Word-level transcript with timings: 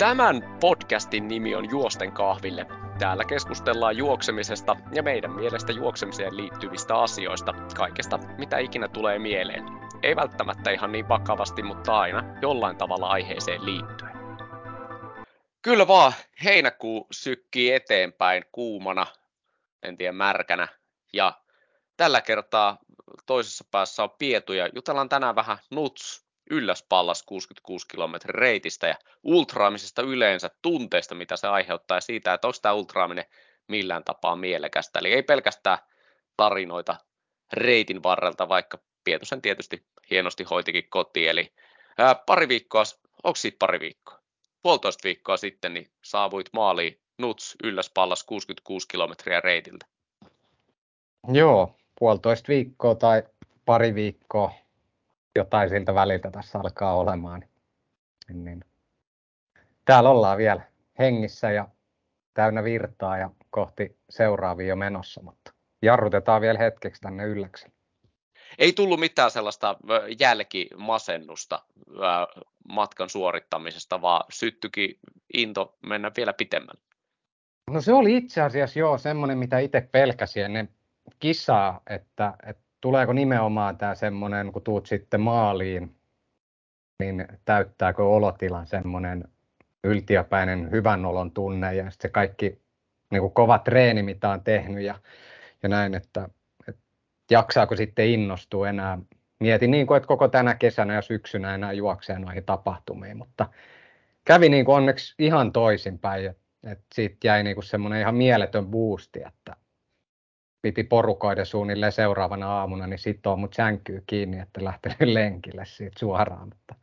Tämän 0.00 0.58
podcastin 0.60 1.28
nimi 1.28 1.54
on 1.54 1.70
Juosten 1.70 2.12
kahville. 2.12 2.66
Täällä 2.98 3.24
keskustellaan 3.24 3.96
juoksemisesta 3.96 4.76
ja 4.92 5.02
meidän 5.02 5.32
mielestä 5.32 5.72
juoksemiseen 5.72 6.36
liittyvistä 6.36 6.94
asioista, 6.98 7.52
kaikesta 7.76 8.18
mitä 8.38 8.58
ikinä 8.58 8.88
tulee 8.88 9.18
mieleen. 9.18 9.64
Ei 10.02 10.16
välttämättä 10.16 10.70
ihan 10.70 10.92
niin 10.92 11.08
vakavasti, 11.08 11.62
mutta 11.62 11.98
aina 12.00 12.24
jollain 12.42 12.76
tavalla 12.76 13.08
aiheeseen 13.08 13.64
liittyen. 13.64 14.12
Kyllä 15.62 15.88
vaan, 15.88 16.12
heinäkuu 16.44 17.06
sykkii 17.10 17.72
eteenpäin 17.72 18.44
kuumana, 18.52 19.06
en 19.82 19.96
tiedä 19.96 20.12
märkänä, 20.12 20.68
ja 21.12 21.32
tällä 21.96 22.20
kertaa 22.20 22.78
toisessa 23.26 23.64
päässä 23.70 24.02
on 24.02 24.10
Pietu 24.18 24.52
ja 24.52 24.68
jutellaan 24.74 25.08
tänään 25.08 25.36
vähän 25.36 25.58
Nuts 25.70 26.29
Ylläspallas 26.50 27.22
66 27.22 27.88
kilometrin 27.88 28.34
reitistä 28.34 28.88
ja 28.88 28.94
ultraamisesta 29.22 30.02
yleensä, 30.02 30.50
tunteista, 30.62 31.14
mitä 31.14 31.36
se 31.36 31.46
aiheuttaa 31.46 31.96
ja 31.96 32.00
siitä, 32.00 32.34
että 32.34 32.46
onko 32.46 32.58
tämä 32.62 32.72
ultraaminen 32.72 33.24
millään 33.68 34.04
tapaa 34.04 34.36
mielekästä. 34.36 34.98
Eli 34.98 35.12
ei 35.12 35.22
pelkästään 35.22 35.78
tarinoita 36.36 36.96
reitin 37.52 38.02
varrelta, 38.02 38.48
vaikka 38.48 38.78
Pietosen 39.04 39.42
tietysti 39.42 39.86
hienosti 40.10 40.44
hoitikin 40.44 40.90
kotiin. 40.90 41.30
Eli 41.30 41.52
ää, 41.98 42.14
pari 42.14 42.48
viikkoa, 42.48 42.82
onko 43.24 43.36
siitä 43.36 43.56
pari 43.58 43.80
viikkoa? 43.80 44.20
Puolitoista 44.62 45.04
viikkoa 45.04 45.36
sitten 45.36 45.74
niin 45.74 45.90
saavuit 46.02 46.48
maaliin 46.52 47.00
Nuts 47.18 47.56
Ylläspallas 47.64 48.24
66 48.24 48.88
kilometriä 48.88 49.40
reitiltä. 49.40 49.86
Joo, 51.32 51.76
puolitoista 51.98 52.48
viikkoa 52.48 52.94
tai 52.94 53.22
pari 53.64 53.94
viikkoa 53.94 54.52
jotain 55.36 55.68
siltä 55.68 55.94
väliltä 55.94 56.30
tässä 56.30 56.58
alkaa 56.58 56.94
olemaan. 56.94 57.44
Niin, 58.28 58.44
niin. 58.44 58.64
Täällä 59.84 60.10
ollaan 60.10 60.38
vielä 60.38 60.62
hengissä 60.98 61.50
ja 61.50 61.68
täynnä 62.34 62.64
virtaa 62.64 63.18
ja 63.18 63.30
kohti 63.50 63.98
seuraavia 64.10 64.66
jo 64.66 64.76
menossa, 64.76 65.22
mutta 65.22 65.52
jarrutetaan 65.82 66.40
vielä 66.40 66.58
hetkeksi 66.58 67.00
tänne 67.00 67.24
ylläkselle. 67.24 67.74
Ei 68.58 68.72
tullut 68.72 69.00
mitään 69.00 69.30
sellaista 69.30 69.76
jälkimasennusta 70.20 71.62
matkan 72.68 73.10
suorittamisesta, 73.10 74.02
vaan 74.02 74.24
syttyikin 74.30 74.98
into 75.34 75.78
mennä 75.86 76.10
vielä 76.16 76.32
pitemmälle. 76.32 76.80
No 77.70 77.80
se 77.80 77.92
oli 77.92 78.16
itse 78.16 78.40
asiassa 78.42 78.78
joo 78.78 78.98
semmoinen, 78.98 79.38
mitä 79.38 79.58
itse 79.58 79.88
pelkäsin 79.92 80.44
ennen 80.44 80.68
kisaa, 81.18 81.80
että, 81.90 82.34
että 82.46 82.62
tuleeko 82.80 83.12
nimenomaan 83.12 83.76
tämä 83.76 83.94
semmoinen, 83.94 84.52
kun 84.52 84.62
tuut 84.62 84.86
sitten 84.86 85.20
maaliin, 85.20 85.96
niin 87.00 87.28
täyttääkö 87.44 88.04
olotilan 88.04 88.66
semmoinen 88.66 89.24
yltiöpäinen 89.84 90.70
hyvän 90.70 91.04
olon 91.04 91.30
tunne 91.30 91.74
ja 91.74 91.90
sitten 91.90 92.08
se 92.08 92.12
kaikki 92.12 92.62
niin 93.10 93.20
kuin 93.20 93.32
kova 93.32 93.58
treeni, 93.58 94.02
mitä 94.02 94.30
on 94.30 94.44
tehnyt 94.44 94.84
ja, 94.84 94.94
ja 95.62 95.68
näin, 95.68 95.94
että, 95.94 96.28
että 96.68 96.82
jaksaako 97.30 97.76
sitten 97.76 98.08
innostua 98.08 98.68
enää. 98.68 98.98
Mietin 99.40 99.70
niin 99.70 99.86
kuin, 99.86 99.96
että 99.96 100.06
koko 100.06 100.28
tänä 100.28 100.54
kesänä 100.54 100.94
ja 100.94 101.02
syksynä 101.02 101.54
enää 101.54 101.72
juoksee 101.72 102.18
noihin 102.18 102.44
tapahtumiin, 102.44 103.16
mutta 103.16 103.48
kävi 104.24 104.48
niin 104.48 104.64
kuin 104.64 104.76
onneksi 104.76 105.14
ihan 105.18 105.52
toisinpäin, 105.52 106.26
että, 106.26 106.42
että 106.64 106.84
siitä 106.94 107.16
jäi 107.24 107.42
niin 107.42 107.56
kuin 107.56 107.64
semmoinen 107.64 108.00
ihan 108.00 108.14
mieletön 108.14 108.66
boosti, 108.66 109.22
että 109.26 109.56
piti 110.62 110.84
porukoida 110.84 111.44
suunnilleen 111.44 111.92
seuraavana 111.92 112.58
aamuna, 112.58 112.86
niin 112.86 112.98
sitoo 112.98 113.36
mut 113.36 113.54
sänkyy 113.54 114.02
kiinni, 114.06 114.38
että 114.38 114.64
lähtenyt 114.64 115.00
lenkille 115.14 115.64
siitä 115.64 115.98
suoraan. 115.98 116.48
Mutta, 116.48 116.74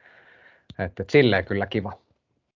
että, 0.80 1.03
että 1.03 1.11
silleen 1.11 1.45
kyllä 1.45 1.66
kiva. 1.66 1.94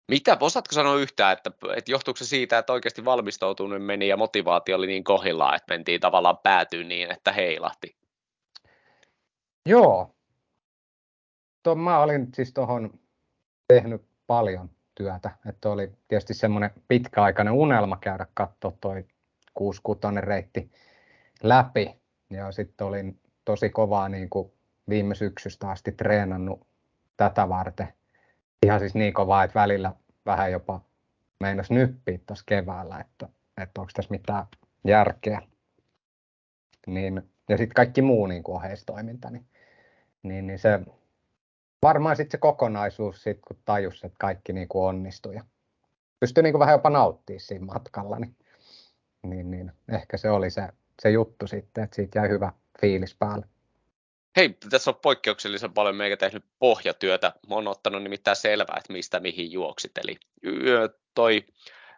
Mitä, 0.07 0.37
osaatko 0.39 0.73
sanoa 0.73 0.95
yhtään, 0.95 1.33
että, 1.33 1.51
että 1.75 1.91
johtuuko 1.91 2.17
se 2.17 2.25
siitä, 2.25 2.57
että 2.57 2.73
oikeasti 2.73 3.05
valmistautuminen 3.05 3.81
meni 3.81 4.07
ja 4.07 4.17
motivaatio 4.17 4.75
oli 4.75 4.87
niin 4.87 5.03
kohillaan, 5.03 5.55
että 5.55 5.73
mentiin 5.73 6.01
tavallaan 6.01 6.37
päätyyn 6.37 6.87
niin, 6.87 7.11
että 7.11 7.31
heilahti? 7.31 7.95
Joo. 9.65 10.15
To, 11.63 11.75
mä 11.75 11.99
olin 11.99 12.27
siis 12.33 12.53
tuohon 12.53 12.99
tehnyt 13.67 14.01
paljon 14.27 14.69
työtä, 14.95 15.31
että 15.49 15.69
oli 15.69 15.91
tietysti 16.07 16.33
semmoinen 16.33 16.71
pitkäaikainen 16.87 17.53
unelma 17.53 17.97
käydä 17.97 18.25
katsoa 18.33 18.73
toi 18.81 19.05
66 19.53 20.25
reitti 20.25 20.71
läpi. 21.43 21.95
Ja 22.29 22.51
sitten 22.51 22.87
olin 22.87 23.19
tosi 23.45 23.69
kovaa 23.69 24.09
niin 24.09 24.29
kuin 24.29 24.51
viime 24.89 25.15
syksystä 25.15 25.69
asti 25.69 25.91
treenannut 25.91 26.67
tätä 27.17 27.49
varten. 27.49 27.87
Ihan 28.65 28.79
siis 28.79 28.95
niin 28.95 29.13
kovaa, 29.13 29.43
että 29.43 29.59
välillä 29.59 29.93
vähän 30.25 30.51
jopa 30.51 30.81
meinas 31.39 31.71
nyppiä 31.71 32.19
tuossa 32.27 32.43
keväällä, 32.47 32.99
että, 32.99 33.29
että 33.61 33.81
onko 33.81 33.91
tässä 33.95 34.11
mitään 34.11 34.45
järkeä. 34.87 35.41
Niin, 36.87 37.21
ja 37.49 37.57
sitten 37.57 37.75
kaikki 37.75 38.01
muu 38.01 38.27
niin 38.27 38.43
kuin 38.43 38.55
oheistoiminta, 38.55 39.29
niin, 39.29 39.45
niin, 40.23 40.47
niin 40.47 40.59
se 40.59 40.79
varmaan 41.81 42.15
sitten 42.15 42.31
se 42.31 42.37
kokonaisuus, 42.37 43.23
sit, 43.23 43.39
kun 43.47 43.57
tajus, 43.65 44.03
että 44.03 44.15
kaikki 44.19 44.53
niin 44.53 44.67
kuin 44.67 44.85
onnistui 44.85 45.35
ja 45.35 45.43
pystyi 46.19 46.43
niin 46.43 46.53
kuin 46.53 46.59
vähän 46.59 46.73
jopa 46.73 46.89
nauttimaan 46.89 47.39
siinä 47.39 47.65
matkalla, 47.65 48.19
niin, 48.19 48.35
niin, 49.23 49.51
niin 49.51 49.71
ehkä 49.89 50.17
se 50.17 50.29
oli 50.29 50.49
se 50.49 50.69
se 51.01 51.09
juttu 51.09 51.47
sitten, 51.47 51.83
että 51.83 51.95
siitä 51.95 52.19
jäi 52.19 52.29
hyvä 52.29 52.51
fiilis 52.81 53.15
päälle. 53.15 53.45
Hei, 54.35 54.57
tässä 54.69 54.91
on 54.91 54.95
poikkeuksellisen 54.95 55.73
paljon 55.73 55.95
meikä 55.95 56.17
tehnyt 56.17 56.45
pohjatyötä. 56.59 57.33
Mä 57.49 57.55
oon 57.55 57.67
ottanut 57.67 58.03
nimittäin 58.03 58.35
selvää, 58.35 58.75
että 58.77 58.93
mistä 58.93 59.19
mihin 59.19 59.51
juoksit. 59.51 59.97
Eli 59.97 60.19
toi 61.15 61.45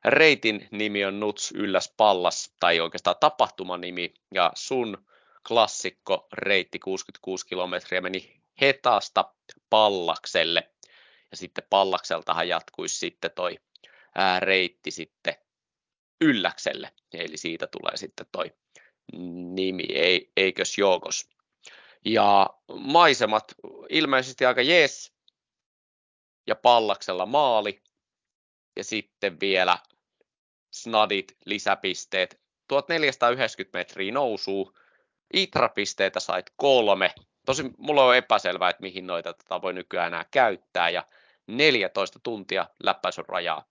reitin 0.06 0.68
nimi 0.72 1.06
on 1.06 1.20
Nuts 1.20 1.52
Ylläs 1.52 1.94
Pallas, 1.98 2.56
tai 2.60 2.80
oikeastaan 2.80 3.16
tapahtuman 3.20 3.82
nimi, 3.82 4.14
ja 4.34 4.52
sun 4.56 5.06
klassikko 5.48 6.28
reitti 6.34 6.80
66 6.80 7.46
kilometriä 7.46 8.02
meni 8.02 8.42
Hetasta 8.62 9.34
Pallakselle, 9.70 10.70
ja 11.32 11.38
sitten 11.38 11.64
Pallakseltahan 11.70 12.48
jatkuisi 12.48 12.96
sitten 12.96 13.32
toi 13.36 13.60
reitti 14.40 14.92
sitten 14.92 15.36
Ylläkselle, 16.22 16.92
eli 17.14 17.38
siitä 17.38 17.68
tulee 17.68 17.98
sitten 17.98 18.26
toi 18.32 18.54
nimi, 19.54 19.84
ei, 19.94 20.32
eikös 20.38 20.78
joukos. 20.78 21.30
Ja 22.06 22.50
maisemat 22.76 23.56
ilmeisesti 23.90 24.46
aika 24.46 24.62
jees, 24.62 25.14
ja 26.48 26.56
pallaksella 26.56 27.26
maali, 27.26 27.84
ja 28.78 28.84
sitten 28.84 29.40
vielä 29.40 29.78
snadit 30.72 31.38
lisäpisteet. 31.46 32.42
1490 32.68 33.78
metriä 33.78 34.12
nousuu, 34.12 34.78
Itra-pisteitä 35.34 36.20
sait 36.20 36.54
kolme. 36.56 37.14
Tosin 37.46 37.74
mulla 37.78 38.06
on 38.06 38.16
epäselvää, 38.16 38.70
että 38.70 38.82
mihin 38.82 39.08
noita 39.08 39.34
tätä 39.34 39.62
voi 39.62 39.74
nykyään 39.74 40.08
enää 40.08 40.26
käyttää, 40.32 40.90
ja 40.90 41.08
14 41.48 42.20
tuntia 42.24 42.68
läppäisyn 42.84 43.26
rajaa. 43.28 43.66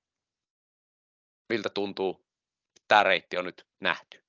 Miltä 1.48 1.68
tuntuu, 1.68 2.24
tämä 2.88 3.02
reitti 3.02 3.38
on 3.38 3.44
nyt 3.44 3.66
nähty? 3.80 4.24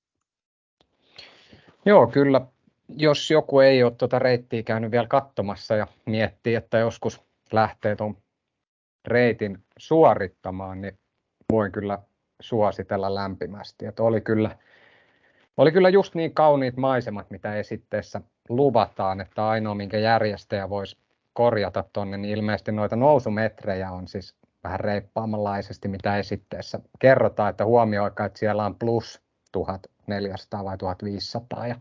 Joo, 1.84 2.06
kyllä. 2.06 2.40
Jos 2.88 3.30
joku 3.30 3.60
ei 3.60 3.82
ole 3.82 3.92
tuota 3.92 4.18
reittiä 4.18 4.62
käynyt 4.62 4.90
vielä 4.90 5.06
katsomassa 5.06 5.76
ja 5.76 5.86
miettii, 6.06 6.54
että 6.54 6.78
joskus 6.78 7.22
lähtee 7.52 7.96
tuon 7.96 8.16
reitin 9.08 9.58
suorittamaan, 9.78 10.80
niin 10.80 10.98
voin 11.52 11.72
kyllä 11.72 11.98
suositella 12.40 13.14
lämpimästi. 13.14 13.86
Että 13.86 14.02
oli, 14.02 14.20
kyllä, 14.20 14.58
oli 15.56 15.72
kyllä 15.72 15.88
just 15.88 16.14
niin 16.14 16.34
kauniit 16.34 16.76
maisemat, 16.76 17.30
mitä 17.30 17.54
esitteessä 17.54 18.20
luvataan, 18.48 19.20
että 19.20 19.48
ainoa 19.48 19.74
minkä 19.74 19.98
järjestäjä 19.98 20.70
voisi 20.70 20.96
korjata 21.32 21.84
tuonne, 21.92 22.16
niin 22.16 22.38
ilmeisesti 22.38 22.72
noita 22.72 22.96
nousumetrejä 22.96 23.90
on 23.90 24.08
siis 24.08 24.34
vähän 24.64 24.80
reippaamanlaisesti, 24.80 25.88
mitä 25.88 26.16
esitteessä 26.16 26.80
kerrotaan, 26.98 27.50
että 27.50 27.64
huomioikaa, 27.64 28.26
että 28.26 28.38
siellä 28.38 28.66
on 28.66 28.74
plus 28.74 29.22
1400 30.20 30.64
vai 30.64 30.78
1500. 30.78 31.66
Ja 31.66 31.76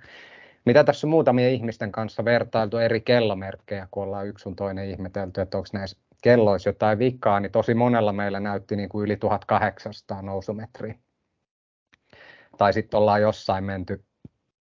mitä 0.65 0.83
tässä 0.83 1.07
on 1.07 1.11
muutamien 1.11 1.51
ihmisten 1.51 1.91
kanssa 1.91 2.25
vertailtu 2.25 2.77
eri 2.77 3.01
kellomerkkejä, 3.01 3.87
kun 3.91 4.03
ollaan 4.03 4.27
yksi 4.27 4.43
sun 4.43 4.55
toinen 4.55 4.89
ihmetelty, 4.89 5.41
että 5.41 5.57
onko 5.57 5.69
näissä 5.73 5.97
kelloissa 6.23 6.69
jotain 6.69 6.99
vikaa, 6.99 7.39
niin 7.39 7.51
tosi 7.51 7.73
monella 7.73 8.13
meillä 8.13 8.39
näytti 8.39 8.75
niin 8.75 8.89
kuin 8.89 9.05
yli 9.05 9.17
1800 9.17 10.21
nousumetriä. 10.21 10.95
Tai 12.57 12.73
sitten 12.73 12.97
ollaan 12.97 13.21
jossain 13.21 13.63
menty 13.63 14.05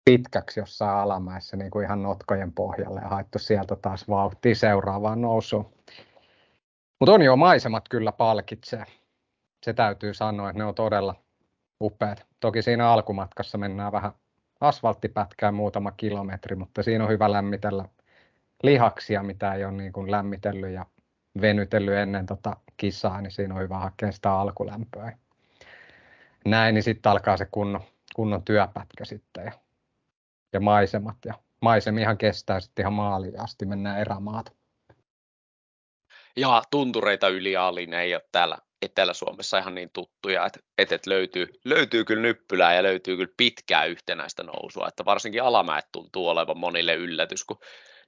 pitkäksi 0.05 0.59
jossain 0.59 0.97
alamäessä 0.97 1.57
niin 1.57 1.71
kuin 1.71 1.85
ihan 1.85 2.03
notkojen 2.03 2.53
pohjalle 2.53 2.99
ja 3.01 3.07
haettu 3.07 3.39
sieltä 3.39 3.75
taas 3.75 4.09
vauhtia 4.09 4.55
seuraavaan 4.55 5.21
nousuun. 5.21 5.73
Mutta 6.99 7.13
on 7.13 7.21
jo 7.21 7.35
maisemat 7.35 7.89
kyllä 7.89 8.11
palkitsee. 8.11 8.85
Se 9.63 9.73
täytyy 9.73 10.13
sanoa, 10.13 10.49
että 10.49 10.57
ne 10.57 10.65
on 10.65 10.75
todella 10.75 11.22
upeat. 11.81 12.25
Toki 12.39 12.61
siinä 12.61 12.89
alkumatkassa 12.89 13.57
mennään 13.57 13.91
vähän 13.91 14.11
asfalttipätkään 14.61 15.53
muutama 15.53 15.91
kilometri, 15.91 16.55
mutta 16.55 16.83
siinä 16.83 17.03
on 17.03 17.09
hyvä 17.09 17.31
lämmitellä 17.31 17.85
lihaksia, 18.63 19.23
mitä 19.23 19.53
ei 19.53 19.65
ole 19.65 19.73
niin 19.73 19.93
kuin 19.93 20.11
lämmitellyt 20.11 20.71
ja 20.71 20.85
venytellyt 21.41 21.95
ennen 21.95 22.25
tota 22.25 22.57
kisaa, 22.77 23.21
niin 23.21 23.31
siinä 23.31 23.55
on 23.55 23.61
hyvä 23.61 23.77
hakea 23.77 24.11
sitä 24.11 24.33
alkulämpöä. 24.33 25.17
Näin, 26.45 26.73
niin 26.73 26.83
sitten 26.83 27.11
alkaa 27.11 27.37
se 27.37 27.47
kunnon, 27.51 27.81
kunnon 28.15 28.43
työpätkä 28.43 29.05
sitten 29.05 29.45
ja, 29.45 29.51
ja 30.53 30.59
maisemat. 30.59 31.17
Ja 31.25 31.33
maisemihan 31.61 32.17
kestää 32.17 32.59
sitten 32.59 32.83
ihan 32.83 32.93
maaliin 32.93 33.39
asti, 33.39 33.65
mennään 33.65 33.99
erämaata. 33.99 34.51
Ja 36.35 36.61
tuntureita 36.71 37.27
yli 37.27 37.57
alin 37.57 37.93
ei 37.93 38.15
ole 38.15 38.23
täällä 38.31 38.57
Etelä-Suomessa 38.85 39.57
ihan 39.57 39.75
niin 39.75 39.89
tuttuja, 39.93 40.45
että, 40.45 40.59
että 40.77 41.09
löytyy, 41.09 41.47
löytyy 41.65 42.05
kyllä 42.05 42.21
nyppylää 42.21 42.73
ja 42.73 42.83
löytyy 42.83 43.15
kyllä 43.15 43.33
pitkää 43.37 43.85
yhtenäistä 43.85 44.43
nousua, 44.43 44.87
että 44.87 45.05
varsinkin 45.05 45.43
alamäet 45.43 45.85
tuntuu 45.91 46.27
olevan 46.27 46.57
monille 46.57 46.95
yllätys, 46.95 47.43
kun 47.43 47.59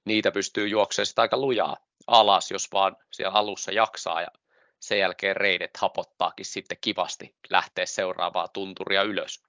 niitä 0.05 0.31
pystyy 0.31 0.67
juoksemaan 0.67 1.05
sitä 1.05 1.21
aika 1.21 1.37
lujaa 1.37 1.77
alas, 2.07 2.51
jos 2.51 2.67
vaan 2.73 2.95
siellä 3.11 3.33
alussa 3.33 3.71
jaksaa 3.71 4.21
ja 4.21 4.27
sen 4.79 4.99
jälkeen 4.99 5.35
reidet 5.35 5.77
hapottaakin 5.77 6.45
sitten 6.45 6.77
kivasti 6.81 7.35
lähteä 7.49 7.85
seuraavaa 7.85 8.47
tunturia 8.47 9.03
ylös. 9.03 9.43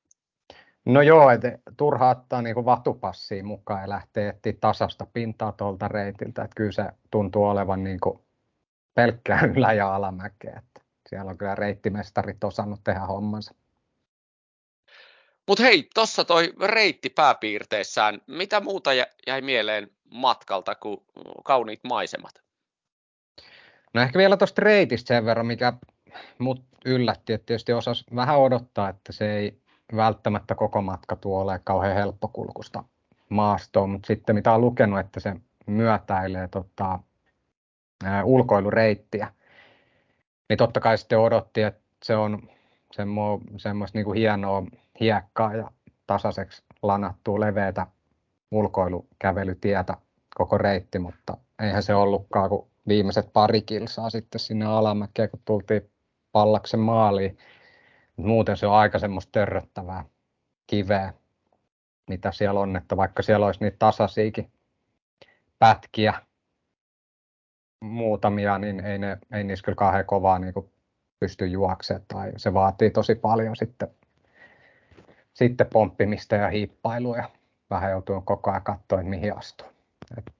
No 0.84 1.02
joo, 1.02 1.30
että 1.30 1.58
turha 1.76 2.10
ottaa 2.10 2.42
niin 2.42 2.64
vatupassiin 2.64 3.46
mukaan 3.46 3.82
ja 3.82 3.88
lähteä 3.88 4.30
etsiä 4.30 4.52
tasasta 4.60 5.06
pintaa 5.12 5.52
tuolta 5.52 5.88
reitiltä. 5.88 6.42
Että 6.42 6.54
kyllä 6.56 6.72
se 6.72 6.84
tuntuu 7.10 7.44
olevan 7.44 7.84
niin 7.84 8.00
kuin 8.00 8.20
pelkkää 8.94 9.40
ylä- 9.56 9.72
ja 9.72 9.94
alamäkeä. 9.94 10.62
Siellä 11.08 11.30
on 11.30 11.38
kyllä 11.38 11.54
reittimestarit 11.54 12.44
osannut 12.44 12.80
tehdä 12.84 13.00
hommansa. 13.00 13.54
Mutta 15.48 15.62
hei, 15.62 15.88
tuossa 15.94 16.24
toi 16.24 16.52
reitti 16.62 17.10
pääpiirteissään. 17.10 18.20
Mitä 18.26 18.60
muuta 18.60 18.90
jäi 19.26 19.40
mieleen 19.40 19.90
matkalta 20.10 20.74
kuin 20.74 21.00
kauniit 21.44 21.80
maisemat? 21.84 22.42
No 23.94 24.02
ehkä 24.02 24.18
vielä 24.18 24.36
tuosta 24.36 24.62
reitistä 24.62 25.08
sen 25.08 25.24
verran, 25.24 25.46
mikä 25.46 25.72
mut 26.38 26.64
yllätti, 26.84 27.32
että 27.32 27.46
tietysti 27.46 27.72
osas 27.72 28.04
vähän 28.14 28.38
odottaa, 28.38 28.88
että 28.88 29.12
se 29.12 29.36
ei 29.36 29.60
välttämättä 29.96 30.54
koko 30.54 30.82
matka 30.82 31.16
tuo 31.16 31.40
ole 31.40 31.60
kauhean 31.64 31.94
helppokulkusta 31.94 32.84
maastoon, 33.28 33.90
mutta 33.90 34.06
sitten 34.06 34.34
mitä 34.34 34.52
on 34.52 34.60
lukenut, 34.60 35.00
että 35.00 35.20
se 35.20 35.34
myötäilee 35.66 36.48
tota, 36.48 36.98
ulkoilureittiä, 38.24 39.32
niin 40.48 40.56
totta 40.56 40.80
kai 40.80 40.98
sitten 40.98 41.18
odotti, 41.18 41.62
että 41.62 41.80
se 42.04 42.16
on 42.16 42.48
semmo, 42.92 43.40
semmoista 43.56 43.98
niin 43.98 44.04
kuin 44.04 44.18
hienoa 44.18 44.62
hiekkaa 45.00 45.54
ja 45.54 45.70
tasaiseksi 46.06 46.62
lanattua 46.82 47.40
leveätä 47.40 47.86
ulkoilukävelytietä 48.50 49.96
koko 50.34 50.58
reitti, 50.58 50.98
mutta 50.98 51.36
eihän 51.62 51.82
se 51.82 51.94
ollutkaan 51.94 52.48
kuin 52.48 52.66
viimeiset 52.88 53.32
pari 53.32 53.62
kilsaa 53.62 54.10
sitten 54.10 54.38
sinne 54.38 54.66
alamäkeen, 54.66 55.30
kun 55.30 55.40
tultiin 55.44 55.90
pallaksen 56.32 56.80
maaliin. 56.80 57.38
Muuten 58.16 58.56
se 58.56 58.66
on 58.66 58.74
aika 58.74 58.98
semmoista 58.98 59.32
törröttävää 59.32 60.04
kiveä, 60.66 61.14
mitä 62.08 62.32
siellä 62.32 62.60
on, 62.60 62.76
että 62.76 62.96
vaikka 62.96 63.22
siellä 63.22 63.46
olisi 63.46 63.60
niitä 63.60 63.76
tasaisiakin 63.78 64.52
pätkiä, 65.58 66.14
muutamia, 67.80 68.58
niin 68.58 68.80
ei, 68.80 68.98
ne, 68.98 69.18
ei 69.32 69.44
niissä 69.44 69.64
kyllä 69.64 69.76
kauhean 69.76 70.04
kovaa 70.04 70.38
niin 70.38 70.54
kuin 70.54 70.70
pysty 71.20 71.46
juoksemaan 71.46 72.04
tai 72.08 72.32
se 72.36 72.54
vaatii 72.54 72.90
tosi 72.90 73.14
paljon 73.14 73.56
sitten, 73.56 73.88
sitten 75.34 75.66
pomppimista 75.72 76.34
ja 76.34 76.48
hiippailua 76.48 77.16
ja 77.16 77.30
vähän 77.70 77.90
joutuu 77.90 78.20
koko 78.20 78.50
ajan 78.50 78.62
katsoa, 78.62 79.00
että 79.00 79.10
mihin 79.10 79.36
astuu. 79.36 79.66
Et 80.18 80.32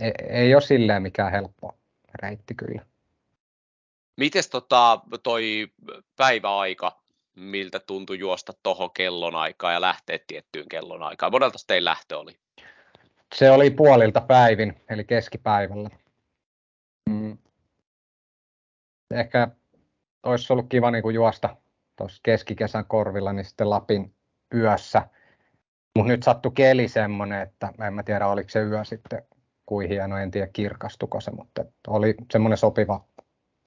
ei, 0.00 0.12
ei 0.28 0.54
ole 0.54 0.62
silleen 0.62 1.02
mikään 1.02 1.32
helppo 1.32 1.74
reitti 2.22 2.54
kyllä. 2.54 2.82
Mites 4.16 4.48
tota, 4.48 5.00
toi 5.22 5.68
päiväaika, 6.16 7.00
miltä 7.36 7.80
tuntui 7.80 8.18
juosta 8.18 8.52
tuohon 8.62 8.90
kellonaikaan 8.90 9.74
ja 9.74 9.80
lähteä 9.80 10.18
tiettyyn 10.26 10.68
kellonaikaan? 10.68 11.32
Monelta 11.32 11.58
teidän 11.66 11.84
lähtö 11.84 12.18
oli? 12.18 12.36
Se 13.34 13.50
oli 13.50 13.70
puolilta 13.70 14.20
päivin, 14.20 14.82
eli 14.88 15.04
keskipäivällä. 15.04 15.90
Mm. 17.10 17.38
Ehkä 19.10 19.48
olisi 20.22 20.52
ollut 20.52 20.66
kiva 20.68 20.90
niin 20.90 21.02
kuin 21.02 21.14
juosta 21.14 21.56
tuossa 21.96 22.20
keskikesän 22.22 22.84
korvilla, 22.86 23.32
niin 23.32 23.44
sitten 23.44 23.70
Lapin 23.70 24.14
yössä. 24.54 25.08
Mutta 25.96 26.12
nyt 26.12 26.22
sattui 26.22 26.52
keli 26.54 26.88
semmoinen, 26.88 27.42
että 27.42 27.72
en 27.86 27.94
mä 27.94 28.02
tiedä 28.02 28.26
oliko 28.26 28.48
se 28.48 28.62
yö 28.62 28.84
sitten 28.84 29.22
kuin 29.66 29.88
hieno, 29.88 30.18
en 30.18 30.30
tiedä 30.30 30.46
kirkastuko 30.46 31.20
se, 31.20 31.30
mutta 31.30 31.64
oli 31.86 32.14
semmoinen 32.32 32.58
sopiva 32.58 33.04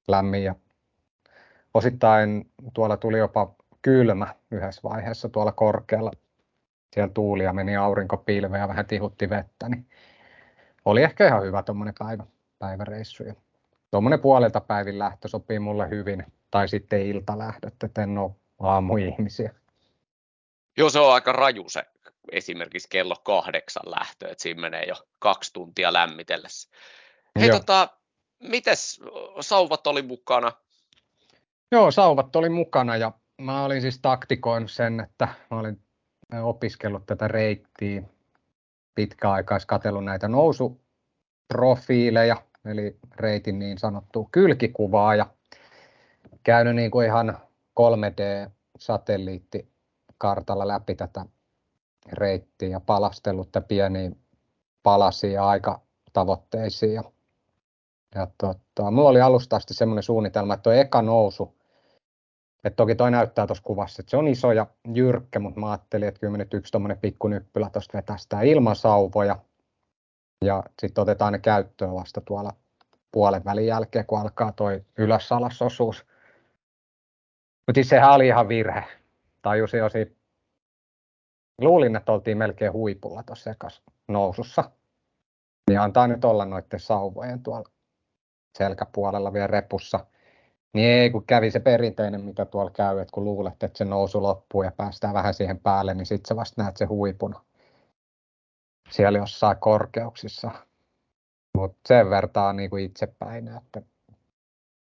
lämmin 0.08 0.44
ja 0.44 0.54
osittain 1.74 2.52
tuolla 2.74 2.96
tuli 2.96 3.18
jopa 3.18 3.54
kylmä 3.82 4.34
yhdessä 4.50 4.80
vaiheessa 4.84 5.28
tuolla 5.28 5.52
korkealla. 5.52 6.10
Siellä 6.94 7.12
tuuli 7.14 7.44
ja 7.44 7.52
meni 7.52 7.76
aurinko 7.76 8.24
ja 8.58 8.68
vähän 8.68 8.86
tihutti 8.86 9.30
vettä, 9.30 9.68
niin 9.68 9.86
oli 10.84 11.02
ehkä 11.02 11.26
ihan 11.26 11.42
hyvä 11.42 11.62
tuommoinen 11.62 11.94
päivä, 11.98 12.26
päiväreissu. 12.58 13.22
Ja 13.22 13.34
tuommoinen 13.90 14.20
puolelta 14.20 14.60
päivin 14.60 14.98
lähtö 14.98 15.28
sopii 15.28 15.58
mulle 15.58 15.90
hyvin, 15.90 16.24
tai 16.50 16.68
sitten 16.68 17.06
iltalähdöt, 17.06 17.82
että 17.84 18.02
en 18.02 18.18
ole 18.18 18.30
aamuihmisiä. 18.58 19.54
Joo, 20.76 20.90
se 20.90 21.00
on 21.00 21.14
aika 21.14 21.32
raju 21.32 21.68
se 21.68 21.82
esimerkiksi 22.32 22.88
kello 22.88 23.16
kahdeksan 23.22 23.90
lähtö, 23.90 24.28
että 24.28 24.42
siinä 24.42 24.60
menee 24.60 24.84
jo 24.84 24.94
kaksi 25.18 25.52
tuntia 25.52 25.92
lämmitellessä. 25.92 26.70
Hei, 27.40 27.48
Joo. 27.48 27.58
tota, 27.58 27.88
mites 28.42 29.00
sauvat 29.40 29.86
oli 29.86 30.02
mukana? 30.02 30.52
Joo, 31.72 31.90
sauvat 31.90 32.36
oli 32.36 32.48
mukana 32.48 32.96
ja 32.96 33.12
mä 33.40 33.64
olin 33.64 33.80
siis 33.80 33.98
taktikoin 33.98 34.68
sen, 34.68 35.00
että 35.00 35.28
mä 35.50 35.58
olin 35.58 35.82
opiskellut 36.42 37.06
tätä 37.06 37.28
reittiä 37.28 38.02
pitkäaikais 38.94 39.66
katsellut 39.66 40.04
näitä 40.04 40.28
nousuprofiileja, 40.28 42.42
eli 42.68 42.96
reitin 43.16 43.58
niin 43.58 43.78
sanottu 43.78 44.28
kylkikuvaa 44.32 45.14
ja 45.14 45.26
käynyt 46.42 46.74
niin 46.74 46.90
kuin 46.90 47.06
ihan 47.06 47.38
3D-satelliittikartalla 47.80 50.68
läpi 50.68 50.94
tätä 50.94 51.24
reittiä 52.12 52.68
ja 52.68 52.80
palastellut 52.80 53.48
pieniin 53.68 54.18
palasiin 54.82 55.32
ja 55.32 55.48
aikatavoitteisiin. 55.48 56.94
Ja, 56.94 57.04
ja 58.14 58.26
tota, 58.38 58.90
mulla 58.90 59.08
oli 59.08 59.20
alusta 59.20 59.56
asti 59.56 59.74
semmoinen 59.74 60.02
suunnitelma, 60.02 60.54
että 60.54 60.62
tuo 60.62 60.72
eka 60.72 61.02
nousu, 61.02 61.58
että 62.64 62.76
toki 62.76 62.94
toi 62.94 63.10
näyttää 63.10 63.46
tuossa 63.46 63.64
kuvassa, 63.64 64.02
että 64.02 64.10
se 64.10 64.16
on 64.16 64.28
iso 64.28 64.52
ja 64.52 64.66
jyrkkä, 64.94 65.38
mutta 65.38 65.60
mä 65.60 65.70
ajattelin, 65.70 66.08
että 66.08 66.20
kyllä 66.20 66.38
nyt 66.38 66.54
yksi 66.54 66.72
tuommoinen 66.72 66.98
pikku 66.98 67.28
nyppylä 67.28 67.70
tuosta 67.70 67.98
vetästään 67.98 68.46
ilman 68.46 68.76
sauvoja. 68.76 69.38
Ja 70.44 70.62
sitten 70.80 71.02
otetaan 71.02 71.32
ne 71.32 71.38
käyttöön 71.38 71.94
vasta 71.94 72.20
tuolla 72.20 72.52
puolen 73.12 73.44
välin 73.44 73.66
jälkeen, 73.66 74.06
kun 74.06 74.20
alkaa 74.20 74.52
toi 74.52 74.84
ylös 74.98 75.28
osuus. 75.66 76.06
Mutta 77.66 77.74
siis 77.74 77.88
sehän 77.88 78.12
oli 78.12 78.26
ihan 78.26 78.48
virhe. 78.48 78.84
Tajusin 79.42 79.80
jo 79.80 79.88
siitä 79.88 80.14
luulin, 81.60 81.96
että 81.96 82.12
oltiin 82.12 82.38
melkein 82.38 82.72
huipulla 82.72 83.22
tuossa 83.22 83.54
nousussa. 84.08 84.70
Niin 85.70 85.80
antaa 85.80 86.06
nyt 86.06 86.24
olla 86.24 86.44
noiden 86.44 86.80
sauvojen 86.80 87.42
tuolla 87.42 87.68
selkäpuolella 88.58 89.32
vielä 89.32 89.46
repussa. 89.46 90.06
Niin 90.74 90.88
ei, 90.88 91.10
kun 91.10 91.26
kävi 91.26 91.50
se 91.50 91.60
perinteinen, 91.60 92.20
mitä 92.20 92.44
tuolla 92.44 92.70
käy, 92.70 92.98
että 92.98 93.12
kun 93.12 93.24
luulet, 93.24 93.62
että 93.62 93.78
se 93.78 93.84
nousu 93.84 94.22
loppuu 94.22 94.62
ja 94.62 94.72
päästään 94.72 95.14
vähän 95.14 95.34
siihen 95.34 95.58
päälle, 95.58 95.94
niin 95.94 96.06
sitten 96.06 96.28
sä 96.28 96.36
vasta 96.36 96.62
näet 96.62 96.76
se 96.76 96.84
huipun 96.84 97.36
siellä 98.90 99.18
jossain 99.18 99.56
korkeuksissa. 99.60 100.50
Mutta 101.54 101.78
sen 101.86 102.10
vertaa 102.10 102.52
niin 102.52 102.70
kuin 102.70 102.84
itsepäin, 102.84 103.48
että 103.48 103.82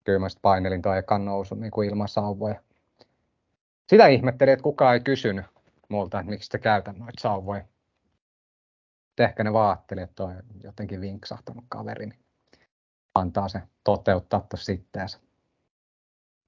kyllä 0.05 0.19
mä 0.19 0.27
painelin 0.43 0.83
tuon 0.83 0.99
ekan 0.99 1.25
nousun 1.25 1.61
niin 1.61 1.85
ilman 1.87 2.09
sauvoja. 2.09 2.61
Sitä 3.89 4.07
ihmettelin, 4.07 4.53
että 4.53 4.63
kukaan 4.63 4.95
ei 4.95 5.01
kysynyt 5.01 5.47
multa, 5.89 6.21
että 6.21 6.31
miksi 6.31 6.51
te 6.51 6.59
käytät 6.59 6.97
noita 6.97 7.21
sauvoja. 7.21 7.65
Ehkä 9.19 9.45
ne 9.45 9.53
vaatteli, 9.53 10.01
että 10.01 10.25
on 10.25 10.43
jotenkin 10.63 11.01
vinksahtanut 11.01 11.65
kaveri, 11.69 12.07
niin 12.07 12.25
antaa 13.15 13.49
se 13.49 13.63
toteuttaa 13.85 14.41
tuossa 14.41 14.65
sitteensä. 14.65 15.19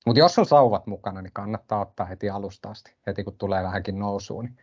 Mutta 0.06 0.18
jos 0.20 0.38
on 0.38 0.46
sauvat 0.46 0.86
mukana, 0.86 1.22
niin 1.22 1.32
kannattaa 1.32 1.80
ottaa 1.80 2.06
heti 2.06 2.30
alusta 2.30 2.70
asti, 2.70 2.94
heti 3.06 3.24
kun 3.24 3.38
tulee 3.38 3.62
vähänkin 3.62 3.98
nousuun. 3.98 4.44
Niin 4.44 4.56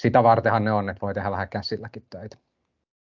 sitä 0.00 0.22
vartenhan 0.22 0.64
ne 0.64 0.72
on, 0.72 0.88
että 0.88 1.00
voi 1.00 1.14
tehdä 1.14 1.30
vähän 1.30 1.48
käsilläkin 1.48 2.06
töitä. 2.10 2.36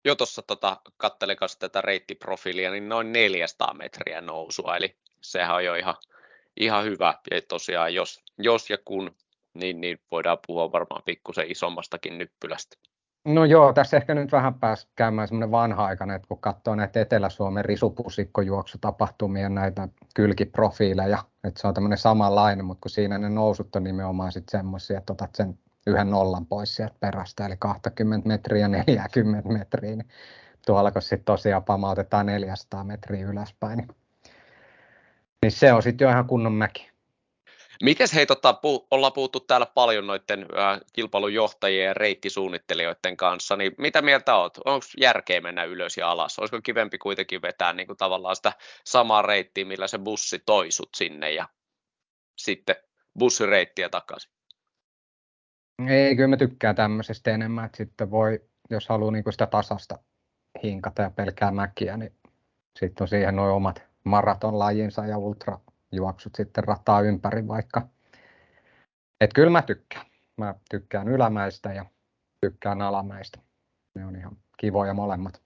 Jo 0.06 0.16
tuossa 0.16 0.42
tota, 0.42 0.82
kattelin 0.98 1.38
tätä 1.60 1.82
reittiprofiilia, 1.82 2.72
niin 2.72 2.90
noin 2.90 3.12
400 3.12 3.74
metriä 3.74 4.22
nousua, 4.22 4.78
eli 4.78 4.96
sehän 5.22 5.56
on 5.56 5.66
jo 5.66 5.76
ihan, 5.76 5.96
ihan 6.58 6.84
hyvä. 6.84 7.14
Ja 7.32 7.42
tosiaan, 7.48 7.94
jos, 7.94 8.24
jos 8.38 8.70
ja 8.70 8.78
kun 8.86 9.16
niin, 9.54 9.82
niin 9.82 10.00
voidaan 10.12 10.38
puhua 10.48 10.72
varmaan 10.72 11.02
pikkusen 11.06 11.52
isommastakin 11.52 12.18
nyppylästä. 12.18 12.78
No 13.26 13.46
joo, 13.46 13.74
tässä 13.74 13.98
ehkä 13.98 14.16
nyt 14.16 14.32
vähän 14.32 14.54
pääsi 14.54 14.88
käymään 14.96 15.28
semmoinen 15.28 15.52
vanha-aikainen, 15.52 16.16
että 16.16 16.28
kun 16.28 16.42
katsoo 16.42 16.76
näitä 16.76 17.02
Etelä-Suomen 17.02 17.66
risupusikkojuoksutapahtumia, 17.66 19.50
näitä 19.50 19.88
kylkiprofiileja, 20.16 21.18
että 21.44 21.62
se 21.62 21.68
on 21.68 21.74
tämmöinen 21.74 21.98
samanlainen, 21.98 22.66
mutta 22.66 22.82
kun 22.82 22.92
siinä 22.92 23.18
ne 23.18 23.30
nousut 23.30 23.76
on 23.76 23.84
nimenomaan 23.84 24.32
sitten 24.32 24.60
semmoisia, 24.60 24.98
että 24.98 25.14
otat 25.14 25.36
sen 25.36 25.60
yhden 25.88 26.10
nollan 26.10 26.46
pois 26.46 26.76
sieltä 26.76 26.96
perästä, 27.00 27.46
eli 27.46 27.56
20 27.60 28.28
metriä, 28.28 28.68
40 28.68 29.50
metriä, 29.50 29.96
niin 29.96 30.10
tuolla 30.66 30.92
kun 30.92 31.02
sitten 31.02 31.24
tosiaan 31.24 31.64
pamautetaan 31.64 32.26
400 32.26 32.84
metriä 32.84 33.28
ylöspäin, 33.28 33.78
niin, 33.78 33.88
niin 35.42 35.52
se 35.52 35.74
on 35.74 35.84
sitten 35.84 36.06
jo 36.06 36.12
ihan 36.12 36.28
kunnon 36.28 36.54
mäki. 36.54 36.92
Mites 37.82 38.14
hei, 38.14 38.26
tota, 38.26 38.54
pu, 38.54 38.88
ollaan 38.92 39.14
puhuttu 39.14 39.40
täällä 39.40 39.66
paljon 39.66 40.08
noiden 40.08 40.46
äh, 40.58 40.80
kilpailunjohtajien 40.94 41.86
ja 41.86 41.94
reittisuunnittelijoiden 41.94 43.18
kanssa, 43.18 43.56
niin 43.56 43.76
mitä 43.78 44.02
mieltä 44.02 44.36
oot? 44.36 44.58
Onko 44.66 44.86
järkeä 44.98 45.42
mennä 45.42 45.64
ylös 45.64 45.98
ja 45.98 46.12
alas? 46.12 46.40
Olisiko 46.40 46.60
kivempi 46.64 46.98
kuitenkin 46.98 47.42
vetää 47.42 47.74
niin 47.74 47.88
kuin 47.88 47.98
tavallaan 47.98 48.36
sitä 48.36 48.54
samaa 48.86 49.22
reittiä, 49.22 49.66
millä 49.66 49.88
se 49.88 49.98
bussi 49.98 50.40
toisut 50.46 50.90
sinne 50.96 51.32
ja 51.32 51.50
sitten 52.38 52.76
bussireittiä 53.20 53.90
takaisin? 53.90 54.32
Ei, 55.90 56.16
kyllä 56.16 56.28
mä 56.28 56.38
tykkään 56.38 56.76
tämmöisestä 56.76 57.32
enemmän, 57.32 57.66
että 57.66 57.78
sitten 57.78 58.12
voi, 58.12 58.42
jos 58.70 58.90
haluaa 58.90 59.12
niin 59.12 59.24
sitä 59.30 59.48
tasasta 59.48 60.00
hinkata 60.64 61.02
ja 61.02 61.10
pelkää 61.10 61.52
mäkiä, 61.52 61.98
niin 61.98 62.16
sitten 62.80 63.04
on 63.04 63.08
siihen 63.08 63.36
noin 63.36 63.54
omat 63.54 63.84
maratonlajinsa 64.04 65.06
ja 65.06 65.18
ultrajuoksut 65.18 66.36
sitten 66.36 66.64
rataa 66.64 67.02
ympäri 67.02 67.48
vaikka. 67.48 67.88
Että 69.22 69.34
kyllä 69.36 69.50
mä 69.50 69.62
tykkään. 69.62 70.06
Mä 70.38 70.56
tykkään 70.70 71.08
ylämäistä 71.08 71.74
ja 71.74 71.86
tykkään 72.42 72.82
alamäistä. 72.82 73.40
Ne 73.94 74.06
on 74.06 74.16
ihan 74.16 74.38
kivoja 74.58 74.94
molemmat. 74.94 75.42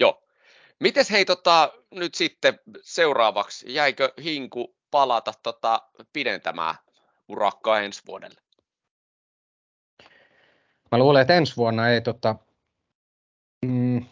Joo. 0.00 0.22
Mites 0.80 1.10
hei 1.10 1.24
tota, 1.24 1.72
nyt 1.90 2.14
sitten 2.14 2.58
seuraavaksi, 2.82 3.74
jäikö 3.74 4.12
hinku 4.22 4.76
palata 4.90 5.32
tota, 5.42 5.82
pidentämään 6.12 6.74
urakkaa 7.28 7.80
ensi 7.80 8.02
vuodelle? 8.06 8.40
Mä 10.90 10.98
luulen, 10.98 11.22
että 11.22 11.34
ensi 11.34 11.56
vuonna 11.56 11.88
ei, 11.88 12.00
tota, 12.00 12.36
mm, 13.66 14.06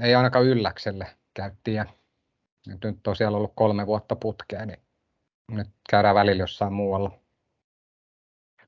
ei 0.00 0.14
ainakaan 0.14 0.44
ylläkselle 0.44 1.06
käyttiä. 1.34 1.86
Nyt 2.66 3.06
on 3.06 3.16
siellä 3.16 3.36
ollut 3.36 3.52
kolme 3.54 3.86
vuotta 3.86 4.16
putkeen, 4.16 4.68
niin 4.68 4.80
nyt 5.50 5.68
käydään 5.90 6.14
välillä 6.14 6.42
jossain 6.42 6.72
muualla. 6.72 7.10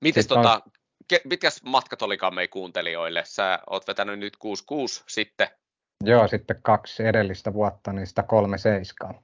Mites 0.01 0.27
tota, 0.27 0.63
on... 0.65 1.21
mitkäs 1.25 1.63
matkat 1.63 2.03
olikaan 2.03 2.35
meidän 2.35 2.51
kuuntelijoille? 2.51 3.23
Sä 3.27 3.59
oot 3.71 3.89
vetänyt 3.89 4.19
nyt 4.19 4.37
66 4.37 5.05
sitten. 5.09 5.49
Joo, 6.05 6.29
sitten 6.29 6.63
kaksi 6.63 7.07
edellistä 7.07 7.53
vuotta, 7.53 7.93
niin 7.93 8.07
sitä 8.07 8.23
kolme 8.23 8.59
seiskaa. 8.59 9.23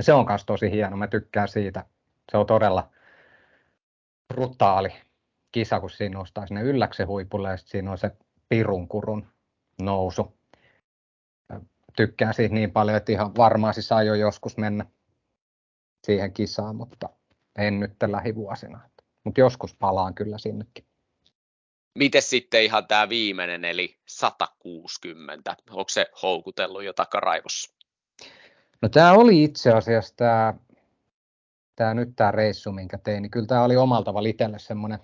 Se 0.00 0.12
on 0.12 0.26
myös 0.28 0.44
tosi 0.44 0.70
hieno, 0.70 0.96
mä 0.96 1.06
tykkään 1.06 1.48
siitä. 1.48 1.84
Se 2.30 2.36
on 2.36 2.46
todella 2.46 2.90
brutaali 4.34 4.92
kisa, 5.52 5.80
kun 5.80 5.90
siinä 5.90 6.18
nostaa 6.18 6.46
sinne 6.46 6.62
ylläksen 6.62 7.06
huipulle 7.06 7.50
ja 7.50 7.56
siinä 7.56 7.90
on 7.90 7.98
se 7.98 8.10
pirunkurun 8.48 9.26
nousu. 9.82 10.36
Tykkään 11.96 12.34
siitä 12.34 12.54
niin 12.54 12.72
paljon, 12.72 12.96
että 12.96 13.12
ihan 13.12 13.36
varmaan 13.36 13.74
siis 13.74 13.92
aion 13.92 14.18
joskus 14.18 14.56
mennä 14.56 14.86
siihen 16.06 16.32
kisaan, 16.32 16.76
mutta 16.76 17.08
en 17.58 17.80
nyt 17.80 17.92
lähivuosina. 18.06 18.80
Mutta 19.24 19.40
joskus 19.40 19.74
palaan 19.74 20.14
kyllä 20.14 20.38
sinnekin. 20.38 20.84
Miten 21.98 22.22
sitten 22.22 22.64
ihan 22.64 22.86
tämä 22.86 23.08
viimeinen, 23.08 23.64
eli 23.64 23.98
160? 24.08 25.56
Onko 25.70 25.88
se 25.88 26.06
houkutellut 26.22 26.84
jo 26.84 26.92
takaraivossa? 26.92 27.74
No 28.82 28.88
tämä 28.88 29.12
oli 29.12 29.44
itse 29.44 29.72
asiassa 29.72 30.16
tämä, 30.16 30.54
tämä 31.76 31.94
nyt 31.94 32.08
tämä 32.16 32.30
reissu, 32.30 32.72
minkä 32.72 32.98
tein, 32.98 33.22
niin 33.22 33.30
kyllä 33.30 33.46
tämä 33.46 33.64
oli 33.64 33.76
omalta 33.76 34.04
tavalla 34.04 34.28
itselle 34.28 34.58
semmoinen 34.58 34.98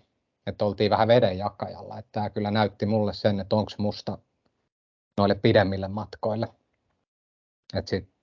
että 0.48 0.64
oltiin 0.64 0.90
vähän 0.90 1.08
veden 1.08 1.38
jakajalla. 1.38 1.98
Että 1.98 2.12
tämä 2.12 2.30
kyllä 2.30 2.50
näytti 2.50 2.86
mulle 2.86 3.14
sen, 3.14 3.40
että 3.40 3.56
onko 3.56 3.70
musta 3.78 4.18
noille 5.16 5.34
pidemmille 5.34 5.88
matkoille. 5.88 6.48
Että 7.74 7.88
sitten 7.88 8.14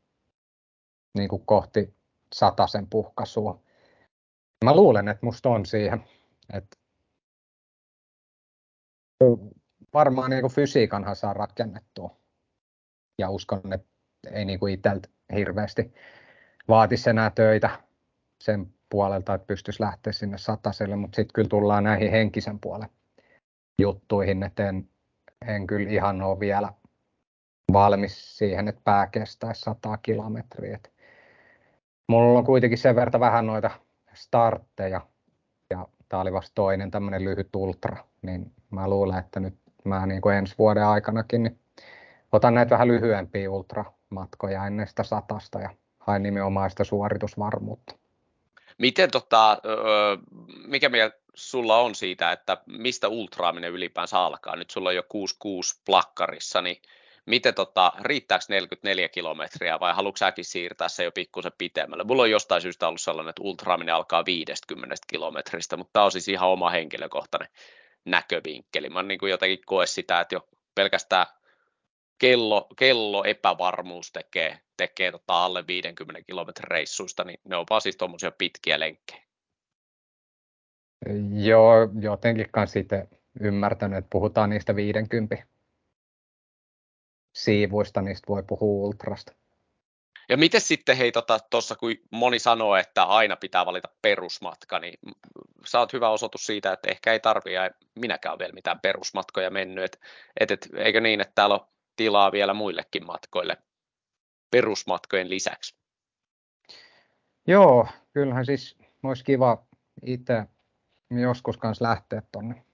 niin 1.17 1.29
kuin 1.29 1.45
kohti 1.45 1.95
sen 2.71 2.87
puhkaisua. 2.89 3.63
Mä 4.63 4.75
luulen, 4.75 5.07
että 5.07 5.25
musta 5.25 5.49
on 5.49 5.65
siihen. 5.65 6.03
Että 6.53 6.77
varmaan 9.93 10.29
niin 10.29 10.41
kuin 10.41 10.53
fysiikanhan 10.53 11.15
saa 11.15 11.33
rakennettua. 11.33 12.17
Ja 13.19 13.29
uskon, 13.29 13.73
että 13.73 13.87
ei 14.31 14.45
niin 14.45 14.59
kuin 14.59 14.73
itseltä 14.73 15.09
hirveästi 15.35 15.93
vaatisi 16.67 17.09
enää 17.09 17.29
töitä 17.29 17.69
sen 18.43 18.74
puolelta, 18.95 19.33
että 19.33 19.47
pystyisi 19.47 19.83
lähteä 19.83 20.13
sinne 20.13 20.37
sataselle, 20.37 20.95
mutta 20.95 21.15
sitten 21.15 21.33
kyllä 21.33 21.49
tullaan 21.49 21.83
näihin 21.83 22.11
henkisen 22.11 22.59
puolen 22.59 22.89
juttuihin, 23.81 24.43
että 24.43 24.69
en, 24.69 24.89
en 25.47 25.67
kyllä 25.67 25.89
ihan 25.89 26.21
ole 26.21 26.39
vielä 26.39 26.73
valmis 27.73 28.37
siihen, 28.37 28.67
että 28.67 28.81
pää 28.83 29.07
kestäisi 29.07 29.61
100 29.61 29.97
kilometriä. 29.97 30.75
Et 30.75 30.93
mulla 32.07 32.39
on 32.39 32.45
kuitenkin 32.45 32.77
sen 32.77 32.95
verran 32.95 33.19
vähän 33.19 33.45
noita 33.45 33.69
startteja, 34.13 35.01
ja 35.69 35.87
tämä 36.09 36.21
oli 36.21 36.33
vasta 36.33 36.51
toinen 36.55 36.91
tämmöinen 36.91 37.23
lyhyt 37.23 37.55
ultra, 37.55 37.97
niin 38.21 38.51
mä 38.69 38.89
luulen, 38.89 39.19
että 39.19 39.39
nyt 39.39 39.57
mä 39.83 40.05
niin 40.05 40.21
kuin 40.21 40.35
ensi 40.35 40.55
vuoden 40.57 40.85
aikanakin 40.85 41.43
niin 41.43 41.59
otan 42.31 42.53
näitä 42.53 42.69
vähän 42.69 42.87
lyhyempiä 42.87 43.51
ultramatkoja 43.51 44.67
ennen 44.67 44.87
sitä 44.87 45.03
satasta 45.03 45.59
ja 45.59 45.69
hain 45.99 46.23
nimenomaan 46.23 46.69
sitä 46.69 46.83
suoritusvarmuutta. 46.83 48.04
Miten 48.77 49.11
tota, 49.11 49.57
mikä 50.67 50.89
mieltä 50.89 51.17
sulla 51.33 51.77
on 51.79 51.95
siitä, 51.95 52.31
että 52.31 52.57
mistä 52.65 53.07
ultraaminen 53.07 53.71
ylipäänsä 53.71 54.19
alkaa? 54.19 54.55
Nyt 54.55 54.69
sulla 54.69 54.89
on 54.89 54.95
jo 54.95 55.03
66 55.09 55.81
plakkarissa, 55.85 56.61
niin 56.61 56.81
miten 57.25 57.53
tota, 57.53 57.91
riittääkö 58.01 58.45
44 58.49 59.09
kilometriä 59.09 59.79
vai 59.79 59.93
haluatko 59.93 60.17
säkin 60.17 60.45
siirtää 60.45 60.89
se 60.89 61.03
jo 61.03 61.11
pikkusen 61.11 61.51
pitemmälle? 61.57 62.03
Mulla 62.03 62.23
on 62.23 62.31
jostain 62.31 62.61
syystä 62.61 62.87
ollut 62.87 63.01
sellainen, 63.01 63.29
että 63.29 63.43
ultraaminen 63.43 63.95
alkaa 63.95 64.25
50 64.25 64.95
kilometristä, 65.07 65.77
mutta 65.77 65.93
tämä 65.93 66.05
on 66.05 66.11
siis 66.11 66.27
ihan 66.27 66.49
oma 66.49 66.69
henkilökohtainen 66.69 67.49
näkövinkkeli. 68.05 68.89
Mä 68.89 69.03
niin 69.03 69.19
kuin 69.19 69.29
jotenkin 69.29 69.65
koe 69.65 69.85
sitä, 69.85 70.19
että 70.19 70.35
jo 70.35 70.47
pelkästään 70.75 71.25
kello, 72.17 72.67
kello 72.77 73.23
epävarmuus 73.23 74.11
tekee, 74.11 74.59
tekee 74.77 75.11
tota 75.11 75.45
alle 75.45 75.67
50 75.67 76.21
kilometrin 76.21 76.71
reissuista, 76.71 77.23
niin 77.23 77.39
ne 77.43 77.55
on 77.55 77.65
vaan 77.69 77.81
siis 77.81 77.97
tuommoisia 77.97 78.31
pitkiä 78.31 78.79
lenkkejä. 78.79 79.21
Joo, 81.33 81.89
jotenkin 82.01 82.47
kanssa 82.51 82.73
sitten 82.73 83.07
ymmärtänyt, 83.41 83.97
että 83.97 84.09
puhutaan 84.09 84.49
niistä 84.49 84.75
50 84.75 85.37
siivuista, 87.35 88.01
niistä 88.01 88.27
voi 88.27 88.43
puhua 88.43 88.87
ultrasta. 88.87 89.33
Ja 90.29 90.37
miten 90.37 90.61
sitten, 90.61 90.97
hei, 90.97 91.11
tuossa 91.11 91.47
tota, 91.49 91.75
kun 91.75 91.95
moni 92.11 92.39
sanoo, 92.39 92.75
että 92.75 93.03
aina 93.03 93.35
pitää 93.35 93.65
valita 93.65 93.89
perusmatka, 94.01 94.79
niin 94.79 94.99
sä 95.65 95.79
oot 95.79 95.93
hyvä 95.93 96.09
osoitus 96.09 96.45
siitä, 96.45 96.73
että 96.73 96.91
ehkä 96.91 97.13
ei 97.13 97.19
tarvitse, 97.19 97.71
minäkään 97.95 98.33
ole 98.33 98.39
vielä 98.39 98.53
mitään 98.53 98.79
perusmatkoja 98.79 99.49
mennyt, 99.49 99.83
et, 99.83 99.99
et, 100.39 100.51
et, 100.51 100.69
eikö 100.75 101.01
niin, 101.01 101.21
että 101.21 101.31
täällä 101.35 101.55
on 101.55 101.67
tilaa 101.95 102.31
vielä 102.31 102.53
muillekin 102.53 103.05
matkoille 103.05 103.57
perusmatkojen 104.51 105.29
lisäksi. 105.29 105.75
Joo, 107.47 107.87
kyllähän 108.13 108.45
siis 108.45 108.77
olisi 109.03 109.23
kiva 109.23 109.65
itse 110.05 110.43
joskus 111.09 111.57
kanssa 111.57 111.85
lähteä 111.85 112.21
tuonne 112.31 112.65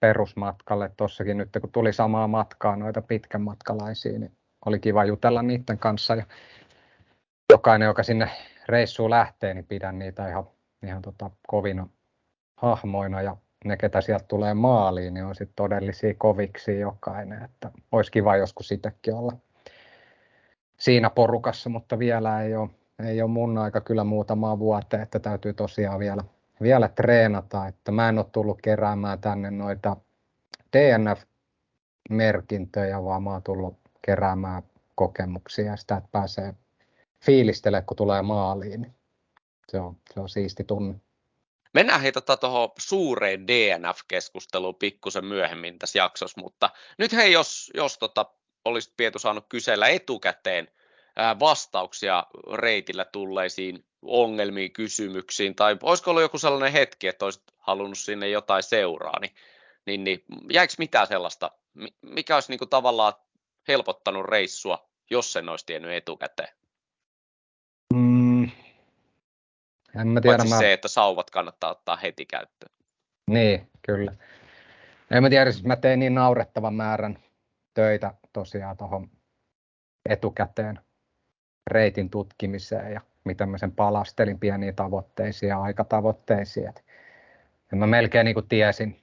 perusmatkalle. 0.00 0.90
Tuossakin 0.96 1.36
nyt 1.36 1.48
kun 1.60 1.72
tuli 1.72 1.92
samaa 1.92 2.28
matkaa 2.28 2.76
noita 2.76 3.02
pitkän 3.02 3.42
matkalaisia, 3.42 4.18
niin 4.18 4.36
oli 4.66 4.80
kiva 4.80 5.04
jutella 5.04 5.42
niiden 5.42 5.78
kanssa. 5.78 6.14
Ja 6.14 6.26
jokainen, 7.52 7.86
joka 7.86 8.02
sinne 8.02 8.30
reissuun 8.68 9.10
lähtee, 9.10 9.54
niin 9.54 9.66
pidän 9.66 9.98
niitä 9.98 10.28
ihan, 10.28 10.44
ihan 10.86 11.02
tota 11.02 11.30
kovina 11.46 11.88
hahmoina 12.56 13.22
ja 13.22 13.36
ne, 13.64 13.76
ketä 13.76 14.00
sieltä 14.00 14.24
tulee 14.28 14.54
maaliin, 14.54 15.14
niin 15.14 15.24
on 15.24 15.34
sitten 15.34 15.56
todellisia 15.56 16.14
koviksi 16.18 16.80
jokainen. 16.80 17.42
Että 17.42 17.70
olisi 17.92 18.12
kiva 18.12 18.36
joskus 18.36 18.72
itsekin 18.72 19.14
olla 19.14 19.32
siinä 20.76 21.10
porukassa, 21.10 21.70
mutta 21.70 21.98
vielä 21.98 22.42
ei 22.42 22.56
ole, 22.56 22.70
ei 23.06 23.22
ole 23.22 23.30
mun 23.30 23.58
aika 23.58 23.80
kyllä 23.80 24.04
muutamaa 24.04 24.58
vuotta, 24.58 25.02
että 25.02 25.18
täytyy 25.18 25.52
tosiaan 25.52 25.98
vielä, 25.98 26.24
vielä 26.62 26.88
treenata. 26.88 27.66
Että 27.66 27.92
mä 27.92 28.08
en 28.08 28.18
ole 28.18 28.26
tullut 28.32 28.62
keräämään 28.62 29.20
tänne 29.20 29.50
noita 29.50 29.96
DNF-merkintöjä, 30.76 33.04
vaan 33.04 33.22
mä 33.22 33.30
oon 33.30 33.42
tullut 33.42 33.76
keräämään 34.02 34.62
kokemuksia 34.94 35.64
ja 35.64 35.76
sitä, 35.76 35.96
että 35.96 36.08
pääsee 36.12 36.54
fiilistelemään, 37.24 37.86
kun 37.86 37.96
tulee 37.96 38.22
maaliin. 38.22 38.94
Se 39.68 39.80
on, 39.80 39.96
se 40.14 40.20
on 40.20 40.28
siisti 40.28 40.64
tunne. 40.64 40.94
Mennään 41.72 42.00
hei 42.00 42.12
tota 42.12 42.38
suureen 42.78 43.46
DNF-keskusteluun 43.48 44.74
pikkusen 44.74 45.24
myöhemmin 45.24 45.78
tässä 45.78 45.98
jaksossa, 45.98 46.40
mutta 46.40 46.70
nyt 46.98 47.12
hei, 47.12 47.32
jos, 47.32 47.70
jos 47.74 47.98
tota, 47.98 48.26
olisit 48.64 48.94
Pietu 48.96 49.18
saanut 49.18 49.46
kysellä 49.48 49.88
etukäteen 49.88 50.68
vastauksia 51.40 52.26
reitillä 52.52 53.04
tulleisiin 53.04 53.84
ongelmiin, 54.02 54.72
kysymyksiin, 54.72 55.56
tai 55.56 55.76
olisiko 55.82 56.10
ollut 56.10 56.22
joku 56.22 56.38
sellainen 56.38 56.72
hetki, 56.72 57.08
että 57.08 57.24
olisit 57.24 57.42
halunnut 57.58 57.98
sinne 57.98 58.28
jotain 58.28 58.62
seuraa, 58.62 59.20
niin, 59.20 59.34
niin, 59.86 60.04
niin 60.04 60.24
jäikö 60.52 60.74
mitään 60.78 61.06
sellaista, 61.06 61.50
mikä 62.02 62.34
olisi 62.34 62.52
niin 62.52 62.58
kuin 62.58 62.68
tavallaan 62.68 63.12
helpottanut 63.68 64.26
reissua, 64.26 64.90
jos 65.10 65.32
sen 65.32 65.48
olisi 65.48 65.66
tiennyt 65.66 65.92
etukäteen? 65.92 66.54
Mm, 67.94 68.50
en 69.96 70.08
mä 70.08 70.20
tiedä. 70.20 70.36
Paitsi 70.36 70.54
mä... 70.54 70.58
se, 70.58 70.72
että 70.72 70.88
sauvat 70.88 71.30
kannattaa 71.30 71.70
ottaa 71.70 71.96
heti 71.96 72.26
käyttöön. 72.26 72.72
Niin, 73.26 73.68
kyllä. 73.82 74.14
En 75.10 75.22
mä 75.22 75.30
tiedä, 75.30 75.52
siis 75.52 75.64
mä 75.64 75.76
tein 75.76 76.00
niin 76.00 76.14
naurettavan 76.14 76.74
määrän 76.74 77.18
töitä 77.74 78.14
tosiaan 78.32 78.76
tuohon 78.76 79.10
etukäteen 80.08 80.80
reitin 81.66 82.10
tutkimiseen 82.10 82.92
ja 82.92 83.00
miten 83.24 83.48
mä 83.48 83.58
sen 83.58 83.72
palastelin 83.72 84.38
pieniin 84.38 84.76
tavoitteisiin 84.76 85.50
ja 85.50 85.62
aikatavoitteisiin. 85.62 86.68
Et 86.68 86.84
mä 87.74 87.86
melkein 87.86 88.24
niin 88.24 88.34
kuin 88.34 88.48
tiesin 88.48 89.02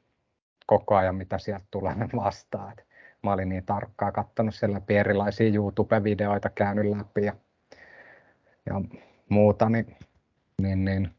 koko 0.65 0.95
ajan, 0.95 1.15
mitä 1.15 1.37
sieltä 1.37 1.65
tulee 1.71 1.95
vastaan. 2.15 2.71
Et 2.71 2.87
mä 3.23 3.33
olin 3.33 3.49
niin 3.49 3.65
tarkkaan 3.65 4.13
katsonut 4.13 4.55
siellä 4.55 4.75
läpi 4.75 4.97
erilaisia 4.97 5.53
YouTube-videoita, 5.53 6.49
käynyt 6.49 6.97
läpi 6.97 7.25
ja, 7.25 7.33
ja 8.65 8.81
muuta, 9.29 9.69
niin, 9.69 9.97
niin, 10.61 10.85
niin 10.85 11.11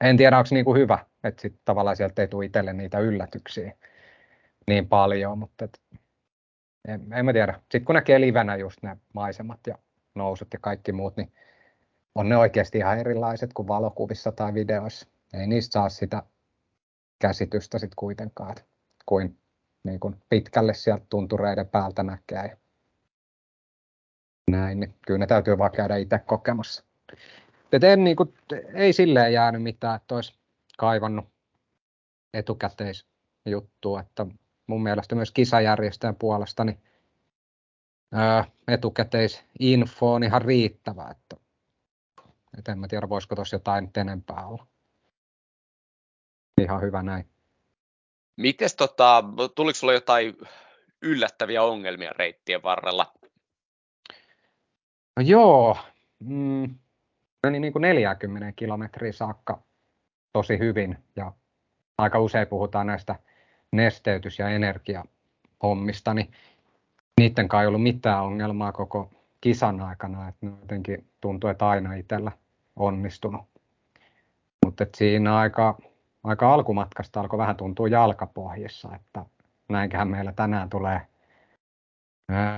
en 0.00 0.16
tiedä, 0.16 0.38
onko 0.38 0.48
niin 0.50 0.64
kuin 0.64 0.80
hyvä, 0.80 0.98
että 1.24 1.42
sit 1.42 1.54
tavallaan 1.64 1.96
sieltä 1.96 2.22
ei 2.22 2.28
tule 2.28 2.44
itselle 2.44 2.72
niitä 2.72 2.98
yllätyksiä 2.98 3.72
niin 4.66 4.88
paljon, 4.88 5.38
mutta 5.38 5.64
et, 5.64 5.80
en, 6.88 7.12
en 7.12 7.24
mä 7.24 7.32
tiedä. 7.32 7.54
Sitten 7.60 7.84
kun 7.84 7.94
näkee 7.94 8.20
livenä 8.20 8.56
just 8.56 8.82
ne 8.82 8.96
maisemat 9.14 9.60
ja 9.66 9.78
nousut 10.14 10.48
ja 10.52 10.58
kaikki 10.62 10.92
muut, 10.92 11.16
niin 11.16 11.32
on 12.14 12.28
ne 12.28 12.36
oikeasti 12.36 12.78
ihan 12.78 12.98
erilaiset 12.98 13.52
kuin 13.52 13.68
valokuvissa 13.68 14.32
tai 14.32 14.54
videoissa. 14.54 15.08
Ei 15.34 15.46
niistä 15.46 15.72
saa 15.72 15.88
sitä 15.88 16.22
käsitystä 17.18 17.78
sitten 17.78 17.96
kuitenkaan, 17.96 18.56
kuin, 19.06 19.38
niin 19.84 20.00
kuin 20.00 20.16
pitkälle 20.28 20.74
sieltä 20.74 21.06
tuntureiden 21.08 21.68
päältä 21.68 22.02
näkee. 22.02 22.56
Näin, 24.50 24.80
niin 24.80 24.94
kyllä 25.06 25.18
ne 25.18 25.26
täytyy 25.26 25.58
vaan 25.58 25.70
käydä 25.70 25.96
itse 25.96 26.18
kokemassa. 26.18 26.84
Et 27.72 27.84
en, 27.84 28.04
niin 28.04 28.16
kuin, 28.16 28.34
ei 28.74 28.92
silleen 28.92 29.32
jäänyt 29.32 29.62
mitään, 29.62 29.96
että 29.96 30.14
olisi 30.14 30.34
kaivannut 30.78 31.24
etukäteisjuttua, 32.34 34.00
että 34.00 34.26
mun 34.66 34.82
mielestä 34.82 35.14
myös 35.14 35.30
kisajärjestäjän 35.30 36.16
puolesta 36.16 36.64
niin 36.64 36.82
etukäteisinfo 38.68 40.12
on 40.12 40.24
ihan 40.24 40.42
riittävä, 40.42 41.08
että, 41.10 41.36
että 42.58 42.72
en 42.72 42.78
mä 42.78 42.88
tiedä 42.88 43.08
voisiko 43.08 43.34
tuossa 43.34 43.56
jotain 43.56 43.90
enempää 43.96 44.46
olla. 44.46 44.66
Ihan 46.60 46.82
hyvä 46.82 47.02
näin. 47.02 47.28
Mites 48.36 48.76
tota, 48.76 49.24
tuliko 49.54 49.76
sulla 49.76 49.92
jotain 49.92 50.36
yllättäviä 51.02 51.62
ongelmia 51.62 52.12
reittien 52.16 52.62
varrella? 52.62 53.12
No 55.16 55.22
joo, 55.22 55.78
mm, 56.18 56.78
meni 57.42 57.60
niin 57.60 57.72
kuin 57.72 57.82
40 57.82 58.52
kilometriä 58.56 59.12
saakka 59.12 59.62
tosi 60.32 60.58
hyvin 60.58 60.98
ja 61.16 61.32
aika 61.98 62.18
usein 62.18 62.46
puhutaan 62.46 62.86
näistä 62.86 63.16
nesteytys- 63.76 64.38
ja 64.38 64.48
energiahommista, 64.48 66.14
niin 66.14 66.32
niiden 67.20 67.48
kanssa 67.48 67.62
ei 67.62 67.66
ollut 67.66 67.82
mitään 67.82 68.22
ongelmaa 68.22 68.72
koko 68.72 69.10
kisan 69.40 69.80
aikana, 69.80 70.28
että 70.28 70.46
ne 70.46 70.52
jotenkin 70.60 71.06
tuntuu, 71.20 71.50
että 71.50 71.68
aina 71.68 71.94
itsellä 71.94 72.32
onnistunut. 72.76 73.42
Mutta 74.64 74.86
siinä 74.96 75.36
aika, 75.36 75.78
aika 76.24 76.54
alkumatkasta 76.54 77.20
alkoi 77.20 77.38
vähän 77.38 77.56
tuntua 77.56 77.88
jalkapohjissa, 77.88 78.94
että 78.94 79.24
näinköhän 79.68 80.08
meillä 80.08 80.32
tänään 80.32 80.70
tulee 80.70 81.00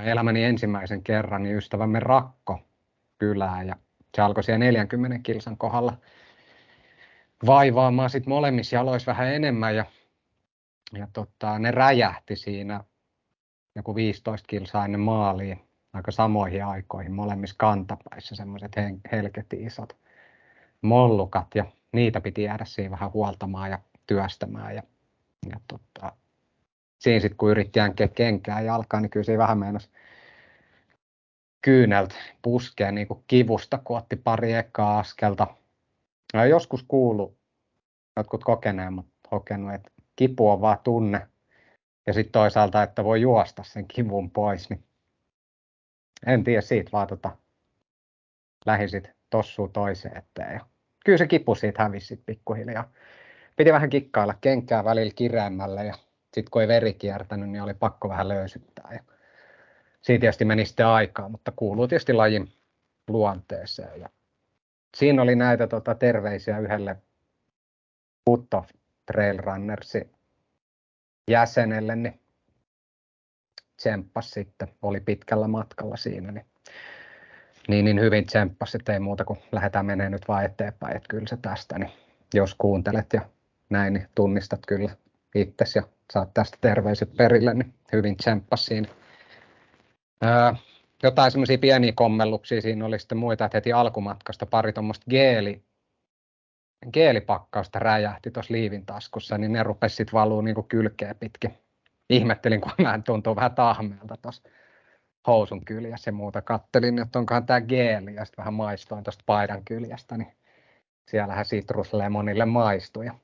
elämäni 0.05 0.45
ensimmäisen 0.45 1.03
kerran 1.03 1.43
niin 1.43 1.57
ystävämme 1.57 2.01
Rakko 2.01 2.61
kylää 3.19 3.63
ja 3.63 3.77
se 4.15 4.23
alkoi 4.23 4.45
siellä 4.45 4.65
40 4.65 5.19
kilsan 5.23 5.57
kohdalla 5.57 5.99
vaivaamaan 7.47 8.11
sit 8.11 8.27
molemmissa 8.27 8.77
jaloissa 8.77 9.13
vähän 9.13 9.35
enemmän 9.35 9.77
ja, 9.77 9.85
ja 10.93 11.09
tota, 11.13 11.59
ne 11.59 11.71
räjähti 11.71 12.37
siinä 12.37 12.85
joku 13.75 13.95
15 13.95 14.47
kilsaa 14.47 14.85
ennen 14.85 15.01
maaliin 15.01 15.61
aika 15.93 16.11
samoihin 16.11 16.65
aikoihin 16.65 17.13
molemmissa 17.13 17.57
kantapäissä 17.59 18.37
semmoiset 18.37 18.73
helketin 19.13 19.67
isot 19.67 19.97
mollukat 20.83 21.47
ja 21.55 21.65
niitä 21.93 22.21
piti 22.21 22.43
jäädä 22.43 22.65
siinä 22.65 22.91
vähän 22.91 23.13
huoltamaan 23.13 23.71
ja 23.71 23.79
työstämään 24.07 24.75
ja, 24.75 24.83
ja 25.51 25.61
tota, 25.69 26.13
siinä 26.99 27.21
sitten 27.21 27.37
kun 27.37 27.51
yritti 27.51 27.79
jänkeä 27.79 28.09
kenkää 28.09 28.61
jalkaan, 28.61 29.03
niin 29.03 29.11
kyllä 29.11 29.25
siinä 29.25 29.39
vähän 29.39 29.59
meinasi 29.59 29.91
kyyneltä 31.65 32.15
puskea 32.43 32.93
niin 32.93 33.09
kuin 33.09 33.25
kivusta, 33.27 33.79
kun 33.85 33.97
otti 33.97 34.17
pari 34.17 34.53
ekaa 34.53 34.99
askelta. 34.99 35.47
Ja 36.35 36.47
joskus 36.47 36.85
kuulu 36.89 37.37
jotkut 38.17 38.45
kokeneemmat 38.45 39.07
hokenut, 39.31 39.75
että 39.75 39.91
kipu 40.17 40.51
on 40.51 40.61
vaan 40.61 40.79
tunne, 40.85 41.27
ja 42.07 42.13
sitten 42.13 42.33
toisaalta, 42.33 42.83
että 42.83 43.05
voi 43.05 43.21
juosta 43.21 43.63
sen 43.63 43.87
kivun 43.89 44.31
pois, 44.31 44.71
niin 44.71 44.85
en 46.27 46.45
tiedä 46.45 46.61
siitä, 46.61 46.93
vaan 46.93 47.07
tota, 47.07 47.37
lähdin 48.67 48.89
sitten 48.89 49.15
tossuu 49.31 49.69
toiseen 49.69 50.17
eteen. 50.17 50.55
Ja 50.55 50.61
kyllä 51.05 51.19
se 51.19 51.27
kipu 51.27 51.55
siitä 51.55 51.83
hävisi 51.83 52.23
pikkuhiljaa. 52.27 52.93
Piti 53.57 53.73
vähän 53.73 53.91
kikkailla 53.91 54.35
kenkää 54.41 54.85
välillä 54.85 55.13
kireämmälle 55.17 55.85
ja 55.85 55.95
sitten 56.35 56.51
kun 56.51 56.63
ei 56.63 56.69
veri 56.69 56.95
kiertänyt, 56.95 57.51
niin 57.51 57.63
oli 57.63 57.75
pakko 57.75 58.09
vähän 58.09 58.29
löysyttää. 58.29 58.89
Ja 58.93 59.14
siitä 60.05 60.21
tietysti 60.21 60.45
meni 60.45 60.67
sitten 60.67 60.87
aikaa, 60.87 61.29
mutta 61.29 61.53
kuuluu 61.57 61.89
tietysti 61.89 62.13
lajin 62.13 62.53
luonteeseen. 63.09 64.01
Ja 64.01 64.09
siinä 64.97 65.23
oli 65.23 65.37
näitä 65.37 65.67
tota, 65.67 65.95
terveisiä 65.95 66.59
yhdelle 66.59 66.97
Putto 68.25 68.67
Trail 69.07 69.39
Runnersin 69.39 70.11
jäsenelle, 71.31 71.97
niin 71.97 72.21
tsemppas 73.77 74.31
sitten, 74.31 74.69
oli 74.83 75.01
pitkällä 75.01 75.49
matkalla 75.49 75.97
siinä, 75.97 76.33
niin, 76.33 76.47
niin, 77.69 77.85
niin 77.85 78.01
hyvin 78.01 78.27
tsemppas, 78.27 78.75
että 78.75 78.93
ei 78.93 79.01
muuta 79.01 79.25
kuin 79.25 79.39
lähdetään 79.53 79.87
menemään 79.87 80.13
nyt 80.13 80.29
vaan 80.29 80.45
eteenpäin, 80.45 80.97
että 80.97 81.09
kyllä 81.09 81.27
se 81.29 81.37
tästä, 81.37 81.79
niin 81.79 81.91
jos 82.35 82.55
kuuntelet 82.55 83.13
ja 83.13 83.21
näin, 83.71 83.93
niin 83.93 84.09
tunnistat 84.15 84.61
kyllä 84.69 84.91
itsesi 85.35 85.79
ja 85.79 85.83
saat 86.13 86.35
tästä 86.35 86.59
terveiset 86.61 87.17
perille, 87.17 87.55
niin 87.55 87.75
hyvin 87.93 88.17
tsemppas 88.17 88.67
siinä. 88.67 88.89
Ää, 90.25 90.57
jotain 91.03 91.31
semmoisia 91.31 91.59
pieniä 91.59 91.93
kommelluksia 91.97 92.61
siinä 92.61 92.85
oli 92.85 92.99
sitten 92.99 93.19
muita, 93.19 93.45
että 93.45 93.57
heti 93.57 93.73
alkumatkasta 93.73 94.47
pari 94.47 94.73
tuommoista 94.73 95.07
geeli, 95.11 95.63
geelipakkausta 96.93 97.79
räjähti 97.79 98.31
tuossa 98.31 98.53
liivin 98.55 98.87
taskussa, 98.87 99.39
niin 99.39 99.53
ne 99.53 99.63
rupesi 99.63 99.97
sitten 99.97 100.13
valuu 100.13 100.41
niin 100.41 100.65
kylkeä 100.69 101.15
pitkin. 101.15 101.55
Ihmettelin, 102.11 102.61
kun 102.61 102.73
mä 102.79 103.01
tuntuu 103.05 103.37
vähän 103.37 103.55
tahmeelta 103.55 104.17
tuossa 104.23 104.43
housun 105.27 105.65
kyljessä 105.65 106.09
ja 106.09 106.13
muuta. 106.13 106.43
Kattelin, 106.43 106.99
että 106.99 107.19
onkohan 107.19 107.47
tämä 107.47 107.61
geeli 107.61 108.15
ja 108.15 108.25
sitten 108.25 108.43
vähän 108.43 108.55
maistoin 108.55 109.05
tuosta 109.05 109.25
paidan 109.27 109.65
kyljästä, 109.65 110.17
niin 110.17 110.33
siellähän 111.09 111.45
sitruslemonille 111.45 112.45
maistui. 112.45 113.07
Ja, 113.07 113.15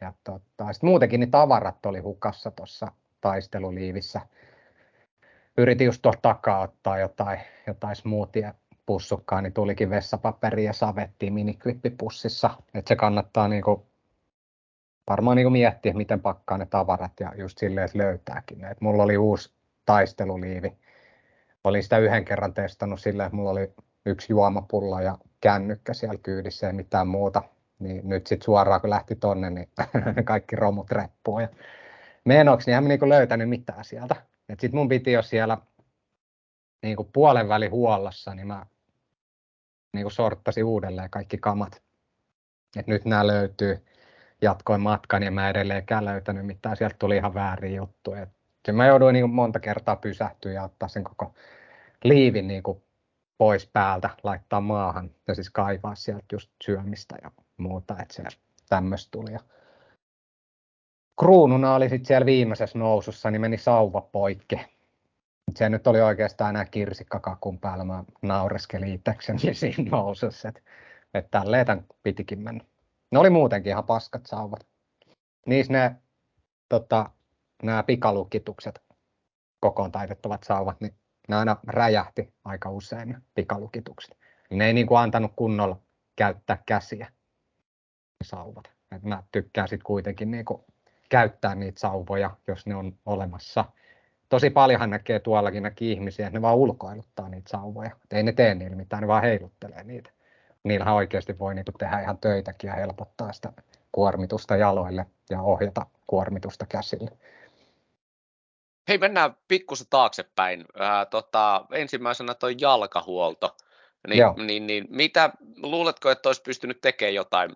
ja 0.00 0.12
tota, 0.24 0.72
sitten 0.72 0.90
muutenkin 0.90 1.20
niin 1.20 1.30
tavarat 1.30 1.86
oli 1.86 1.98
hukassa 1.98 2.50
tuossa 2.50 2.92
taisteluliivissä. 3.20 4.20
Yritin 5.58 5.84
just 5.84 6.02
tuossa 6.02 6.20
takaa 6.22 6.60
ottaa 6.60 6.98
jotain, 6.98 7.40
jotain 7.66 7.96
smoothie 7.96 8.54
pussukkaan, 8.86 9.44
niin 9.44 9.52
tulikin 9.52 9.90
vessapaperi 9.90 10.64
ja 10.64 10.72
savettiin 10.72 11.32
miniklippipussissa. 11.32 12.50
Että 12.74 12.88
se 12.88 12.96
kannattaa 12.96 13.48
niinku, 13.48 13.86
varmaan 15.10 15.36
niinku 15.36 15.50
miettiä, 15.50 15.92
miten 15.92 16.20
pakkaa 16.20 16.58
ne 16.58 16.66
tavarat 16.66 17.12
ja 17.20 17.32
just 17.36 17.58
silleen, 17.58 17.84
että 17.84 17.98
löytääkin 17.98 18.58
ne. 18.58 18.70
Et 18.70 18.80
mulla 18.80 19.02
oli 19.02 19.16
uusi 19.16 19.52
taisteluliivi. 19.86 20.72
Olin 21.64 21.82
sitä 21.82 21.98
yhden 21.98 22.24
kerran 22.24 22.54
testannut 22.54 23.00
silleen, 23.00 23.26
että 23.26 23.36
mulla 23.36 23.50
oli 23.50 23.72
yksi 24.06 24.32
juomapullo 24.32 25.00
ja 25.00 25.18
kännykkä 25.40 25.94
siellä 25.94 26.18
kyydissä 26.22 26.66
ja 26.66 26.72
mitään 26.72 27.08
muuta. 27.08 27.42
Niin 27.78 28.08
nyt 28.08 28.26
sitten 28.26 28.44
suoraan 28.44 28.80
kun 28.80 28.90
lähti 28.90 29.16
tonne, 29.16 29.50
niin 29.50 29.68
kaikki 30.24 30.56
romut 30.56 30.90
reppuun. 30.90 31.42
Ja 31.42 31.48
menoksi, 32.24 32.70
niin 32.70 32.78
en 32.78 32.84
niinku 32.84 33.08
löytänyt 33.08 33.48
mitään 33.48 33.84
sieltä. 33.84 34.16
Sitten 34.50 34.74
mun 34.74 34.88
piti 34.88 35.12
jo 35.12 35.22
siellä 35.22 35.58
niin 36.82 36.96
kuin 36.96 37.08
puolen 37.12 37.48
välin 37.48 37.70
huollossa, 37.70 38.34
niin 38.34 38.46
mä 38.46 38.66
niin 39.92 40.04
kuin 40.04 40.12
sorttasi 40.12 40.62
uudelleen 40.62 41.10
kaikki 41.10 41.38
kamat 41.38 41.82
Et 42.76 42.86
nyt 42.86 43.04
nämä 43.04 43.26
löytyy, 43.26 43.86
jatkoin 44.42 44.80
matkan 44.80 45.22
ja 45.22 45.30
mä 45.30 45.48
edelleenkään 45.48 46.04
löytänyt 46.04 46.46
mitään, 46.46 46.76
sieltä 46.76 46.96
tuli 46.98 47.16
ihan 47.16 47.34
väärin 47.34 47.74
juttuja. 47.74 48.22
Et 48.22 48.74
mä 48.74 48.86
jouduin 48.86 49.12
niin 49.12 49.30
monta 49.30 49.60
kertaa 49.60 49.96
pysähtyä 49.96 50.52
ja 50.52 50.62
ottaa 50.62 50.88
sen 50.88 51.04
koko 51.04 51.34
liivin 52.04 52.48
niin 52.48 52.62
kuin 52.62 52.82
pois 53.38 53.66
päältä, 53.72 54.10
laittaa 54.22 54.60
maahan 54.60 55.10
ja 55.28 55.34
siis 55.34 55.50
kaivaa 55.50 55.94
sieltä 55.94 56.24
just 56.32 56.50
syömistä 56.64 57.16
ja 57.22 57.30
muuta, 57.56 57.96
että 58.02 58.14
se 58.14 58.22
tämmöistä 58.68 59.10
tuli. 59.10 59.32
Ja 59.32 59.40
kruununa 61.18 61.74
oli 61.74 61.88
sitten 61.88 62.06
siellä 62.06 62.26
viimeisessä 62.26 62.78
nousussa, 62.78 63.30
niin 63.30 63.40
meni 63.40 63.58
sauva 63.58 64.00
poikki. 64.00 64.60
Se 65.56 65.68
nyt 65.68 65.86
oli 65.86 66.00
oikeastaan 66.00 66.50
enää 66.50 66.64
kirsikkakakun 66.64 67.58
päällä, 67.58 67.84
mä 67.84 68.04
naureskelin 68.22 68.94
itsekseni 68.94 69.38
siinä 69.54 69.90
nousussa, 69.90 70.48
että, 70.48 70.60
että 71.14 71.40
tälleen 71.40 71.66
tämän 71.66 71.84
pitikin 72.02 72.40
mennä. 72.40 72.64
Ne 73.10 73.18
oli 73.18 73.30
muutenkin 73.30 73.70
ihan 73.70 73.84
paskat 73.84 74.26
sauvat. 74.26 74.66
Niissä 75.46 75.72
ne 75.72 75.96
tota, 76.68 77.10
nämä 77.62 77.82
pikalukitukset, 77.82 78.82
kokoon 79.60 79.92
taitettavat 79.92 80.42
sauvat, 80.44 80.80
niin 80.80 80.94
ne 81.28 81.36
aina 81.36 81.56
räjähti 81.66 82.32
aika 82.44 82.70
usein 82.70 83.16
pikalukitukset. 83.34 84.16
Ne 84.50 84.66
ei 84.66 84.72
niin 84.72 84.86
kuin 84.86 84.98
antanut 84.98 85.32
kunnolla 85.36 85.80
käyttää 86.16 86.62
käsiä 86.66 87.06
ne 88.20 88.24
sauvat. 88.24 88.70
Et 88.96 89.02
mä 89.02 89.22
tykkään 89.32 89.68
sitten 89.68 89.86
kuitenkin 89.86 90.30
niin 90.30 90.44
kuin 90.44 90.62
käyttää 91.08 91.54
niitä 91.54 91.80
sauvoja, 91.80 92.30
jos 92.46 92.66
ne 92.66 92.74
on 92.74 92.96
olemassa. 93.06 93.64
Tosi 94.28 94.50
paljonhan 94.50 94.90
näkee 94.90 95.18
tuollakin 95.18 95.62
näkee 95.62 95.88
ihmisiä, 95.88 96.26
että 96.26 96.38
ne 96.38 96.42
vaan 96.42 96.56
ulkoiluttaa 96.56 97.28
niitä 97.28 97.50
sauvoja. 97.50 97.90
Et 98.04 98.12
ei 98.12 98.22
ne 98.22 98.32
tee 98.32 98.54
niillä 98.54 98.76
mitään, 98.76 99.00
ne 99.00 99.08
vaan 99.08 99.22
heiluttelee 99.22 99.84
niitä. 99.84 100.10
Niillähän 100.64 100.94
oikeasti 100.94 101.38
voi 101.38 101.54
niinku 101.54 101.72
tehdä 101.78 102.00
ihan 102.00 102.18
töitäkin 102.18 102.68
ja 102.68 102.74
helpottaa 102.74 103.32
sitä 103.32 103.52
kuormitusta 103.92 104.56
jaloille 104.56 105.06
ja 105.30 105.42
ohjata 105.42 105.86
kuormitusta 106.06 106.66
käsille. 106.66 107.10
Hei, 108.88 108.98
mennään 108.98 109.36
pikkusen 109.48 109.86
taaksepäin. 109.90 110.64
Äh, 110.80 111.06
tota, 111.10 111.66
ensimmäisenä 111.72 112.34
tuo 112.34 112.48
jalkahuolto. 112.60 113.56
Niin, 114.08 114.46
niin, 114.46 114.66
niin, 114.66 114.86
mitä 114.90 115.30
luuletko, 115.62 116.10
että 116.10 116.28
olisi 116.28 116.42
pystynyt 116.42 116.80
tekemään 116.80 117.14
jotain? 117.14 117.50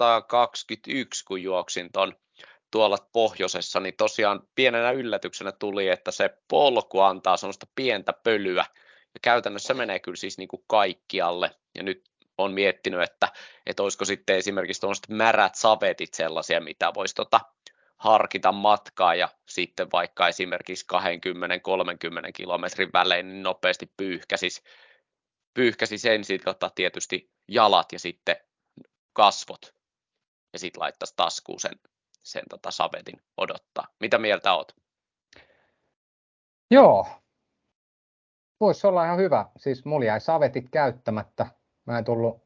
2021, 0.00 1.24
kun 1.24 1.42
juoksin 1.42 1.92
tuon 1.92 2.16
tuolla 2.70 2.98
pohjoisessa, 3.12 3.80
niin 3.80 3.96
tosiaan 3.96 4.40
pienenä 4.54 4.90
yllätyksenä 4.90 5.52
tuli, 5.52 5.88
että 5.88 6.10
se 6.10 6.30
polku 6.48 7.00
antaa 7.00 7.36
sellaista 7.36 7.66
pientä 7.74 8.12
pölyä, 8.12 8.64
ja 9.14 9.20
käytännössä 9.22 9.74
menee 9.74 9.98
kyllä 9.98 10.16
siis 10.16 10.38
niin 10.38 10.48
kuin 10.48 10.64
kaikkialle, 10.66 11.50
ja 11.74 11.82
nyt 11.82 12.02
on 12.38 12.52
miettinyt, 12.52 13.02
että, 13.02 13.28
että 13.66 13.82
olisiko 13.82 14.04
sitten 14.04 14.36
esimerkiksi 14.36 14.80
tuollaiset 14.80 15.08
märät 15.08 15.54
savetit 15.54 16.14
sellaisia, 16.14 16.60
mitä 16.60 16.92
voisi 16.94 17.14
tota, 17.14 17.40
harkita 17.96 18.52
matkaa 18.52 19.14
ja 19.14 19.28
sitten 19.48 19.90
vaikka 19.92 20.28
esimerkiksi 20.28 20.86
20-30 20.92 22.32
kilometrin 22.34 22.90
välein 22.92 23.28
niin 23.28 23.42
nopeasti 23.42 23.92
pyyhkäsis, 23.96 24.62
pyyhkäsis 25.54 26.04
ensin 26.04 26.40
tota, 26.44 26.70
tietysti 26.74 27.30
jalat 27.48 27.92
ja 27.92 27.98
sitten 27.98 28.36
kasvot 29.12 29.79
ja 30.52 30.58
sitten 30.58 30.80
laittaisi 30.80 31.14
taskuun 31.16 31.60
sen, 31.60 31.80
sen 32.22 32.42
tota, 32.50 32.70
savetin 32.70 33.22
odottaa. 33.36 33.86
Mitä 34.00 34.18
mieltä 34.18 34.52
oot? 34.52 34.76
Joo, 36.70 37.06
voisi 38.60 38.86
olla 38.86 39.04
ihan 39.04 39.18
hyvä. 39.18 39.46
Siis 39.56 39.84
mulla 39.84 40.04
jäi 40.04 40.20
savetit 40.20 40.68
käyttämättä. 40.70 41.46
Mä 41.86 41.98
en 41.98 42.04
tullut 42.04 42.44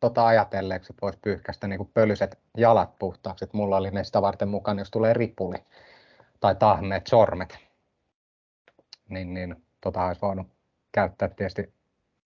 tota 0.00 0.26
ajatelleeksi, 0.26 0.92
että 0.92 1.02
voisi 1.02 1.18
pyyhkäistä 1.22 1.68
niin 1.68 1.90
pölyset 1.94 2.38
jalat 2.56 2.98
puhtaaksi. 2.98 3.44
Että 3.44 3.56
mulla 3.56 3.76
oli 3.76 3.90
ne 3.90 4.04
sitä 4.04 4.22
varten 4.22 4.48
mukana, 4.48 4.80
jos 4.80 4.90
tulee 4.90 5.14
ripuli 5.14 5.56
tai 6.40 6.54
tahmeet 6.54 7.06
sormet. 7.06 7.58
Niin, 9.08 9.34
niin 9.34 9.64
tota 9.80 10.04
olisi 10.04 10.22
voinut 10.22 10.46
käyttää 10.92 11.28
tietysti 11.28 11.74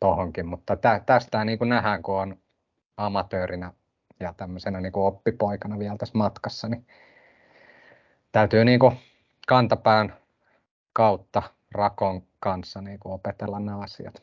tohonkin, 0.00 0.46
mutta 0.46 0.76
tä, 0.76 1.00
tästä 1.06 1.44
niin 1.44 1.58
kuin 1.58 1.68
nähdään, 1.68 2.02
kun 2.02 2.20
on 2.20 2.38
amatöörinä 2.96 3.72
ja 4.20 4.34
tämmöisenä 4.36 4.80
niin 4.80 4.92
kuin 4.92 5.06
oppipoikana 5.06 5.78
vielä 5.78 5.96
tässä 5.96 6.18
matkassa, 6.18 6.68
niin 6.68 6.86
täytyy 8.32 8.64
niin 8.64 8.80
kuin 8.80 8.96
kantapään 9.46 10.16
kautta 10.92 11.42
rakon 11.72 12.22
kanssa 12.40 12.80
niin 12.80 12.98
kuin 12.98 13.12
opetella 13.12 13.60
nämä 13.60 13.78
asiat. 13.78 14.22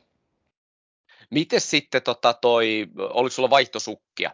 Miten 1.29 1.61
sitten 1.61 2.01
tota 2.01 2.33
toi, 2.33 2.87
oliko 2.97 3.33
sulla 3.33 3.49
vaihtosukkia? 3.49 4.31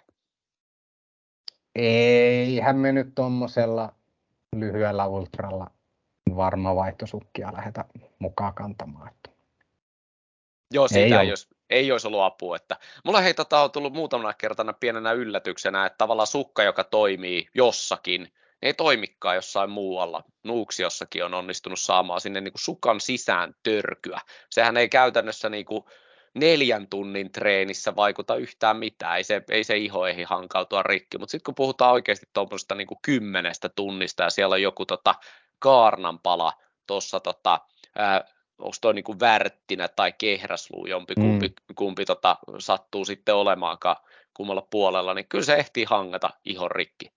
Eihän 1.75 2.75
me 2.75 2.91
nyt 2.91 3.15
tuommoisella 3.15 3.93
lyhyellä 4.55 5.07
ultralla 5.07 5.71
varma 6.35 6.75
vaihtosukkia 6.75 7.53
lähetä 7.53 7.85
mukaan 8.19 8.53
kantamaan. 8.53 9.11
Joo, 10.73 10.87
siitä 10.87 11.21
ei, 11.21 11.29
olisi, 11.29 11.52
ei 11.73 11.91
olisi 11.91 12.07
ollut 12.07 12.21
apua. 12.21 12.55
Että 12.55 12.77
mulla 13.03 13.21
hei, 13.21 13.33
tota, 13.33 13.63
on 13.63 13.71
tullut 13.71 13.93
muutamana 13.93 14.33
kertana 14.33 14.73
pienenä 14.73 15.11
yllätyksenä, 15.11 15.85
että 15.85 15.97
tavallaan 15.97 16.27
sukka, 16.27 16.63
joka 16.63 16.83
toimii 16.83 17.47
jossakin, 17.55 18.33
ei 18.61 18.73
toimikaan 18.73 19.35
jossain 19.35 19.69
muualla. 19.69 20.23
Nuuksiossakin 20.43 21.25
on 21.25 21.33
onnistunut 21.33 21.79
saamaan 21.79 22.21
sinne 22.21 22.41
niin 22.41 22.51
kuin 22.53 22.61
sukan 22.61 23.01
sisään 23.01 23.55
törkyä. 23.63 24.21
Sehän 24.49 24.77
ei 24.77 24.89
käytännössä 24.89 25.49
niin 25.49 25.65
kuin 25.65 25.83
neljän 26.33 26.87
tunnin 26.87 27.31
treenissä 27.31 27.95
vaikuta 27.95 28.35
yhtään 28.35 28.77
mitään, 28.77 29.17
ei 29.17 29.23
se, 29.23 29.43
ei 29.49 29.63
se 29.63 29.77
iho 29.77 30.07
ehdi 30.07 30.23
hankautua 30.23 30.83
rikki, 30.83 31.17
mutta 31.17 31.31
sitten 31.31 31.45
kun 31.45 31.55
puhutaan 31.55 31.93
oikeasti 31.93 32.25
tuommoista 32.33 32.75
niin 32.75 32.87
kymmenestä 33.01 33.69
tunnista 33.69 34.23
ja 34.23 34.29
siellä 34.29 34.53
on 34.53 34.61
joku 34.61 34.85
tota, 34.85 35.15
kaarnanpala 35.59 36.53
tuossa 36.87 37.19
tota, 37.19 37.59
onko 38.57 38.75
toi 38.81 38.93
niin 38.93 39.19
värttinä 39.19 39.87
tai 39.87 40.13
kehräsluu, 40.13 40.85
jompi 40.85 41.15
kumpi, 41.15 41.47
mm. 41.47 41.75
kumpi 41.75 42.05
tota, 42.05 42.37
sattuu 42.59 43.05
sitten 43.05 43.35
olemaankaan 43.35 43.95
kummalla 44.33 44.67
puolella, 44.69 45.13
niin 45.13 45.27
kyllä 45.27 45.45
se 45.45 45.55
ehtii 45.55 45.85
hangata 45.89 46.29
ihon 46.45 46.71
rikki. 46.71 47.11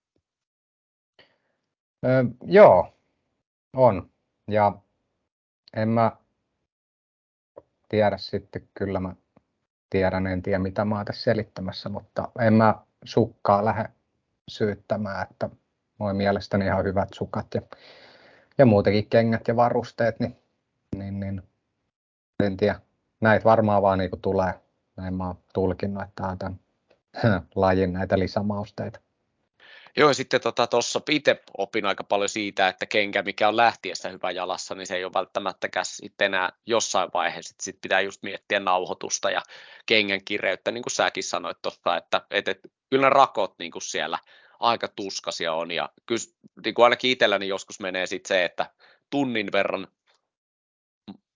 Öö, 2.05 2.25
joo, 2.47 2.95
on. 3.77 4.11
Ja 4.49 4.73
en 5.77 5.89
mä 5.89 6.13
tiedä 7.89 8.19
sitten, 8.19 8.69
kyllä 8.75 9.01
mä 9.01 9.15
tiedän, 9.91 10.27
en 10.27 10.43
tiedä 10.43 10.59
mitä 10.59 10.85
mä 10.85 10.97
oon 10.97 11.05
tässä 11.05 11.23
selittämässä, 11.23 11.89
mutta 11.89 12.29
en 12.41 12.55
mä 12.55 12.75
sukkaa 13.05 13.65
lähde 13.65 13.89
syyttämään, 14.49 15.27
että 15.31 15.51
moi 15.99 16.15
mielestäni 16.15 16.65
ihan 16.65 16.85
hyvät 16.85 17.09
sukat 17.15 17.47
ja, 17.55 17.63
ja 18.59 18.67
muutenkin 18.67 19.09
kengät 19.09 19.49
ja 19.49 19.57
varusteet, 19.57 20.21
niin, 20.21 20.37
niin, 20.95 21.21
niin 21.21 21.43
en 22.45 22.57
tiedä. 22.57 22.81
Näitä 23.21 23.45
varmaan 23.45 23.83
vaan 23.83 23.99
niin 23.99 24.11
tulee. 24.23 24.55
Näin 24.97 25.15
mä 25.15 25.27
oon 25.27 25.39
tulkinnut, 25.55 26.03
että 26.03 26.13
tämä 26.17 26.29
on 26.29 26.39
tämän 26.39 26.61
lajin 27.55 27.93
näitä 27.93 28.19
lisämausteita. 28.19 29.01
Joo, 29.99 30.15
sitten 30.15 30.41
tuossa 30.41 30.67
tota, 30.67 31.13
itse 31.13 31.43
opin 31.59 31.87
aika 31.87 32.05
paljon 32.05 32.29
siitä, 32.29 32.69
että 32.69 32.87
kenkä, 32.87 33.23
mikä 33.23 33.49
on 33.49 33.57
lähtiessä 33.57 34.09
hyvä 34.09 34.31
jalassa, 34.31 34.75
niin 34.75 34.87
se 34.87 34.97
ei 34.97 35.05
ole 35.05 35.13
välttämättäkään 35.15 35.87
sitten 35.87 36.25
enää 36.25 36.53
jossain 36.67 37.11
vaiheessa. 37.15 37.55
Sitten 37.63 37.81
pitää 37.81 38.01
just 38.01 38.23
miettiä 38.23 38.61
nauhoitusta 38.61 39.31
ja 39.31 39.43
kengän 39.87 40.25
kireyttä, 40.25 40.71
niin 40.71 40.83
kuin 40.83 40.93
säkin 40.93 41.25
sanoit 41.25 41.63
tuossa, 41.63 41.97
että, 41.97 42.27
että, 42.31 42.51
että 42.51 42.69
kyllä 42.91 43.11
rakot 43.11 43.55
niin 43.59 43.71
kuin 43.71 43.83
siellä 43.83 44.19
aika 44.61 44.89
tuskasia 44.89 45.53
on. 45.53 45.71
Ja 45.71 45.89
kyllä 46.07 46.23
niin 46.65 46.75
kuin 46.75 46.85
ainakin 46.85 47.11
itselläni 47.11 47.49
joskus 47.49 47.81
menee 47.81 48.07
sitten 48.07 48.29
se, 48.29 48.45
että 48.45 48.71
tunnin 49.11 49.53
verran 49.53 49.89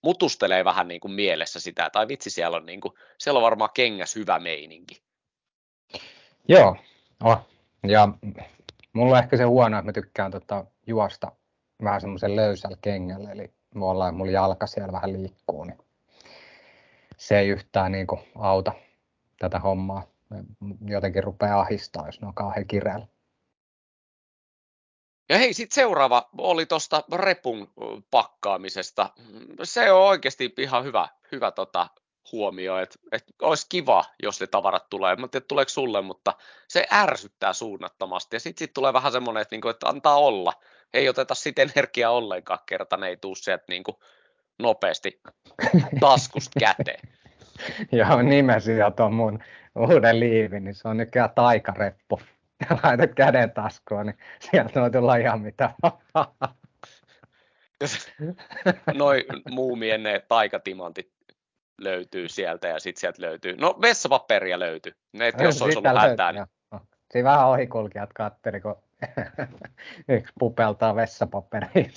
mutustelee 0.01 0.65
vähän 0.65 0.87
niin 0.87 1.01
kuin 1.01 1.11
mielessä 1.11 1.59
sitä, 1.59 1.89
tai 1.89 2.07
vitsi 2.07 2.29
siellä 2.29 2.57
on, 2.57 2.65
niin 2.65 2.81
kuin, 2.81 2.93
siellä 3.17 3.37
on 3.37 3.43
varmaan 3.43 3.69
kengäs 3.73 4.15
hyvä 4.15 4.39
meininki. 4.39 5.01
Joo, 6.47 6.75
oh, 7.23 7.37
ja 7.87 8.09
mulla 8.93 9.17
on 9.17 9.23
ehkä 9.23 9.37
se 9.37 9.43
huono, 9.43 9.77
että 9.77 9.85
mä 9.85 9.93
tykkään 9.93 10.31
tota, 10.31 10.65
juosta 10.87 11.31
vähän 11.83 12.01
semmoisen 12.01 12.35
löysällä 12.35 12.77
kengällä, 12.81 13.31
eli 13.31 13.53
olla, 13.75 14.07
että 14.07 14.17
mulla 14.17 14.31
jalka 14.31 14.67
siellä 14.67 14.91
vähän 14.91 15.13
liikkuu, 15.13 15.63
niin 15.63 15.77
se 17.17 17.39
ei 17.39 17.47
yhtään 17.47 17.91
niin 17.91 18.07
kuin, 18.07 18.21
auta 18.35 18.71
tätä 19.39 19.59
hommaa. 19.59 20.03
Jotenkin 20.85 21.23
rupeaa 21.23 21.59
ahistaa, 21.59 22.05
jos 22.05 22.21
ne 22.21 22.27
on 22.27 22.33
kauhean 22.33 22.67
kireellä. 22.67 23.07
Ja 25.31 25.37
hei, 25.37 25.53
sitten 25.53 25.75
seuraava 25.75 26.29
oli 26.37 26.65
tuosta 26.65 27.03
repun 27.13 27.67
pakkaamisesta. 28.11 29.09
Se 29.63 29.91
on 29.91 30.01
oikeasti 30.01 30.53
ihan 30.57 30.83
hyvä, 30.83 31.07
hyvä 31.31 31.51
tota, 31.51 31.87
huomio, 32.31 32.77
että, 32.77 32.99
että 33.11 33.33
olisi 33.41 33.65
kiva, 33.69 34.05
jos 34.23 34.41
ne 34.41 34.47
tavarat 34.47 34.89
tulee. 34.89 35.15
Mä 35.15 35.27
tiedän, 35.27 35.47
tuleeko 35.47 35.69
sulle, 35.69 36.01
mutta 36.01 36.33
se 36.67 36.87
ärsyttää 36.93 37.53
suunnattomasti. 37.53 38.35
Ja 38.35 38.39
sitten 38.39 38.65
sit 38.65 38.73
tulee 38.73 38.93
vähän 38.93 39.11
semmoinen, 39.11 39.41
että, 39.41 39.53
niinku, 39.53 39.69
että 39.69 39.89
antaa 39.89 40.15
olla. 40.15 40.53
Ei 40.93 41.09
oteta 41.09 41.35
sitten 41.35 41.69
energiaa 41.69 42.11
ollenkaan, 42.11 42.59
kerta 42.65 42.97
ne 42.97 43.07
ei 43.07 43.17
tule 43.17 43.35
sieltä 43.35 43.65
niinku 43.67 43.99
nopeasti 44.59 45.21
taskusta 45.99 46.59
käteen. 46.59 47.09
Joo, 47.91 48.21
nimesi 48.21 48.77
ja 48.77 48.91
tuon 48.91 49.13
mun 49.13 49.39
uuden 49.75 50.19
liivin, 50.19 50.63
niin 50.63 50.75
se 50.75 50.87
on 50.87 50.97
nykyään 50.97 51.29
taikareppu. 51.35 52.21
Ja 52.69 52.77
laitat 52.83 53.13
käden 53.15 53.51
taskuun, 53.51 54.05
niin 54.05 54.17
sieltä 54.39 54.81
voi 54.81 54.91
tulla 54.91 55.15
ihan 55.15 55.41
mitä 55.41 55.73
Noin 58.93 59.23
muumien 59.49 60.03
ne 60.03 60.23
taikatimantit 60.27 61.11
löytyy 61.81 62.29
sieltä 62.29 62.67
ja 62.67 62.79
sitten 62.79 63.01
sieltä 63.01 63.21
löytyy, 63.21 63.57
no 63.57 63.77
vessapaperia 63.81 64.59
löytyy, 64.59 64.93
ne, 65.13 65.31
jos 65.39 65.61
olisi 65.61 65.77
ollut 65.77 66.01
hätää. 66.01 66.31
Niin... 66.31 66.45
Siinä 67.11 67.29
vähän 67.29 67.47
ohikulkijat 67.47 68.13
katteli, 68.13 68.61
kun 68.61 68.75
yksi 70.17 70.33
pupeltaa 70.39 70.95
vessapaperiin 70.95 71.91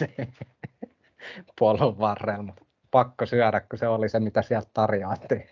puolun 1.59 1.99
varrella. 1.99 2.55
Pakko 2.91 3.27
syödä, 3.27 3.61
kun 3.61 3.79
se 3.79 3.89
oli 3.89 4.09
se, 4.09 4.21
mitä 4.21 4.43
sieltä 4.43 4.71
tarjoattiin. 4.73 5.49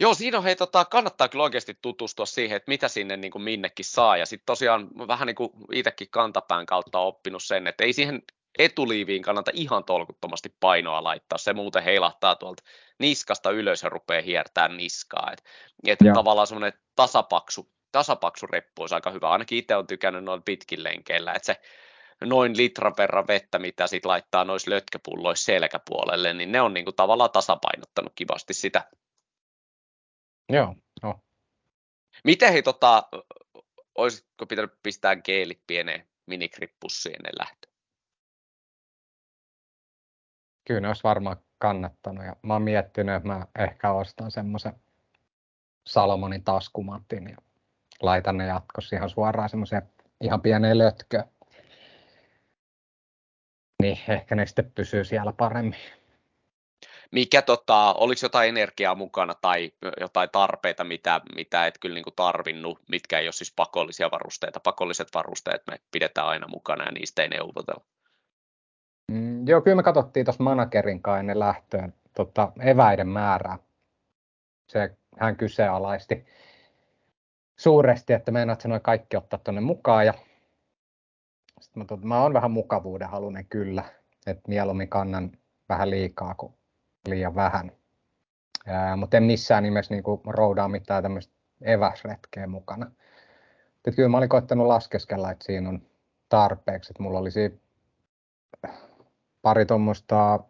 Joo, 0.00 0.14
siinä 0.14 0.38
on, 0.38 0.44
hei, 0.44 0.56
tota, 0.56 0.84
kannattaa 0.84 1.28
kyllä 1.28 1.44
oikeasti 1.44 1.78
tutustua 1.82 2.26
siihen, 2.26 2.56
että 2.56 2.70
mitä 2.70 2.88
sinne 2.88 3.16
niin 3.16 3.30
kuin 3.30 3.42
minnekin 3.42 3.84
saa. 3.84 4.16
Ja 4.16 4.26
sitten 4.26 4.46
tosiaan 4.46 4.88
vähän 5.08 5.26
niin 5.26 5.36
kuin 5.36 5.50
itsekin 5.72 6.08
kantapään 6.10 6.66
kautta 6.66 6.98
oppinut 6.98 7.42
sen, 7.42 7.66
että 7.66 7.84
ei 7.84 7.92
siihen 7.92 8.22
etuliiviin 8.58 9.22
kannata 9.22 9.50
ihan 9.54 9.84
tolkuttomasti 9.84 10.54
painoa 10.60 11.04
laittaa. 11.04 11.38
Se 11.38 11.52
muuten 11.52 11.82
heilahtaa 11.82 12.34
tuolta 12.34 12.62
niskasta 12.98 13.50
ylös 13.50 13.82
ja 13.82 13.88
rupeaa 13.88 14.22
hiertämään 14.22 14.76
niskaa. 14.76 15.30
Et, 15.32 15.42
et 15.86 15.98
tavallaan 16.14 16.46
semmoinen 16.46 16.80
tasapaksu, 16.96 17.68
tasapaksu 17.92 18.46
reppu 18.46 18.82
olisi 18.82 18.94
aika 18.94 19.10
hyvä. 19.10 19.30
Ainakin 19.30 19.58
itse 19.58 19.74
olen 19.74 19.86
tykännyt 19.86 20.24
noin 20.24 20.42
pitkin 20.42 20.84
lenkeillä, 20.84 21.32
että 21.32 21.46
se 21.46 21.60
noin 22.20 22.56
litran 22.56 22.94
verran 22.98 23.26
vettä, 23.26 23.58
mitä 23.58 23.86
sit 23.86 24.04
laittaa 24.04 24.44
noissa 24.44 24.70
lötköpulloissa 24.70 25.44
selkäpuolelle, 25.44 26.32
niin 26.32 26.52
ne 26.52 26.60
on 26.60 26.74
niinku 26.74 26.92
tavallaan 26.92 27.30
tasapainottanut 27.30 28.12
kivasti 28.14 28.54
sitä. 28.54 28.84
Joo, 30.48 30.74
no. 31.02 31.20
Miten 32.24 32.52
hei, 32.52 32.62
tota, 32.62 33.08
olisitko 33.94 34.46
pitänyt 34.46 34.72
pistää 34.82 35.16
geelit 35.16 35.60
pieneen 35.66 36.08
minikrippussiin 36.26 37.16
ennen 37.16 37.32
lähtöä? 37.38 37.72
Kyllä 40.64 40.80
ne 40.80 40.88
olisi 40.88 41.02
varmaan 41.02 41.36
kannattanut 41.58 42.24
ja 42.24 42.36
mä 42.42 42.52
oon 42.52 42.62
miettinyt, 42.62 43.14
että 43.14 43.28
mä 43.28 43.46
ehkä 43.58 43.92
ostan 43.92 44.30
semmoisen 44.30 44.72
Salomonin 45.86 46.44
taskumatin 46.44 47.30
ja 47.30 47.36
laitan 48.02 48.36
ne 48.36 48.46
jatkossa 48.46 48.96
ihan 48.96 49.10
suoraan 49.10 49.48
semmoiseen 49.48 49.82
ihan 50.20 50.42
pieneen 50.42 50.78
lötköön. 50.78 51.24
Niin 53.82 53.98
ehkä 54.08 54.34
ne 54.34 54.46
sitten 54.46 54.72
pysyy 54.72 55.04
siellä 55.04 55.32
paremmin. 55.32 55.78
Mikä 57.10 57.42
tota, 57.42 57.92
oliko 57.92 58.18
jotain 58.22 58.48
energiaa 58.48 58.94
mukana 58.94 59.34
tai 59.34 59.72
jotain 60.00 60.28
tarpeita, 60.32 60.84
mitä, 60.84 61.20
mitä 61.34 61.66
et 61.66 61.78
kyllä 61.78 61.94
niin 61.94 62.04
tarvinnut, 62.16 62.80
mitkä 62.88 63.18
ei 63.18 63.26
ole 63.26 63.32
siis 63.32 63.52
pakollisia 63.56 64.10
varusteita. 64.10 64.60
Pakolliset 64.60 65.08
varusteet 65.14 65.62
me 65.70 65.80
pidetään 65.92 66.26
aina 66.26 66.48
mukana 66.48 66.84
ja 66.84 66.92
niistä 66.92 67.22
ei 67.22 67.28
neuvotella. 67.28 67.84
Mm, 69.12 69.48
joo, 69.48 69.60
kyllä 69.60 69.76
me 69.76 69.82
katsottiin 69.82 70.26
tuossa 70.26 70.42
managerin 70.42 71.02
kanssa 71.02 71.20
ennen 71.20 71.38
lähtöön 71.38 71.94
tota, 72.16 72.52
eväiden 72.60 73.08
määrää. 73.08 73.58
Se, 74.66 74.96
hän 75.18 75.36
kyseenalaisti 75.36 76.26
suuresti, 77.56 78.12
että 78.12 78.30
meinaat 78.30 78.64
noin 78.64 78.82
kaikki 78.82 79.16
ottaa 79.16 79.38
tuonne 79.44 79.60
mukaan. 79.60 80.06
Ja 80.06 80.14
sitten 81.60 81.82
mä, 81.82 81.84
tot, 81.84 82.04
mä 82.04 82.22
oon 82.22 82.34
vähän 82.34 82.50
mukavuuden 82.50 83.08
halunen 83.08 83.46
kyllä, 83.46 83.84
että 84.26 84.48
mieluummin 84.48 84.88
kannan 84.88 85.32
vähän 85.68 85.90
liikaa 85.90 86.34
kuin 86.34 86.57
liian 87.10 87.34
vähän. 87.34 87.72
Mutta 88.96 89.16
en 89.16 89.22
missään 89.22 89.62
nimessä 89.62 89.94
niin 89.94 90.04
roudaa 90.26 90.68
mitään 90.68 91.02
tämmöistä 91.02 91.34
eväsretkeä 91.62 92.46
mukana. 92.46 92.90
Et 93.84 93.94
kyllä 93.94 94.08
mä 94.08 94.18
olin 94.18 94.28
koettanut 94.28 94.66
laskeskella, 94.66 95.30
että 95.30 95.44
siinä 95.44 95.68
on 95.68 95.82
tarpeeksi. 96.28 96.92
Että 96.92 97.02
mulla 97.02 97.18
olisi 97.18 97.60
pari 99.42 99.66
tuommoista 99.66 100.40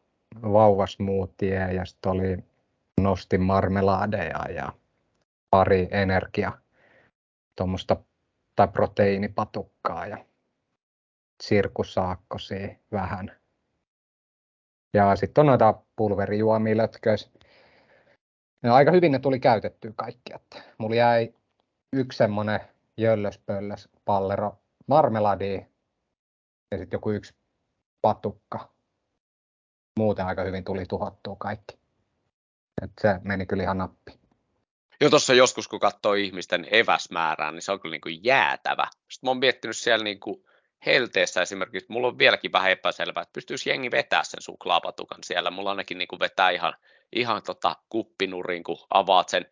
vauvasmoothie 0.42 1.73
ja 1.73 1.85
sitten 1.85 2.12
oli 2.12 2.44
nostin 3.01 3.42
marmelaadeja 3.42 4.44
ja 4.55 4.73
pari 5.51 5.88
energia 5.90 6.53
tuommoista 7.57 7.97
tai 8.57 8.68
proteiinipatukkaa 8.68 10.07
ja 10.07 10.25
sirkussaakkosia 11.42 12.68
vähän. 12.92 13.38
Ja 14.94 15.16
sitten 15.16 15.42
on 15.42 15.46
noita 15.46 15.74
pulverijuomia 15.96 16.77
lötköis. 16.77 17.31
Ja 18.62 18.74
aika 18.74 18.90
hyvin 18.90 19.12
ne 19.12 19.18
tuli 19.18 19.40
käytettyä 19.40 19.92
kaikki. 19.96 20.33
Että 20.35 20.62
mulla 20.79 20.96
jäi 20.96 21.35
yksi 21.92 22.16
semmonen 22.16 22.61
jöllöspöllös 22.96 23.88
pallero 24.05 24.59
marmeladia 24.87 25.62
ja 26.70 26.79
sitten 26.79 26.96
joku 26.96 27.11
yksi 27.11 27.35
patukka. 28.01 28.72
Muuten 29.98 30.27
aika 30.27 30.42
hyvin 30.44 30.64
tuli 30.64 30.87
tuhottua 30.87 31.37
kaikki. 31.38 31.79
Et 32.83 32.90
se 33.01 33.20
meni 33.22 33.46
kyllä 33.46 33.62
ihan 33.62 33.79
nappi. 33.79 34.18
Jo 35.01 35.11
tuossa 35.11 35.35
joskus, 35.35 35.68
kun 35.68 35.81
katsoo 35.81 36.14
ihmisten 36.14 36.66
eväsmäärää, 36.70 37.53
niin 37.53 37.62
se 37.62 37.72
on 37.72 37.81
kyllä 37.81 37.92
niin 37.92 38.01
kuin 38.01 38.24
jäätävä. 38.24 38.87
Sitten 38.94 39.27
mä 39.27 39.31
oon 39.31 39.38
miettinyt 39.38 39.77
siellä 39.77 40.05
niin 40.05 40.20
kuin 40.20 40.44
helteessä 40.87 41.43
esimerkiksi, 41.43 41.93
mulla 41.93 42.09
on 42.09 42.19
vieläkin 42.19 42.53
vähän 42.53 42.71
epäselvää, 42.71 43.23
että 43.23 43.33
pystyisi 43.33 43.71
jengi 43.71 43.91
vetää 43.91 44.25
sen 44.25 44.43
suklaapatukan 44.43 45.25
siellä. 45.25 45.51
Mulla 45.51 45.71
ainakin 45.71 45.99
niin 45.99 46.09
kuin 46.09 46.21
vetää 46.21 46.51
ihan, 46.51 46.75
ihan 47.12 47.43
tota 47.43 47.77
kuppinurin, 47.88 48.64
kun 48.64 48.79
avaat 48.91 49.29
sen 49.29 49.47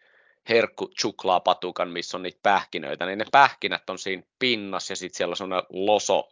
herkku 0.48 0.90
suklaapatukan, 1.00 1.88
missä 1.88 2.16
on 2.16 2.22
niitä 2.22 2.40
pähkinöitä, 2.42 3.06
niin 3.06 3.18
ne 3.18 3.24
pähkinät 3.32 3.90
on 3.90 3.98
siinä 3.98 4.22
pinnassa 4.38 4.92
ja 4.92 4.96
sitten 4.96 5.16
siellä 5.16 5.32
on 5.32 5.36
sellainen 5.36 5.66
loso 5.70 6.30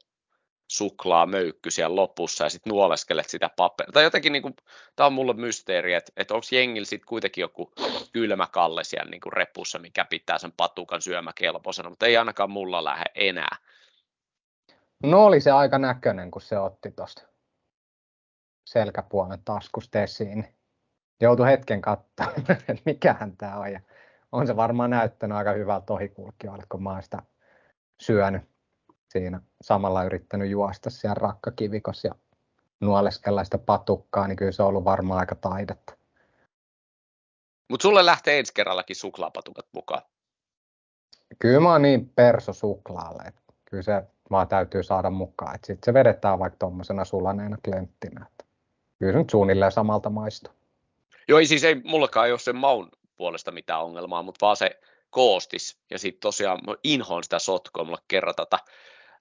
suklaa 0.69 1.27
möykky 1.27 1.71
siellä 1.71 1.97
lopussa 1.97 2.45
ja 2.45 2.51
sitten 2.51 2.71
nuoleskelet 2.71 3.29
sitä 3.29 3.51
paperia. 3.57 3.93
Tai 3.93 4.05
jotenkin, 4.05 4.33
niin 4.33 4.57
tämä 4.97 5.07
on 5.07 5.13
mulle 5.13 5.33
mysteeri, 5.33 5.95
että, 5.95 6.13
että 6.17 6.35
onko 6.35 6.47
jengillä 6.51 6.87
sitten 6.87 7.09
kuitenkin 7.09 7.43
joku 7.43 7.73
kylmä 8.13 8.47
kalle 8.47 8.85
siellä 8.85 9.11
niin 9.11 9.21
kuin 9.21 9.33
repussa, 9.33 9.79
mikä 9.79 10.05
pitää 10.05 10.39
sen 10.39 10.53
patukan 10.53 11.03
syömäkelpoisena, 11.03 11.91
mutta 11.91 12.07
ei 12.07 12.17
ainakaan 12.17 12.51
mulla 12.51 12.85
lähde 12.85 13.11
enää. 13.15 13.57
No 15.05 15.25
oli 15.25 15.41
se 15.41 15.51
aika 15.51 15.79
näköinen, 15.79 16.31
kun 16.31 16.43
se 16.43 16.59
otti 16.59 16.91
tuosta 16.91 17.23
selkäpuolen 18.67 19.43
taskusta 19.45 20.03
esiin. 20.03 20.55
Joutui 21.21 21.47
hetken 21.47 21.81
katsoa, 21.81 22.27
että 22.49 22.83
mikähän 22.87 23.37
tämä 23.37 23.59
on. 23.59 23.73
Ja 23.73 23.81
on 24.33 24.47
se 24.47 24.57
varmaan 24.57 24.91
näyttänyt 24.91 25.39
aika 25.39 25.53
hyvältä 25.53 25.93
ohikulkijoille, 25.93 26.65
kun 26.69 26.83
mä 26.83 26.91
oon 26.91 27.03
sitä 27.03 27.23
syönyt 28.01 28.43
siinä. 29.09 29.41
Samalla 29.63 30.05
yrittänyt 30.05 30.51
juosta 30.51 30.91
siellä 30.91 31.15
rakkakivikossa 31.15 32.09
ja 32.09 32.15
nuoleskella 32.81 33.45
sitä 33.45 33.59
patukkaa, 33.59 34.29
niin 34.29 34.37
kyllä 34.37 34.53
se 34.53 34.63
on 34.63 34.69
ollut 34.69 34.85
varmaan 34.85 35.21
aika 35.21 35.35
taidetta. 35.35 35.97
Mutta 37.71 37.83
sulle 37.83 38.07
lähtee 38.07 38.39
ensi 38.39 38.55
kerrallakin 38.55 38.97
suklaapatukat 38.97 39.67
mukaan. 39.73 40.03
Kyllä 41.39 41.61
mä 41.61 41.73
oon 41.73 41.83
niin 41.83 42.09
perso 42.09 42.53
suklaalle, 42.53 43.23
että 43.23 43.43
kyllä 43.65 43.83
se 43.83 44.03
vaan 44.31 44.49
täytyy 44.49 44.83
saada 44.83 45.11
mukaan. 45.11 45.55
Sitten 45.55 45.85
se 45.85 45.95
vedetään 45.95 46.39
vaikka 46.39 46.57
tuommoisena 46.59 47.05
sulaneena 47.05 47.57
klenttinä. 47.65 48.27
Kyllä 48.99 49.13
se 49.13 49.19
nyt 49.19 49.31
suunnilleen 49.31 49.73
samalta 49.73 50.11
maistuu. 50.11 50.53
Joo, 51.29 51.41
siis 51.45 51.65
ei 51.65 51.75
mullakaan 51.85 52.27
ei 52.27 52.33
ole 52.33 52.39
sen 52.39 52.57
maun 52.57 52.89
puolesta 53.17 53.51
mitään 53.51 53.83
ongelmaa, 53.83 54.23
mutta 54.23 54.47
vaan 54.47 54.57
se 54.57 54.81
koostis. 55.11 55.79
Ja 55.91 55.99
sitten 55.99 56.21
tosiaan 56.21 56.61
inhoon 56.85 57.25
sitä 57.25 57.39
sotkoa. 57.39 57.85
Mulla 57.85 58.03
kerran 58.09 58.35
tota, 58.35 58.59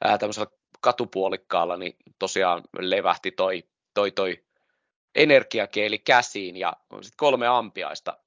ää, 0.04 0.18
tämmöisellä 0.18 0.52
katupuolikkaalla, 0.82 1.78
niin 1.78 1.96
tosiaan 2.20 2.64
levähti 2.80 3.32
toi, 3.32 3.64
toi, 3.94 4.12
toi 4.12 4.44
energiakeeli 5.16 6.00
käsiin 6.00 6.58
ja 6.58 6.74
sitten 6.92 7.18
kolme 7.18 7.48
ampiaista 7.48 8.18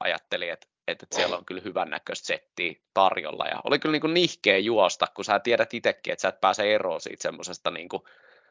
ajattelin, 0.00 0.52
että 0.52 0.66
että 0.88 1.06
siellä 1.14 1.36
on 1.36 1.44
kyllä 1.44 1.62
hyvän 1.64 1.90
näköistä 1.90 2.26
settiä 2.26 2.74
tarjolla. 2.94 3.46
Ja 3.46 3.60
oli 3.64 3.78
kyllä 3.78 3.92
niin 3.92 4.00
kuin 4.00 4.14
nihkeä 4.14 4.58
juosta, 4.58 5.06
kun 5.14 5.24
sä 5.24 5.38
tiedät 5.38 5.74
itsekin, 5.74 6.12
että 6.12 6.22
sä 6.22 6.28
et 6.28 6.40
pääse 6.40 6.74
eroon 6.74 7.00
siitä 7.00 7.22
semmoisesta 7.22 7.70
niin 7.70 7.88
kuin 7.88 8.02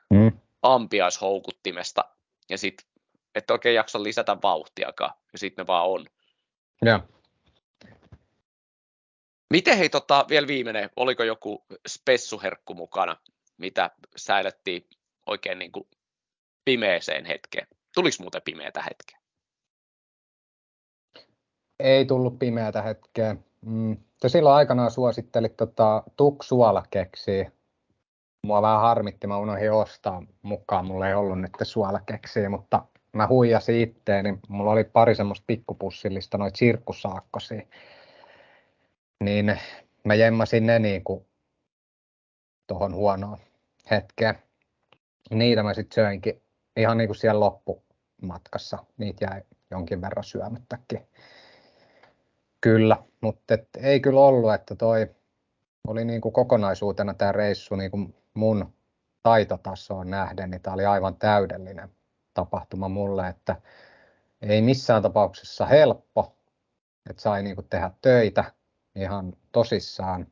mm. 0.09 0.31
ampiaishoukuttimesta. 0.61 2.05
Ja 2.49 2.57
sitten 2.57 2.87
et 3.35 3.51
oikein 3.51 3.75
jaksa 3.75 4.03
lisätä 4.03 4.37
vauhtiakaan, 4.43 5.13
ja 5.33 5.39
sitten 5.39 5.63
ne 5.63 5.67
vaan 5.67 5.85
on. 5.85 6.05
Ja. 6.85 6.99
Miten 9.49 9.77
hei, 9.77 9.89
tota, 9.89 10.25
vielä 10.29 10.47
viimeinen, 10.47 10.89
oliko 10.95 11.23
joku 11.23 11.65
spessuherkku 11.87 12.73
mukana, 12.73 13.17
mitä 13.57 13.91
säilettiin 14.15 14.87
oikein 15.25 15.59
niin 15.59 15.71
kuin 15.71 15.87
pimeeseen 16.65 17.25
hetkeen? 17.25 17.67
Tuliko 17.93 18.15
muuten 18.19 18.41
pimeätä 18.41 18.81
hetkeä? 18.81 19.19
Ei 21.79 22.05
tullut 22.05 22.39
pimeätä 22.39 22.81
hetkeä. 22.81 23.35
Mm. 23.65 23.97
Silloin 24.27 24.55
aikanaan 24.55 24.91
suosittelit 24.91 25.57
tota, 25.57 26.03
tuk-suolakeksiä. 26.17 27.51
Mua 28.43 28.61
vähän 28.61 28.81
harmitti, 28.81 29.27
mä 29.27 29.37
unohdin 29.37 29.71
ostaa 29.71 30.23
mukaan, 30.41 30.85
mulla 30.85 31.07
ei 31.07 31.13
ollut 31.13 31.41
nyt 31.41 31.51
suolakeksiä, 31.63 32.49
mutta 32.49 32.85
mä 33.13 33.27
huijasin 33.27 33.81
itteen, 33.81 34.23
niin 34.23 34.39
mulla 34.47 34.71
oli 34.71 34.83
pari 34.83 35.15
semmoista 35.15 35.43
pikkupussillista, 35.47 36.37
noita 36.37 36.57
sirkkusaakkosia. 36.57 37.61
Niin 39.23 39.59
mä 40.03 40.15
jemmasin 40.15 40.65
ne 40.65 40.79
niin 40.79 41.03
kuin 41.03 41.25
tuohon 42.67 42.93
huonoon 42.93 43.37
hetkeen. 43.91 44.35
Niitä 45.29 45.63
mä 45.63 45.73
sitten 45.73 45.95
söinkin 45.95 46.41
ihan 46.77 46.97
niin 46.97 47.07
kuin 47.07 47.17
siellä 47.17 47.39
loppumatkassa. 47.39 48.77
Niitä 48.97 49.25
jäi 49.25 49.41
jonkin 49.71 50.01
verran 50.01 50.23
syömättäkin. 50.23 51.07
Kyllä, 52.67 52.97
mutta 53.21 53.57
ei 53.77 53.99
kyllä 53.99 54.19
ollut, 54.19 54.53
että 54.53 54.75
toi 54.75 55.15
oli 55.87 56.05
niin 56.05 56.21
kuin 56.21 56.33
kokonaisuutena 56.33 57.13
tämä 57.13 57.31
reissu 57.31 57.75
niin 57.75 57.91
kuin 57.91 58.15
mun 58.33 58.73
taitotasoon 59.23 60.09
nähden, 60.09 60.49
niin 60.49 60.61
tämä 60.61 60.73
oli 60.73 60.85
aivan 60.85 61.15
täydellinen 61.15 61.89
tapahtuma 62.33 62.89
mulle, 62.89 63.27
että 63.27 63.55
ei 64.41 64.61
missään 64.61 65.01
tapauksessa 65.01 65.65
helppo, 65.65 66.35
että 67.09 67.21
sai 67.21 67.43
niin 67.43 67.55
kuin 67.55 67.67
tehdä 67.69 67.91
töitä 68.01 68.43
ihan 68.95 69.33
tosissaan, 69.51 70.27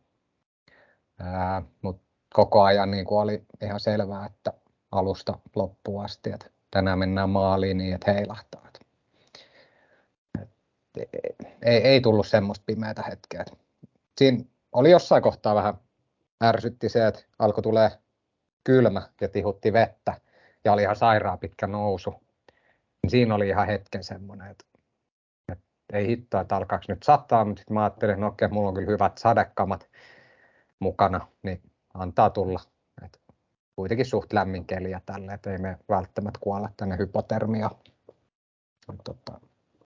mutta 1.82 2.04
koko 2.34 2.62
ajan 2.64 2.92
niin 2.92 3.06
kuin 3.06 3.20
oli 3.20 3.46
ihan 3.62 3.80
selvää, 3.80 4.26
että 4.26 4.54
alusta 4.92 5.40
loppuun 5.56 6.06
asti, 6.06 6.32
että 6.32 6.50
tänään 6.72 7.00
mennään 7.00 7.30
maaliin 7.30 7.78
niin, 7.78 7.96
että 7.96 8.14
heilahtaa. 8.14 8.66
Ei, 11.62 11.78
ei 11.78 12.02
tullut 12.02 12.28
semmoista 12.28 12.64
pimeätä 12.66 13.04
hetkeä. 13.04 13.46
Siinä 14.18 14.44
oli 14.72 14.92
jossain 14.92 15.24
kohtaa 15.24 15.56
vähän 15.56 15.74
ärsytti 16.44 16.90
se, 16.90 17.08
että 17.08 17.22
alkoi 17.40 17.64
tulee 17.64 17.92
kylmä 18.64 19.10
ja 19.22 19.30
tihutti 19.30 19.74
vettä 19.74 20.22
ja 20.66 20.74
oli 20.74 20.82
ihan 20.82 20.96
sairaan 20.96 21.40
pitkä 21.40 21.68
nousu. 21.68 22.14
Siinä 23.08 23.36
oli 23.36 23.50
ihan 23.50 23.68
hetken 23.68 24.04
semmoinen, 24.04 24.52
että, 24.52 24.66
että 25.52 25.66
ei 25.94 26.08
hittoa, 26.08 26.42
että 26.42 26.56
alkaako 26.56 26.86
nyt 26.88 27.04
sataa, 27.04 27.46
mutta 27.46 27.60
sitten 27.60 27.74
mä 27.74 27.84
ajattelin, 27.84 28.14
että 28.14 28.22
no 28.22 28.28
okei, 28.28 28.48
mulla 28.48 28.68
on 28.68 28.76
kyllä 28.76 28.92
hyvät 28.92 29.18
sadekamat 29.18 29.90
mukana, 30.80 31.28
niin 31.44 31.62
antaa 31.94 32.30
tulla. 32.30 32.60
Et 33.06 33.22
kuitenkin 33.76 34.06
suht 34.06 34.34
lämmin 34.34 34.66
keli 34.66 34.92
ja 34.92 35.02
tälle, 35.06 35.34
että 35.34 35.52
ei 35.52 35.58
me 35.58 35.78
välttämättä 35.90 36.40
kuolla 36.44 36.70
tänne 36.78 36.98
hypotermiaan. 36.98 37.76
Tota, 39.04 39.40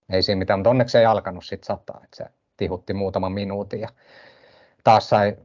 ei 0.09 0.23
siinä 0.23 0.39
mitään, 0.39 0.59
mutta 0.59 0.69
onneksi 0.69 0.97
ei 0.97 1.05
alkanut 1.05 1.45
sitten 1.45 1.67
sataa, 1.67 2.01
että 2.03 2.17
se 2.17 2.25
tihutti 2.57 2.93
muutaman 2.93 3.31
minuutin 3.31 3.81
ja 3.81 3.89
taas 4.83 5.09
sai 5.09 5.37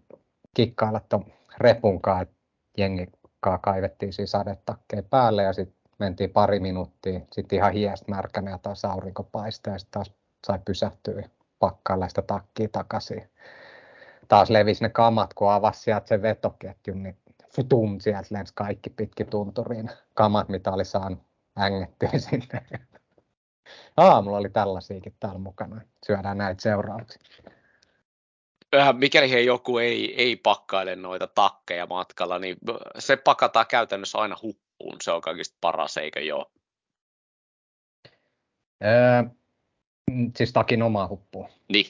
kikkailla 0.55 1.01
tuon 1.09 1.25
repunkaan, 1.59 2.23
että 2.23 2.35
jengi 2.79 3.07
kaivettiin 3.61 4.13
siis 4.13 4.31
sadetakkeja 4.31 5.03
päälle 5.03 5.43
ja 5.43 5.53
sitten 5.53 5.77
mentiin 5.99 6.31
pari 6.31 6.61
minuuttia, 6.61 7.21
sitten 7.33 7.57
ihan 7.57 7.73
hiest 7.73 8.09
märkänä 8.09 8.51
ja 8.51 8.59
taas 8.59 8.85
aurinko 8.85 9.23
paistoi 9.23 9.73
ja 9.73 9.79
sitten 9.79 9.93
taas 9.93 10.13
sai 10.47 10.59
pysähtyä 10.65 11.29
pakkailla 11.59 12.09
sitä 12.09 12.23
takkia 12.23 12.69
takaisin. 12.69 13.31
Taas 14.29 14.51
levisi 14.51 14.83
ne 14.83 14.89
kamat, 14.89 15.35
kun 15.35 15.53
avasi 15.53 15.81
sieltä 15.81 16.07
sen 16.07 16.23
vetoketjun, 16.23 17.03
niin 17.03 17.17
futum, 17.57 18.01
sieltä 18.01 18.29
lensi 18.31 18.53
kaikki 18.57 18.91
pitki 18.91 19.25
tunturiin. 19.25 19.91
Kamat, 20.15 20.49
mitä 20.49 20.73
oli 20.73 20.85
saanut 20.85 21.19
ängettyä 21.59 22.11
sinne. 22.31 22.67
Aamulla 23.97 24.37
oli 24.37 24.51
tällaisiakin 24.51 25.15
täällä 25.21 25.39
mukana. 25.39 25.81
Syödään 26.07 26.39
näitä 26.39 26.63
seuraavaksi. 26.63 27.19
Mikäli 28.93 29.31
he 29.31 29.41
joku 29.41 29.79
ei, 29.79 30.23
ei 30.23 30.37
pakkaile 30.37 30.97
noita 30.97 31.27
takkeja 31.27 31.87
matkalla, 31.87 32.39
niin 32.39 32.57
se 32.99 33.17
pakataan 33.17 33.67
käytännössä 33.67 34.19
aina 34.19 34.37
huppuun. 34.43 34.97
Se 35.03 35.13
on 35.13 35.21
kaikista 35.21 35.57
paras, 35.61 35.97
eikö 35.97 36.21
joo? 36.21 36.51
Öö, 38.85 39.23
siis 40.37 40.53
takin 40.53 40.83
oma 40.83 41.09
huppuun. 41.09 41.49
Niin. 41.69 41.87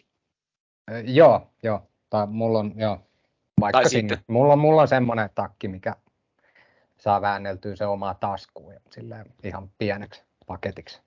Öö, 0.91 1.01
joo, 1.01 1.51
joo. 1.63 1.89
Tai 2.11 2.27
mulla 2.27 2.59
on, 2.59 2.73
joo. 2.77 2.99
Vaikka 3.61 3.81
tai 3.81 3.91
sinne. 3.91 4.15
Sitten... 4.15 4.35
Mulla, 4.35 4.57
mulla 4.57 4.83
on 4.83 4.89
semmoinen 4.89 5.31
takki, 5.35 5.69
mikä 5.69 5.97
saa 6.99 7.21
väänneltyä 7.21 7.77
se 7.77 7.87
omaa 7.87 8.15
taskuun 8.15 8.75
ja 8.75 8.81
ihan 9.43 9.71
pieneksi 9.79 10.23
paketiksi. 10.47 11.03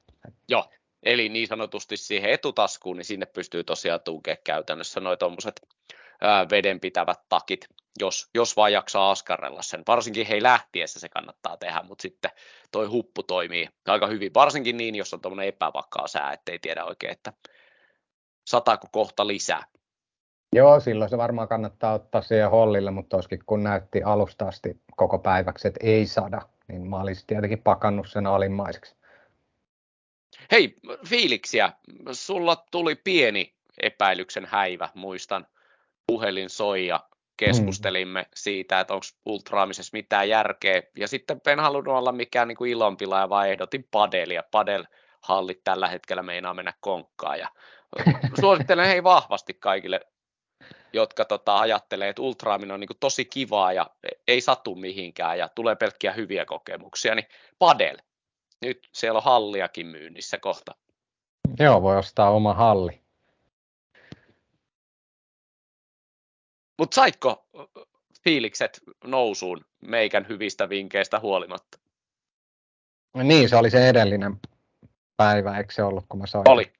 Joo, 0.49 0.69
eli 1.03 1.29
niin 1.29 1.47
sanotusti 1.47 1.97
siihen 1.97 2.31
etutaskuun, 2.31 2.97
niin 2.97 3.05
sinne 3.05 3.25
pystyy 3.25 3.63
tosiaan 3.63 4.01
tunkemaan 4.01 4.41
käytännössä 4.43 4.99
noin 4.99 5.19
tuommoiset 5.19 5.61
vedenpitävät 6.51 7.19
takit, 7.29 7.67
jos, 7.99 8.29
jos 8.33 8.57
vaan 8.57 8.73
jaksaa 8.73 9.11
askarrella 9.11 9.61
sen. 9.61 9.83
Varsinkin 9.87 10.27
hei 10.27 10.43
lähtiessä 10.43 10.99
se 10.99 11.09
kannattaa 11.09 11.57
tehdä, 11.57 11.83
mutta 11.83 12.01
sitten 12.01 12.31
toi 12.71 12.87
huppu 12.87 13.23
toimii 13.23 13.69
aika 13.87 14.07
hyvin, 14.07 14.33
varsinkin 14.33 14.77
niin, 14.77 14.95
jos 14.95 15.13
on 15.13 15.21
tuommoinen 15.21 15.47
epävakaa 15.47 16.07
sää, 16.07 16.33
ettei 16.33 16.59
tiedä 16.59 16.85
oikein, 16.85 17.11
että 17.11 17.33
sataako 18.47 18.87
kohta 18.91 19.27
lisää. 19.27 19.63
Joo, 20.55 20.79
silloin 20.79 21.09
se 21.09 21.17
varmaan 21.17 21.47
kannattaa 21.47 21.93
ottaa 21.93 22.21
siihen 22.21 22.49
hollille, 22.49 22.91
mutta 22.91 23.17
olisikin 23.17 23.39
kun 23.45 23.63
näytti 23.63 24.03
alusta 24.03 24.47
asti 24.47 24.81
koko 24.95 25.19
päiväksi, 25.19 25.67
että 25.67 25.79
ei 25.83 26.05
sada, 26.05 26.41
niin 26.67 26.89
mä 26.89 26.99
olisin 27.01 27.27
tietenkin 27.27 27.63
pakannut 27.63 28.09
sen 28.09 28.27
alimmaiseksi. 28.27 28.96
Hei, 30.51 30.75
fiiliksiä. 31.07 31.73
Sulla 32.11 32.65
tuli 32.71 32.95
pieni 32.95 33.53
epäilyksen 33.81 34.45
häivä, 34.45 34.89
muistan. 34.93 35.47
Puhelin 36.07 36.49
soi 36.49 36.87
ja 36.87 37.03
keskustelimme 37.37 38.21
hmm. 38.21 38.31
siitä, 38.35 38.79
että 38.79 38.93
onko 38.93 39.05
ultraamisessa 39.25 39.89
mitään 39.93 40.29
järkeä. 40.29 40.81
Ja 40.97 41.07
sitten 41.07 41.41
en 41.47 41.59
halunnut 41.59 41.97
olla 41.97 42.11
mikään 42.11 42.47
niin 42.47 42.57
kuin 42.57 42.71
ilonpilaaja, 42.71 43.29
vaan 43.29 43.49
ehdotin 43.49 43.87
padelia. 43.91 44.43
Padel-hallit 44.51 45.63
tällä 45.63 45.87
hetkellä 45.87 46.23
meinaa 46.23 46.53
mennä 46.53 46.73
konkkaan. 46.79 47.39
Ja 47.39 47.49
suosittelen 48.41 48.87
hei 48.87 49.03
vahvasti 49.03 49.53
kaikille, 49.53 49.99
jotka 50.93 51.25
tota, 51.25 51.59
ajattelee, 51.59 52.09
että 52.09 52.21
ultraaminen 52.21 52.73
on 52.73 52.79
niin 52.79 52.87
kuin 52.87 52.99
tosi 52.99 53.25
kivaa 53.25 53.73
ja 53.73 53.89
ei 54.27 54.41
satu 54.41 54.75
mihinkään 54.75 55.37
ja 55.37 55.49
tulee 55.55 55.75
pelkkiä 55.75 56.11
hyviä 56.11 56.45
kokemuksia, 56.45 57.15
niin 57.15 57.27
padel 57.59 57.97
nyt 58.61 58.89
siellä 58.93 59.17
on 59.17 59.23
halliakin 59.23 59.87
myynnissä 59.87 60.37
kohta. 60.37 60.75
Joo, 61.59 61.81
voi 61.81 61.97
ostaa 61.97 62.29
oma 62.31 62.53
halli. 62.53 63.01
Mutta 66.79 66.95
saitko 66.95 67.47
fiilikset 68.23 68.81
nousuun 69.03 69.65
meikän 69.81 70.25
hyvistä 70.29 70.69
vinkkeistä 70.69 71.19
huolimatta? 71.19 71.79
Niin, 73.23 73.49
se 73.49 73.55
oli 73.55 73.69
se 73.69 73.89
edellinen 73.89 74.39
päivä, 75.17 75.57
eikö 75.57 75.73
se 75.73 75.83
ollut, 75.83 76.05
kun 76.09 76.19
mä 76.19 76.27
soin? 76.27 76.49
Oli. 76.49 76.73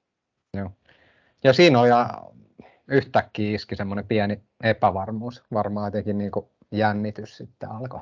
Joo. 0.56 0.70
Ja 1.44 1.52
siinä 1.52 1.80
oli 1.80 1.90
yhtäkkiä 2.88 3.54
iski 3.54 3.76
semmoinen 3.76 4.06
pieni 4.06 4.42
epävarmuus, 4.62 5.42
varmaan 5.52 5.86
jotenkin 5.86 6.18
niin 6.18 6.32
jännitys 6.72 7.36
sitten 7.36 7.70
alkoi 7.70 8.00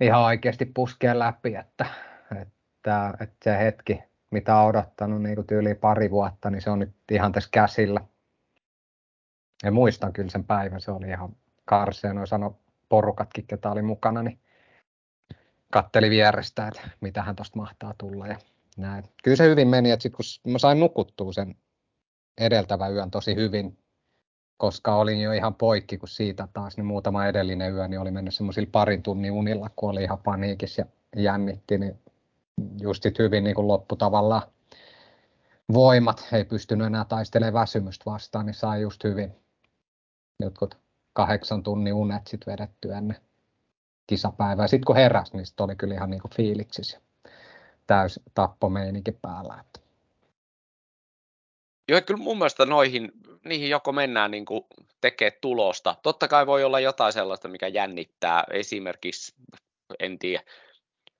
ihan 0.00 0.22
oikeasti 0.22 0.64
puskea 0.64 1.18
läpi, 1.18 1.54
että 1.54 1.86
että, 2.32 3.14
että 3.20 3.36
se 3.44 3.58
hetki, 3.58 4.02
mitä 4.30 4.56
on 4.56 4.66
odottanut 4.66 5.22
niin 5.22 5.34
kuin 5.34 5.46
tyyli 5.46 5.74
pari 5.74 6.10
vuotta, 6.10 6.50
niin 6.50 6.62
se 6.62 6.70
on 6.70 6.78
nyt 6.78 6.94
ihan 7.10 7.32
tässä 7.32 7.50
käsillä. 7.52 8.00
Ja 9.62 9.70
muistan 9.70 10.12
kyllä 10.12 10.30
sen 10.30 10.44
päivän, 10.44 10.80
se 10.80 10.90
oli 10.90 11.08
ihan 11.08 11.36
karsea, 11.64 12.12
noin 12.12 12.26
sano 12.26 12.58
porukatkin, 12.88 13.46
ketä 13.46 13.70
oli 13.70 13.82
mukana, 13.82 14.22
niin 14.22 14.38
katteli 15.72 16.10
vierestä, 16.10 16.68
että 16.68 16.88
mitä 17.00 17.22
hän 17.22 17.36
tuosta 17.36 17.58
mahtaa 17.58 17.94
tulla 17.98 18.26
ja 18.26 18.38
näin. 18.76 19.04
Kyllä 19.24 19.36
se 19.36 19.44
hyvin 19.44 19.68
meni, 19.68 19.90
että 19.90 20.02
sitten 20.02 20.16
kun 20.16 20.52
mä 20.52 20.58
sain 20.58 20.80
nukuttua 20.80 21.32
sen 21.32 21.54
edeltävän 22.38 22.92
yön 22.92 23.10
tosi 23.10 23.34
hyvin, 23.34 23.78
koska 24.56 24.96
olin 24.96 25.20
jo 25.20 25.32
ihan 25.32 25.54
poikki, 25.54 25.98
kun 25.98 26.08
siitä 26.08 26.48
taas 26.52 26.76
niin 26.76 26.86
muutama 26.86 27.26
edellinen 27.26 27.74
yö 27.74 27.88
niin 27.88 28.00
oli 28.00 28.10
mennyt 28.10 28.34
semmoisilla 28.34 28.68
parin 28.72 29.02
tunnin 29.02 29.32
unilla, 29.32 29.70
kun 29.76 29.90
oli 29.90 30.02
ihan 30.02 30.18
paniikissa 30.18 30.82
ja 31.16 31.22
jännitti, 31.22 31.78
niin 31.78 32.00
just 32.80 33.02
sit 33.02 33.18
hyvin 33.18 33.44
niin 33.44 33.54
kuin 33.54 33.68
loppu 33.68 33.96
tavallaan 33.96 34.42
voimat, 35.72 36.28
ei 36.32 36.44
pystynyt 36.44 36.86
enää 36.86 37.04
taistelemaan 37.04 37.62
väsymystä 37.62 38.10
vastaan, 38.10 38.46
niin 38.46 38.54
sai 38.54 38.80
just 38.80 39.04
hyvin 39.04 39.36
jotkut 40.40 40.78
kahdeksan 41.12 41.62
tunnin 41.62 41.94
unet 41.94 42.26
sit 42.26 42.46
vedetty 42.46 42.92
ennen 42.92 43.16
kisapäivää. 44.06 44.66
Sitten 44.66 44.86
kun 44.86 44.96
heräsi, 44.96 45.36
niin 45.36 45.46
sit 45.46 45.60
oli 45.60 45.76
kyllä 45.76 45.94
ihan 45.94 46.10
niin 46.10 46.20
kuin 46.20 46.32
fiiliksis 46.36 46.92
ja 46.92 47.00
täys 47.86 48.20
tappomeininki 48.34 49.12
päällä. 49.12 49.64
Joo, 51.88 52.00
kyllä 52.06 52.22
mun 52.22 52.38
mielestä 52.38 52.66
noihin, 52.66 53.12
niihin 53.44 53.70
joko 53.70 53.92
mennään 53.92 54.30
niin 54.30 54.44
tekee 55.00 55.30
tulosta. 55.30 55.94
Totta 56.02 56.28
kai 56.28 56.46
voi 56.46 56.64
olla 56.64 56.80
jotain 56.80 57.12
sellaista, 57.12 57.48
mikä 57.48 57.66
jännittää. 57.66 58.44
Esimerkiksi, 58.50 59.34
en 59.98 60.18
tiedä, 60.18 60.42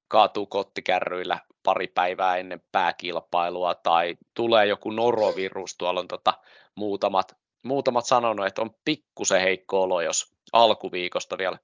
kaatuu 0.08 0.46
kottikärryillä 0.46 1.38
pari 1.62 1.86
päivää 1.86 2.36
ennen 2.36 2.62
pääkilpailua 2.72 3.74
tai 3.74 4.16
tulee 4.34 4.66
joku 4.66 4.90
norovirus, 4.90 5.76
tuolla 5.76 6.00
on 6.00 6.08
tota, 6.08 6.34
muutamat, 6.74 7.36
muutamat 7.64 8.06
sanonut, 8.06 8.46
että 8.46 8.62
on 8.62 8.70
pikkusen 8.84 9.40
heikko 9.40 9.82
olo, 9.82 10.00
jos 10.00 10.36
alkuviikosta 10.52 11.38
vielä 11.38 11.58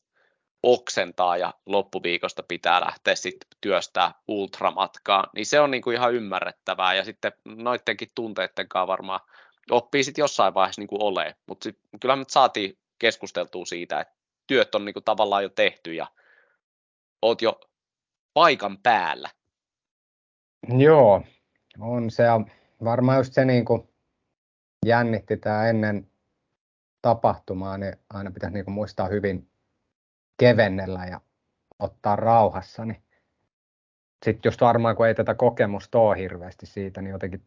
oksentaa 0.62 1.36
ja 1.36 1.54
loppuviikosta 1.66 2.42
pitää 2.42 2.80
lähteä 2.80 3.14
sitten 3.14 3.48
työstää 3.60 4.14
ultramatkaa, 4.28 5.26
niin 5.34 5.46
se 5.46 5.60
on 5.60 5.70
niin 5.70 5.82
kuin 5.82 5.96
ihan 5.96 6.14
ymmärrettävää. 6.14 6.94
Ja 6.94 7.04
sitten 7.04 7.32
noidenkin 7.44 8.12
tunteiden 8.14 8.68
kanssa 8.68 8.86
varmaan 8.86 9.20
oppii 9.70 10.04
sitten 10.04 10.22
jossain 10.22 10.54
vaiheessa 10.54 10.80
niin 10.80 10.88
kuin 10.88 11.02
olee, 11.02 11.34
mutta 11.46 11.68
kyllähän 12.00 12.18
me 12.18 12.24
saatiin 12.28 12.78
keskusteltua 12.98 13.64
siitä, 13.64 14.00
että 14.00 14.14
työt 14.46 14.74
on 14.74 14.84
niin 14.84 14.92
kuin 14.92 15.04
tavallaan 15.04 15.42
jo 15.42 15.48
tehty 15.48 15.94
ja 15.94 16.06
oot 17.22 17.42
jo 17.42 17.60
paikan 18.34 18.78
päällä. 18.78 19.28
Joo, 20.78 21.22
on 21.80 22.10
se 22.10 22.24
varmaan 22.84 23.18
just 23.18 23.32
se 23.32 23.44
niin 23.44 23.64
kuin 23.64 23.88
jännitti 24.86 25.36
tämä 25.36 25.68
ennen 25.68 26.08
tapahtumaa, 27.02 27.78
niin 27.78 27.96
aina 28.10 28.30
pitäisi 28.30 28.54
niin 28.54 28.64
kuin 28.64 28.74
muistaa 28.74 29.08
hyvin 29.08 29.48
kevennellä 30.36 31.06
ja 31.06 31.20
ottaa 31.78 32.16
rauhassa, 32.16 32.84
niin 32.84 33.02
sitten 34.24 34.50
just 34.50 34.60
varmaan 34.60 34.96
kun 34.96 35.06
ei 35.06 35.14
tätä 35.14 35.34
kokemusta 35.34 35.98
ole 35.98 36.18
hirveästi 36.18 36.66
siitä, 36.66 37.02
niin 37.02 37.12
jotenkin 37.12 37.42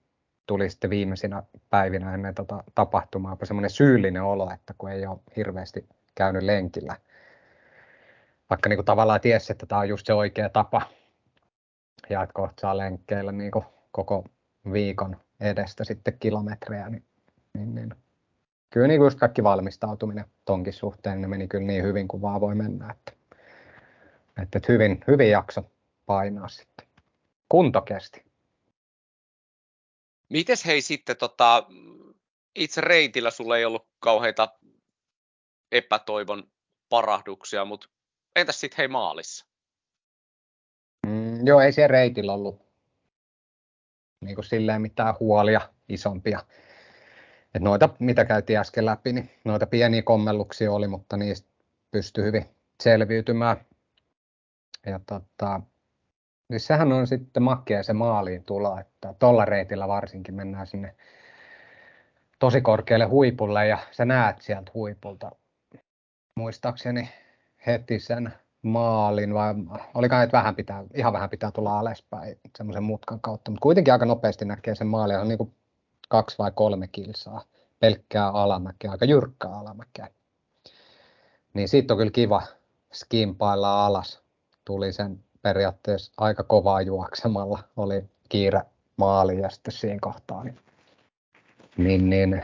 tuli 0.45 0.69
sitten 0.69 0.89
viimeisinä 0.89 1.43
päivinä 1.69 2.13
ennen 2.13 2.35
tota 2.35 2.63
tapahtumaa 2.75 3.37
semmoinen 3.43 3.69
syyllinen 3.69 4.23
olo, 4.23 4.51
että 4.53 4.73
kun 4.77 4.91
ei 4.91 5.05
ole 5.05 5.19
hirveästi 5.35 5.89
käynyt 6.15 6.43
lenkillä. 6.43 6.95
Vaikka 8.49 8.69
niin 8.69 8.77
kuin 8.77 8.85
tavallaan 8.85 9.21
tiesi, 9.21 9.51
että 9.51 9.65
tämä 9.65 9.81
on 9.81 9.89
just 9.89 10.05
se 10.05 10.13
oikea 10.13 10.49
tapa 10.49 10.81
ja 12.09 12.23
että 12.23 12.33
kohta 12.33 12.61
saa 12.61 12.77
lenkkeillä 12.77 13.31
niin 13.31 13.51
kuin 13.51 13.65
koko 13.91 14.23
viikon 14.73 15.17
edestä 15.39 15.83
sitten 15.83 16.19
kilometrejä, 16.19 16.89
niin, 16.89 17.05
niin, 17.53 17.75
niin. 17.75 17.95
kyllä 18.69 18.87
niin 18.87 18.99
kuin 18.99 19.05
just 19.05 19.19
kaikki 19.19 19.43
valmistautuminen 19.43 20.25
tonkin 20.45 20.73
suhteen 20.73 21.21
ne 21.21 21.27
meni 21.27 21.47
kyllä 21.47 21.67
niin 21.67 21.83
hyvin 21.83 22.07
kuin 22.07 22.21
vaan 22.21 22.41
voi 22.41 22.55
mennä, 22.55 22.91
että, 22.91 23.11
että, 24.41 24.59
hyvin, 24.67 25.03
hyvin 25.07 25.29
jakso 25.29 25.71
painaa 26.05 26.47
sitten. 26.47 26.87
Kunto 27.49 27.81
kesti. 27.81 28.25
Mites 30.29 30.65
hei 30.65 30.81
sitten 30.81 31.17
tota, 31.17 31.67
itse 32.55 32.81
reitillä 32.81 33.31
sulla 33.31 33.57
ei 33.57 33.65
ollut 33.65 33.87
kauheita 33.99 34.47
epätoivon 35.71 36.43
parahduksia, 36.89 37.65
mutta 37.65 37.89
entäs 38.35 38.59
sitten 38.59 38.77
hei 38.77 38.87
maalissa? 38.87 39.45
Mm, 41.07 41.47
joo, 41.47 41.59
ei 41.61 41.71
siellä 41.71 41.87
reitillä 41.91 42.33
ollut 42.33 42.65
niin 44.21 44.35
kuin 44.35 44.45
silleen 44.45 44.81
mitään 44.81 45.15
huolia 45.19 45.61
isompia. 45.89 46.39
Et 47.55 47.61
noita, 47.61 47.89
mitä 47.99 48.25
käytiin 48.25 48.59
äsken 48.59 48.85
läpi, 48.85 49.13
niin 49.13 49.31
noita 49.45 49.65
pieniä 49.67 50.01
kommelluksia 50.01 50.71
oli, 50.71 50.87
mutta 50.87 51.17
niistä 51.17 51.49
pystyi 51.91 52.23
hyvin 52.23 52.45
selviytymään. 52.83 53.57
Ja 54.85 54.99
tota, 55.05 55.61
niin 56.49 56.59
sehän 56.59 56.91
on 56.91 57.07
sitten 57.07 57.43
makea 57.43 57.83
se 57.83 57.93
maaliin 57.93 58.43
tulo, 58.43 58.79
että 58.79 59.13
tuolla 59.19 59.45
reitillä 59.45 59.87
varsinkin 59.87 60.35
mennään 60.35 60.67
sinne 60.67 60.95
tosi 62.39 62.61
korkealle 62.61 63.05
huipulle 63.05 63.67
ja 63.67 63.77
sä 63.91 64.05
näet 64.05 64.41
sieltä 64.41 64.71
huipulta 64.73 65.31
muistaakseni 66.35 67.09
heti 67.67 67.99
sen 67.99 68.33
maalin, 68.61 69.33
vai 69.33 69.53
olikaan, 69.93 70.23
että 70.23 70.37
vähän 70.37 70.55
pitää, 70.55 70.83
ihan 70.93 71.13
vähän 71.13 71.29
pitää 71.29 71.51
tulla 71.51 71.79
alaspäin 71.79 72.39
semmoisen 72.57 72.83
mutkan 72.83 73.19
kautta, 73.19 73.51
mutta 73.51 73.61
kuitenkin 73.61 73.93
aika 73.93 74.05
nopeasti 74.05 74.45
näkee 74.45 74.75
sen 74.75 74.87
maalin, 74.87 75.19
on 75.19 75.27
niin 75.27 75.37
kuin 75.37 75.53
kaksi 76.09 76.37
vai 76.37 76.51
kolme 76.55 76.87
kilsaa, 76.87 77.43
pelkkää 77.79 78.29
alamäkeä, 78.29 78.91
aika 78.91 79.05
jyrkkää 79.05 79.59
alamäkeä. 79.59 80.07
Niin 81.53 81.69
siitä 81.69 81.93
on 81.93 81.97
kyllä 81.97 82.11
kiva 82.11 82.43
skimpailla 82.93 83.85
alas. 83.85 84.21
Tuli 84.65 84.93
sen 84.93 85.19
periaatteessa 85.41 86.13
aika 86.17 86.43
kovaa 86.43 86.81
juoksemalla, 86.81 87.59
oli 87.77 88.03
kiire 88.29 88.61
maali 88.97 89.41
ja 89.41 89.49
sitten 89.49 89.73
siinä 89.73 89.99
kohtaa. 90.01 90.43
Niin, 90.43 90.59
niin, 91.77 92.09
niin 92.09 92.41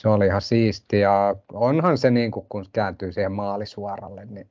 se 0.00 0.08
oli 0.08 0.26
ihan 0.26 0.42
siisti 0.42 1.00
ja 1.00 1.36
onhan 1.52 1.98
se 1.98 2.10
niin 2.10 2.30
kuin, 2.30 2.46
kun 2.48 2.66
kääntyy 2.72 3.12
siihen 3.12 3.32
maalisuoralle, 3.32 4.24
niin 4.24 4.50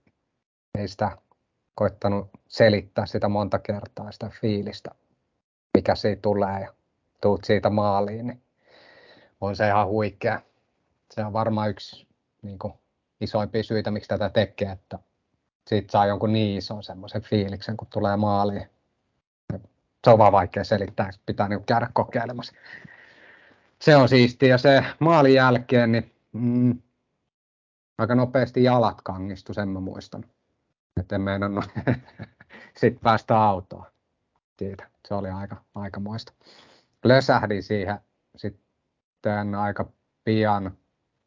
ei 0.77 0.87
sitä 0.87 1.17
koittanut 1.75 2.29
selittää 2.47 3.05
sitä 3.05 3.29
monta 3.29 3.59
kertaa, 3.59 4.11
sitä 4.11 4.31
fiilistä, 4.41 4.91
mikä 5.73 5.95
siitä 5.95 6.21
tulee 6.21 6.61
ja 6.61 6.73
tuut 7.21 7.43
siitä 7.43 7.69
maaliin, 7.69 8.27
niin 8.27 8.41
on 9.41 9.55
se 9.55 9.67
ihan 9.67 9.87
huikea. 9.87 10.41
Se 11.11 11.25
on 11.25 11.33
varmaan 11.33 11.69
yksi 11.69 12.07
niin 12.41 12.59
kuin, 12.59 12.73
isoimpia 13.21 13.63
syitä, 13.63 13.91
miksi 13.91 14.09
tätä 14.09 14.29
tekee, 14.29 14.71
että 14.71 14.99
siitä 15.67 15.91
saa 15.91 16.05
jonkun 16.05 16.33
niin 16.33 16.57
ison 16.57 16.83
semmoisen 16.83 17.21
fiiliksen, 17.21 17.77
kun 17.77 17.87
tulee 17.93 18.17
maaliin. 18.17 18.69
Se 20.03 20.09
on 20.09 20.17
vaan 20.17 20.31
vaikea 20.31 20.63
selittää, 20.63 21.09
pitää 21.25 21.49
niin 21.49 21.65
käydä 21.65 21.89
kokeilemassa. 21.93 22.53
Se 23.81 23.95
on 23.95 24.09
siistiä 24.09 24.49
ja 24.49 24.57
se 24.57 24.83
maalin 24.99 25.33
jälkeen, 25.33 25.91
niin 25.91 26.13
mm, 26.31 26.81
aika 27.97 28.15
nopeasti 28.15 28.63
jalat 28.63 29.01
kangistu, 29.01 29.53
sen 29.53 29.69
mä 29.69 29.79
muistan. 29.79 30.25
Että 30.99 31.15
en 31.15 31.21
meinannut 31.21 31.65
sitten 32.79 32.99
päästä 33.03 33.41
autoon 33.41 33.85
siitä. 34.57 34.87
Se 35.07 35.13
oli 35.13 35.29
aika, 35.29 35.63
aika 35.75 35.99
muista. 35.99 36.33
Lösähdin 37.03 37.63
siihen 37.63 37.99
sitten 38.35 39.55
aika 39.55 39.91
pian. 40.23 40.77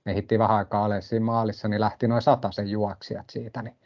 Ehittiin 0.07 0.39
vähän 0.39 0.57
aikaa 0.57 0.85
ole 0.85 1.01
siinä 1.01 1.25
maalissa, 1.25 1.69
niin 1.69 1.81
lähti 1.81 2.09
noin 2.09 2.23
sen 2.51 2.69
juoksijat 2.69 3.31
siitä. 3.31 3.63
Niin 3.63 3.77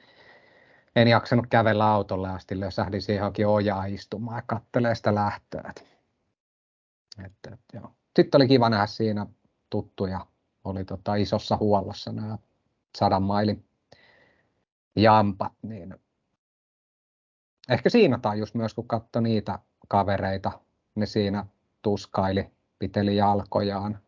en 0.97 1.09
jaksanut 1.09 1.47
kävellä 1.47 1.87
autolle 1.87 2.29
asti, 2.29 2.61
lösähdin 2.61 3.03
siihen 3.03 3.49
ojaa 3.49 3.85
istumaan 3.85 4.39
ja 4.39 4.43
kattelee 4.47 4.95
sitä 4.95 5.15
lähtöä. 5.15 5.73
Että, 7.25 7.51
että, 7.55 7.57
joo. 7.73 7.93
Sitten 8.17 8.39
oli 8.39 8.49
kiva 8.49 8.71
nähdä 8.71 8.87
siinä 8.87 9.27
tuttuja. 9.71 10.27
Oli 10.65 10.85
tota 10.85 11.15
isossa 11.15 11.57
huollossa 11.57 12.13
nämä 12.13 12.39
sadan 12.99 13.23
mailin 13.23 13.65
jampat, 14.97 15.53
niin 15.63 15.95
ehkä 17.69 17.91
siinä 17.91 18.19
tajus 18.19 18.55
myös, 18.55 18.75
kun 18.75 18.89
katsoi 18.89 19.23
niitä 19.23 19.59
kavereita, 19.89 20.53
ne 20.95 21.07
siinä 21.07 21.47
tuskaili, 21.83 22.51
piteli 22.79 23.17
jalkojaan, 23.17 23.99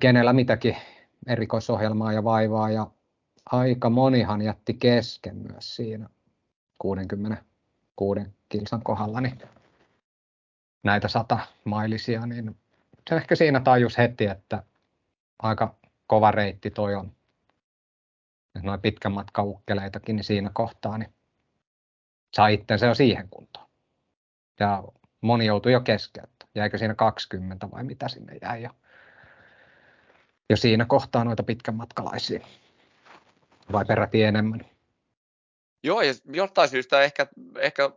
kenellä 0.00 0.32
mitäkin 0.32 0.76
erikoisohjelmaa 1.26 2.12
ja 2.12 2.24
vaivaa 2.24 2.70
ja 2.70 2.90
aika 3.46 3.90
monihan 3.90 4.42
jätti 4.42 4.74
kesken 4.74 5.36
myös 5.36 5.76
siinä 5.76 6.08
66 6.78 8.20
kilsan 8.48 8.82
kohdalla 8.82 9.20
niin 9.20 9.38
näitä 10.82 11.08
sata 11.08 11.38
mailisia, 11.64 12.26
niin 12.26 12.56
se 13.08 13.16
ehkä 13.16 13.34
siinä 13.34 13.60
tajus 13.60 13.98
heti, 13.98 14.26
että 14.26 14.62
aika 15.38 15.74
kova 16.06 16.30
reitti 16.30 16.70
toi 16.70 16.94
on 16.94 17.12
noin 18.62 18.80
pitkän 18.80 19.12
matkan 19.12 19.44
ukkeleitakin, 19.44 20.16
niin 20.16 20.24
siinä 20.24 20.50
kohtaa 20.52 20.98
niin 20.98 21.14
sai 22.36 22.54
itsensä 22.54 22.86
jo 22.86 22.94
siihen 22.94 23.28
kuntoon. 23.28 23.68
Ja 24.60 24.82
moni 25.20 25.46
joutui 25.46 25.72
jo 25.72 25.80
keskeyttä. 25.80 26.46
Jäikö 26.54 26.78
siinä 26.78 26.94
20 26.94 27.70
vai 27.70 27.84
mitä 27.84 28.08
sinne 28.08 28.38
jäi 28.42 28.62
jo, 28.62 28.70
jo 30.50 30.56
siinä 30.56 30.84
kohtaa 30.84 31.24
noita 31.24 31.42
pitkän 31.42 31.74
matkalaisia 31.74 32.46
vai 33.72 33.84
peräti 33.84 34.22
enemmän. 34.22 34.60
Joo, 35.82 36.00
ja 36.00 36.12
jostain 36.32 36.68
syystä 36.68 37.02
ehkä, 37.02 37.26
ehkä 37.58 37.90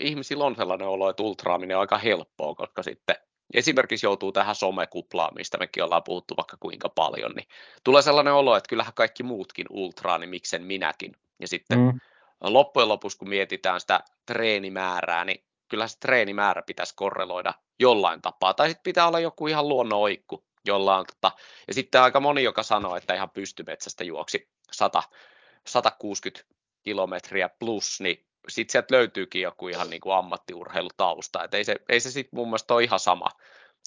ihmisillä 0.00 0.44
on 0.44 0.56
sellainen 0.56 0.88
olo, 0.88 1.10
että 1.10 1.22
ultraaminen 1.22 1.76
on 1.76 1.80
aika 1.80 1.98
helppoa, 1.98 2.54
koska 2.54 2.82
sitten 2.82 3.16
esimerkiksi 3.54 4.06
joutuu 4.06 4.32
tähän 4.32 4.54
somekuplaan, 4.54 5.34
mistä 5.34 5.58
mekin 5.58 5.84
ollaan 5.84 6.02
puhuttu 6.02 6.34
vaikka 6.36 6.56
kuinka 6.60 6.88
paljon, 6.88 7.32
niin 7.32 7.48
tulee 7.84 8.02
sellainen 8.02 8.32
olo, 8.32 8.56
että 8.56 8.68
kyllähän 8.68 8.94
kaikki 8.94 9.22
muutkin 9.22 9.66
ultraa, 9.70 10.18
niin 10.18 10.30
miksen 10.30 10.62
minäkin. 10.62 11.12
Ja 11.40 11.48
sitten 11.48 11.78
mm. 11.78 12.00
loppujen 12.40 12.88
lopuksi, 12.88 13.18
kun 13.18 13.28
mietitään 13.28 13.80
sitä 13.80 14.00
treenimäärää, 14.26 15.24
niin 15.24 15.44
kyllä 15.68 15.88
se 15.88 15.98
treenimäärä 16.00 16.62
pitäisi 16.62 16.94
korreloida 16.96 17.54
jollain 17.78 18.22
tapaa. 18.22 18.54
Tai 18.54 18.68
sitten 18.68 18.82
pitää 18.82 19.08
olla 19.08 19.20
joku 19.20 19.46
ihan 19.46 19.68
luonnon 19.68 19.98
oikku, 19.98 20.44
jolla 20.66 20.98
on, 20.98 21.06
tota, 21.06 21.36
ja 21.68 21.74
sitten 21.74 22.02
aika 22.02 22.20
moni, 22.20 22.42
joka 22.42 22.62
sanoo, 22.62 22.96
että 22.96 23.14
ihan 23.14 23.30
pystymetsästä 23.30 24.04
juoksi 24.04 24.50
100, 24.72 25.02
160 25.66 26.54
kilometriä 26.82 27.48
plus, 27.48 28.00
niin 28.00 28.27
sitten 28.48 28.72
sieltä 28.72 28.94
löytyykin 28.94 29.42
joku 29.42 29.68
ihan 29.68 29.90
niin 29.90 30.00
kuin 30.00 30.14
ammattiurheilutausta. 30.14 31.44
Et 31.44 31.54
ei 31.54 31.64
se, 31.64 31.76
ei 31.88 32.00
se 32.00 32.10
sitten 32.10 32.36
mun 32.38 32.48
mielestä 32.48 32.74
ole 32.74 32.84
ihan 32.84 33.00
sama 33.00 33.26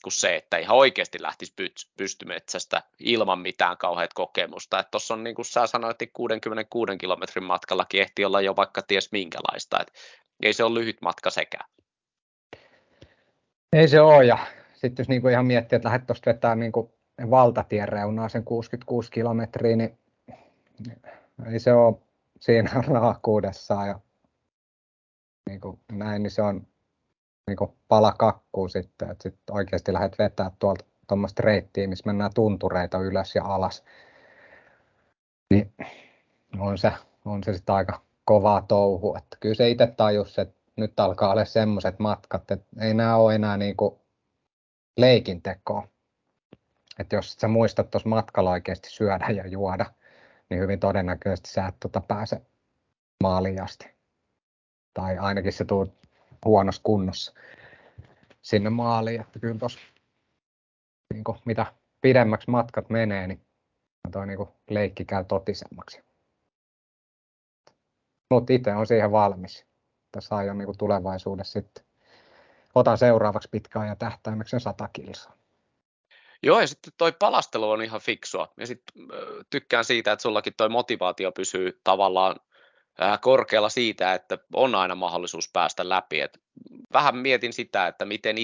kuin 0.04 0.14
se, 0.14 0.36
että 0.36 0.58
ihan 0.58 0.78
oikeasti 0.78 1.22
lähtisi 1.22 1.54
pystymetsästä 1.98 2.84
ilman 3.00 3.40
mitään 3.40 3.78
kauheat 3.78 4.14
kokemusta. 4.14 4.84
Tuossa 4.92 5.14
on 5.14 5.24
niin 5.24 5.36
kuin 5.36 5.46
sä 5.46 5.68
sanoit, 5.68 6.02
että 6.02 6.14
66 6.14 6.98
kilometrin 6.98 7.44
matkallakin 7.44 8.02
ehti 8.02 8.26
olla 8.26 8.42
jo 8.42 8.56
vaikka 8.56 8.82
ties 8.82 9.12
minkälaista. 9.12 9.80
Et 9.80 9.92
ei 10.44 10.54
se 10.54 10.64
ole 10.64 10.80
lyhyt 10.80 10.98
matka 11.02 11.30
sekään. 11.30 11.70
Ei 13.74 13.88
se 13.88 14.02
ole, 14.02 14.26
ja 14.26 14.38
sitten 14.74 15.06
jos 15.10 15.22
kuin 15.22 15.32
ihan 15.32 15.46
miettii, 15.46 15.76
että 15.76 15.88
lähdet 15.88 16.08
tuosta 16.08 16.30
vetämään 16.30 16.60
niin 16.60 16.72
valtatien 17.30 17.90
reunaa 17.90 18.30
sen 18.30 18.44
66 18.44 19.12
kilometriä, 19.12 19.76
niin 19.76 19.98
ei 21.52 21.60
se 21.60 21.74
ole 21.74 21.96
siinä 22.40 22.70
raakuudessaan 22.88 23.88
ja 23.88 24.00
niin 25.50 25.62
kuin 25.62 25.80
näin, 25.92 26.24
niin 26.24 26.32
se 26.32 26.42
on 26.42 26.68
niin 27.48 27.58
kuin 27.58 27.72
pala 27.88 28.12
kakkuu 28.12 28.68
sitten, 28.68 29.12
että 29.12 29.24
sitten 29.24 29.56
oikeasti 29.56 29.94
lähdet 29.94 30.20
vetää 30.20 30.52
tuolta 30.60 30.86
tuommoista 31.08 31.44
reittiä, 31.44 31.88
missä 31.88 32.04
mennään 32.06 32.34
tuntureita 32.34 32.98
ylös 32.98 33.36
ja 33.36 33.44
alas. 33.44 33.84
Niin 35.50 35.74
on 36.60 36.78
se, 36.78 36.92
on 37.26 37.44
se 37.44 37.54
sitten 37.54 37.76
aika 37.76 38.02
kovaa 38.26 38.62
touhua. 38.62 39.18
Että 39.18 39.38
kyllä 39.40 39.56
se 39.56 39.70
itse 39.70 39.88
tajus, 39.88 40.40
että 40.40 40.56
nyt 40.76 41.00
alkaa 41.00 41.32
olla 41.32 41.46
semmoiset 41.46 42.00
matkat, 42.00 42.52
että 42.52 42.66
ei 42.82 42.94
nämä 42.94 43.16
ole 43.16 43.36
enää 43.36 43.58
niin 43.58 43.78
kuin 43.78 43.96
leikin 44.98 45.42
tekoa. 45.42 45.88
Että 47.00 47.16
jos 47.16 47.34
sä 47.34 47.48
muistat 47.48 47.92
tuossa 47.92 48.10
matkalla 48.10 48.52
oikeasti 48.52 48.90
syödä 48.90 49.28
ja 49.30 49.48
juoda, 49.48 49.86
niin 50.50 50.62
hyvin 50.62 50.80
todennäköisesti 50.80 51.50
sä 51.50 51.68
et 51.68 51.76
tuota 51.80 52.02
pääse 52.02 52.42
maaliin 53.24 53.64
asti. 53.64 54.01
Tai 54.94 55.18
ainakin 55.18 55.54
se 55.54 55.66
tuu 55.66 55.96
huonossa 56.46 56.82
kunnossa 56.84 57.34
sinne 58.42 58.70
maaliin. 58.70 59.22
Että 59.22 59.40
kyllä 59.40 59.60
tos, 59.60 59.80
niin 61.14 61.24
kuin, 61.24 61.38
mitä 61.46 61.74
pidemmäksi 62.02 62.50
matkat 62.52 62.90
menee, 62.90 63.28
niin 63.28 63.46
toi 64.12 64.28
niin 64.28 64.48
leikki 64.70 65.06
käy 65.06 65.26
totisemmaksi. 65.26 66.04
Mutta 68.30 68.54
itse 68.54 68.74
on 68.74 68.88
siihen 68.88 69.12
valmis. 69.12 69.66
Tässä 70.12 70.36
aion 70.36 70.58
niin 70.58 70.78
tulevaisuudessa 70.78 71.60
sitten. 71.60 71.84
Otan 72.76 72.98
seuraavaksi 72.98 73.50
pitkään 73.52 73.88
ja 73.88 73.96
tähtäimeksi 73.96 74.60
100 74.60 74.90
kilsaa. 74.94 75.38
Joo, 76.44 76.62
ja 76.62 76.68
sitten 76.68 76.94
toi 76.98 77.12
palastelu 77.12 77.70
on 77.70 77.82
ihan 77.82 78.02
fiksua. 78.02 78.54
Ja 78.58 78.68
sitten 78.68 79.08
tykkään 79.50 79.86
siitä, 79.86 80.12
että 80.12 80.22
sullakin 80.24 80.54
toi 80.58 80.70
motivaatio 80.70 81.32
pysyy 81.32 81.82
tavallaan 81.84 82.36
korkealla 83.22 83.70
siitä, 83.70 84.14
että 84.14 84.38
on 84.54 84.76
aina 84.76 84.96
mahdollisuus 84.96 85.50
päästä 85.54 85.90
läpi. 85.90 86.22
Et 86.22 86.40
vähän 86.94 87.18
mietin 87.18 87.54
sitä, 87.54 87.88
että 87.88 88.06
miten 88.06 88.36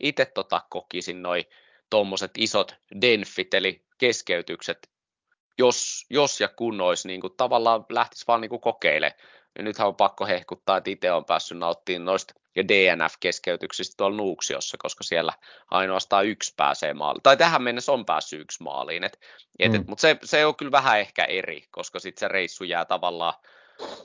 itse 0.00 0.24
tota 0.24 0.60
kokisin 0.70 1.22
noin 1.22 1.44
tuommoiset 1.90 2.30
isot 2.38 2.76
denfit, 3.00 3.54
eli 3.54 3.84
keskeytykset, 3.98 4.90
jos, 5.58 6.06
jos 6.10 6.40
ja 6.40 6.48
kun 6.48 6.80
olisi 6.80 7.08
niin 7.08 7.20
kuin, 7.20 7.32
tavallaan 7.36 7.86
lähtisi 7.88 8.24
vaan 8.28 8.40
niin 8.40 8.60
kokeilemaan. 8.60 9.20
Ja 9.58 9.64
nythän 9.64 9.88
on 9.88 9.96
pakko 9.96 10.26
hehkuttaa, 10.26 10.76
että 10.76 10.90
itse 10.90 11.12
on 11.12 11.24
päässyt 11.24 11.58
nauttimaan 11.58 12.04
noista 12.04 12.34
ja 12.56 12.68
DNF-keskeytyksistä 12.68 13.94
tuolla 13.96 14.16
Nuuksiossa, 14.16 14.76
koska 14.78 15.04
siellä 15.04 15.32
ainoastaan 15.70 16.26
yksi 16.26 16.54
pääsee 16.56 16.94
maaliin. 16.94 17.22
Tai 17.22 17.36
tähän 17.36 17.62
mennessä 17.62 17.92
on 17.92 18.06
päässyt 18.06 18.40
yksi 18.40 18.62
maaliin. 18.62 19.04
Et, 19.04 19.20
et, 19.58 19.72
mm. 19.72 19.84
Mutta 19.88 20.02
se, 20.02 20.16
se 20.24 20.46
on 20.46 20.56
kyllä 20.56 20.72
vähän 20.72 21.00
ehkä 21.00 21.24
eri, 21.24 21.62
koska 21.70 21.98
sitten 21.98 22.20
se 22.20 22.28
reissu 22.28 22.64
jää 22.64 22.84
tavallaan 22.84 23.34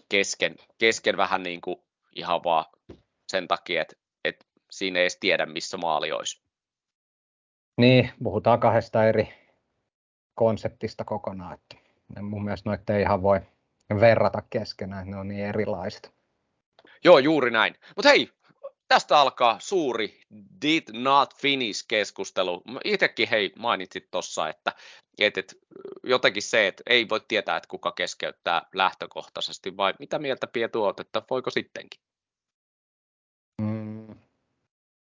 kesken, 0.10 0.56
kesken 0.78 1.18
vähän 1.18 1.44
niin 1.44 1.62
kuin 1.62 1.76
ihan 2.16 2.44
vaan 2.44 2.66
sen 3.28 3.48
takia, 3.48 3.82
että, 3.82 3.96
että 4.24 4.46
siinä 4.72 5.00
ei 5.00 5.04
edes 5.04 5.18
tiedä, 5.20 5.46
missä 5.46 5.78
maali 5.78 6.12
olisi. 6.12 6.44
Niin, 7.78 8.12
puhutaan 8.24 8.60
kahdesta 8.60 9.06
eri 9.06 9.34
konseptista 10.36 11.04
kokonaan. 11.04 11.54
Että 11.54 11.76
mun 12.22 12.44
mielestä 12.44 12.70
noita 12.70 12.94
ei 12.94 13.02
ihan 13.02 13.22
voi 13.22 13.40
verrata 14.00 14.44
keskenään, 14.50 15.12
ne 15.12 15.18
on 15.18 15.28
niin 15.28 15.46
erilaiset. 15.46 16.14
Joo, 17.04 17.20
juuri 17.20 17.52
näin. 17.52 17.76
Mutta 17.96 18.10
hei, 18.10 18.30
tästä 18.94 19.18
alkaa 19.18 19.58
suuri 19.60 20.20
did 20.62 20.84
not 20.94 21.36
finish 21.36 21.86
keskustelu. 21.88 22.62
Itsekin 22.84 23.30
hei 23.30 23.54
mainitsit 23.58 24.12
tuossa, 24.12 24.50
että, 24.50 24.74
että, 25.20 25.40
että 25.40 25.56
jotenkin 26.04 26.44
se, 26.44 26.68
että 26.68 26.84
ei 26.88 27.10
voi 27.10 27.22
tietää, 27.28 27.58
että 27.58 27.68
kuka 27.68 27.92
keskeyttää 27.92 28.62
lähtökohtaisesti, 28.74 29.78
vai 29.78 29.94
mitä 30.00 30.20
mieltä 30.20 30.48
Pietu 30.48 30.84
oot, 30.84 31.00
että 31.00 31.22
voiko 31.30 31.50
sittenkin? 31.50 32.02
Mm, 33.62 34.16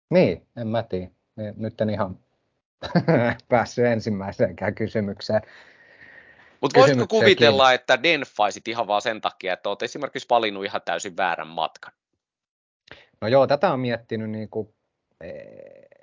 niin, 0.09 0.47
en 0.57 0.67
mä 0.67 0.84
tiedä. 0.84 1.11
Nyt 1.55 1.82
en 1.82 1.89
ihan 1.89 2.19
päässyt 3.49 3.86
ensimmäiseenkään 3.86 4.75
kysymykseen. 4.75 5.41
Mutta 6.61 6.79
voisitko 6.79 7.07
kuvitella, 7.07 7.73
että 7.73 8.03
denfaisit 8.03 8.67
ihan 8.67 8.88
vaan 8.88 9.01
sen 9.01 9.21
takia, 9.21 9.53
että 9.53 9.69
olet 9.69 9.84
esimerkiksi 9.84 10.29
valinnut 10.29 10.65
ihan 10.65 10.82
täysin 10.86 11.17
väärän 11.17 11.47
matkan? 11.47 11.93
No 13.22 13.28
joo, 13.28 13.47
tätä 13.47 13.74
on 13.74 13.80
miettinyt 13.80 14.30
niin 14.30 14.49
kuin, 14.49 14.74
e, 15.22 15.32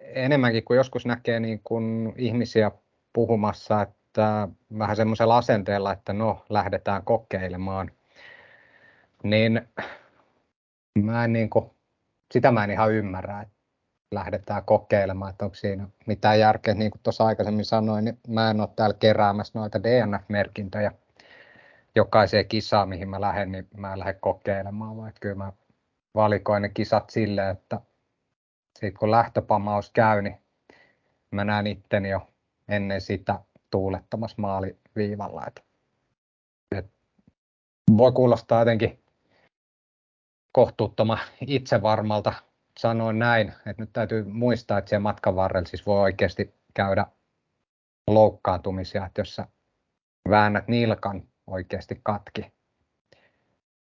enemmänkin 0.01 0.64
kuin 0.64 0.77
joskus 0.77 1.07
näkee 1.07 1.41
niin 1.41 1.61
kuin 1.64 2.12
ihmisiä 2.16 2.71
puhumassa, 3.12 3.83
että 3.83 4.49
vähän 4.79 4.97
semmoisella 4.97 5.37
asenteella, 5.37 5.93
että 5.93 6.12
no, 6.12 6.45
lähdetään 6.49 7.05
kokeilemaan. 7.05 7.91
Niin 9.23 9.69
mä 11.03 11.25
en 11.25 11.33
niin 11.33 11.51
kuin, 11.51 11.71
sitä 12.33 12.53
mä 12.53 12.64
en 12.64 12.71
ihan 12.71 12.93
ymmärrä, 12.93 13.41
että 13.41 13.55
lähdetään 14.14 14.64
kokeilemaan, 14.64 15.31
että 15.31 15.45
onko 15.45 15.55
siinä 15.55 15.89
mitään 16.07 16.41
järkeä. 16.41 16.75
Niin 16.75 16.91
kuin 16.91 17.03
tuossa 17.03 17.25
aikaisemmin 17.25 17.64
sanoin, 17.64 18.05
niin 18.05 18.19
mä 18.29 18.51
en 18.51 18.61
ole 18.61 18.69
täällä 18.77 18.97
keräämässä 18.99 19.59
noita 19.59 19.79
DNF-merkintöjä 19.83 20.93
jokaiseen 21.95 22.49
kisaan, 22.49 22.89
mihin 22.89 23.09
mä 23.09 23.21
lähden, 23.21 23.53
niin 23.53 23.69
mä 23.77 23.93
en 23.93 23.99
lähde 23.99 24.12
kokeilemaan, 24.12 24.97
vaan 24.97 25.12
kyllä 25.21 25.35
mä 25.35 25.53
valikoin 26.15 26.63
ne 26.63 26.69
kisat 26.69 27.11
silleen, 27.11 27.51
että 27.51 27.81
siitä 28.79 28.99
kun 28.99 29.11
lähtöpamaus 29.11 29.91
käy, 29.91 30.23
niin 30.23 30.37
mä 31.31 31.45
näen 31.45 31.67
itteni 31.67 32.11
jo 32.11 32.29
ennen 32.69 33.01
sitä 33.01 33.41
tuulettamassa 33.71 34.37
maaliviivalla. 34.39 35.45
Et, 35.47 35.65
et 36.77 36.91
voi 37.97 38.13
kuulostaa 38.13 38.61
jotenkin 38.61 39.03
kohtuuttoman 40.53 41.19
itsevarmalta 41.47 42.33
sanoin 42.79 43.19
näin, 43.19 43.49
että 43.49 43.83
nyt 43.83 43.93
täytyy 43.93 44.25
muistaa, 44.25 44.79
että 44.79 44.89
siellä 44.89 45.03
matkan 45.03 45.37
varrella 45.37 45.69
siis 45.69 45.87
voi 45.87 46.01
oikeasti 46.01 46.55
käydä 46.75 47.07
loukkaantumisia, 48.07 49.07
että 49.07 49.21
jos 49.21 49.37
sä 49.37 49.49
väännät 50.31 50.69
nilkan 50.69 51.23
oikeasti 51.47 52.01
katki, 52.03 52.53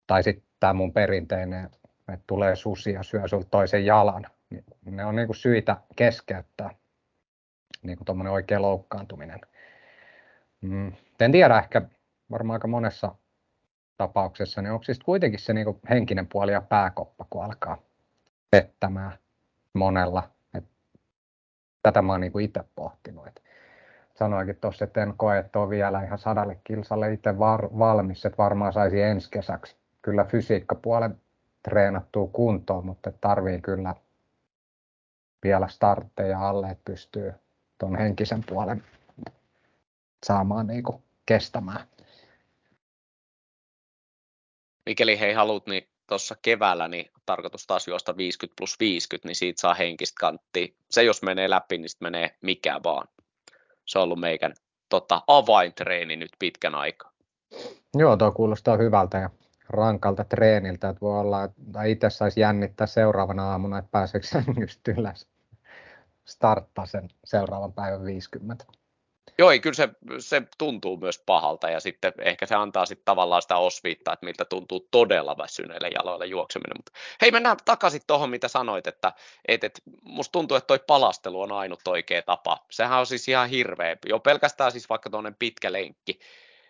tai 0.07 0.23
sitten 0.23 0.47
tämä 0.59 0.73
mun 0.73 0.93
perinteinen, 0.93 1.69
että 2.13 2.23
tulee 2.27 2.55
susi 2.55 2.91
ja 2.91 3.03
syö 3.03 3.27
sulta 3.27 3.47
toisen 3.49 3.85
jalan, 3.85 4.25
niin 4.49 4.63
ne 4.85 5.05
on 5.05 5.15
niinku 5.15 5.33
syitä 5.33 5.77
keskeyttää 5.95 6.69
niinku 7.83 8.05
tuommoinen 8.05 8.33
oikea 8.33 8.61
loukkaantuminen. 8.61 9.39
Mm, 10.61 10.91
en 11.19 11.31
tiedä, 11.31 11.59
ehkä 11.59 11.81
varmaan 12.31 12.55
aika 12.55 12.67
monessa 12.67 13.15
tapauksessa, 13.97 14.61
niin 14.61 14.71
onko 14.71 14.83
siis 14.83 14.99
kuitenkin 14.99 15.39
se 15.39 15.53
niinku 15.53 15.79
henkinen 15.89 16.27
puoli 16.27 16.51
ja 16.51 16.61
pääkoppa, 16.61 17.25
kun 17.29 17.43
alkaa 17.43 17.77
pettämään 18.51 19.17
monella. 19.73 20.29
Et 20.53 20.65
tätä 21.83 22.01
mä 22.01 22.13
oon 22.13 22.21
niin 22.21 22.39
itse 22.39 22.63
pohtinut. 22.75 23.27
Et 23.27 23.43
sanoinkin 24.15 24.55
tuossa, 24.55 24.85
että 24.85 25.03
en 25.03 25.13
koe, 25.17 25.37
että 25.37 25.59
on 25.59 25.69
vielä 25.69 26.03
ihan 26.03 26.19
sadalle 26.19 26.59
kilsalle 26.63 27.13
itse 27.13 27.39
var- 27.39 27.79
valmis, 27.79 28.25
että 28.25 28.37
varmaan 28.37 28.73
saisi 28.73 29.01
ensi 29.01 29.31
kesäksi 29.31 29.75
kyllä 30.01 30.25
fysiikkapuolen 30.25 31.21
treenattua 31.69 32.27
kuntoon, 32.27 32.85
mutta 32.85 33.11
tarvii 33.21 33.61
kyllä 33.61 33.95
vielä 35.43 35.67
startteja 35.67 36.49
alle, 36.49 36.69
että 36.69 36.91
pystyy 36.91 37.33
tuon 37.77 37.97
henkisen 37.97 38.43
puolen 38.43 38.83
saamaan 40.25 40.67
niin 40.67 40.83
kuin 40.83 41.03
kestämään. 41.25 41.87
Mikäli 44.85 45.19
hei 45.19 45.33
haluat, 45.33 45.67
niin 45.67 45.87
tuossa 46.07 46.35
keväällä 46.41 46.87
niin 46.87 47.11
tarkoitus 47.25 47.67
taas 47.67 47.87
juosta 47.87 48.17
50 48.17 48.55
plus 48.57 48.79
50, 48.79 49.27
niin 49.27 49.35
siitä 49.35 49.61
saa 49.61 49.73
henkistä 49.73 50.15
kanttia. 50.19 50.67
Se 50.91 51.03
jos 51.03 51.21
menee 51.21 51.49
läpi, 51.49 51.77
niin 51.77 51.89
sitten 51.89 52.05
menee 52.05 52.35
mikä 52.41 52.79
vaan. 52.83 53.07
Se 53.85 53.99
on 53.99 54.03
ollut 54.03 54.19
meikän 54.19 54.53
tota, 54.89 55.21
avaintreeni 55.27 56.15
nyt 56.15 56.31
pitkän 56.39 56.75
aikaa. 56.75 57.11
Joo, 57.95 58.17
tuo 58.17 58.31
kuulostaa 58.31 58.77
hyvältä 58.77 59.17
ja 59.17 59.29
rankalta 59.69 60.23
treeniltä, 60.23 60.89
että 60.89 61.01
voi 61.01 61.19
olla, 61.19 61.43
että 61.43 61.83
itse 61.83 62.09
saisi 62.09 62.39
jännittää 62.39 62.87
seuraavana 62.87 63.51
aamuna, 63.51 63.77
että 63.77 63.91
pääseekö 63.91 64.27
just 64.61 64.87
ylös 64.87 65.27
starttaa 66.25 66.85
sen 66.85 67.09
seuraavan 67.23 67.73
päivän 67.73 68.05
50. 68.05 68.65
Joo, 69.39 69.49
kyllä 69.61 69.73
se, 69.73 69.89
se 70.19 70.41
tuntuu 70.57 70.97
myös 70.97 71.23
pahalta 71.25 71.69
ja 71.69 71.79
sitten 71.79 72.13
ehkä 72.21 72.45
se 72.45 72.55
antaa 72.55 72.85
sitten 72.85 73.05
tavallaan 73.05 73.41
sitä 73.41 73.57
osviittaa, 73.57 74.13
että 74.13 74.25
miltä 74.25 74.45
tuntuu 74.45 74.87
todella 74.91 75.37
väsyneille 75.37 75.87
jaloille 75.87 76.25
juokseminen. 76.25 76.77
Mutta 76.77 76.91
hei, 77.21 77.31
mennään 77.31 77.57
takaisin 77.65 78.01
tuohon, 78.07 78.29
mitä 78.29 78.47
sanoit, 78.47 78.87
että 78.87 79.13
et, 79.47 79.63
et, 79.63 79.81
musta 80.01 80.31
tuntuu, 80.31 80.57
että 80.57 80.67
toi 80.67 80.79
palastelu 80.87 81.41
on 81.41 81.51
ainut 81.51 81.87
oikea 81.87 82.21
tapa. 82.21 82.65
Sehän 82.71 82.99
on 82.99 83.05
siis 83.05 83.27
ihan 83.27 83.49
hirveä. 83.49 83.97
Jo 84.05 84.19
pelkästään 84.19 84.71
siis 84.71 84.89
vaikka 84.89 85.09
tuonne 85.09 85.33
pitkä 85.39 85.71
lenkki, 85.71 86.19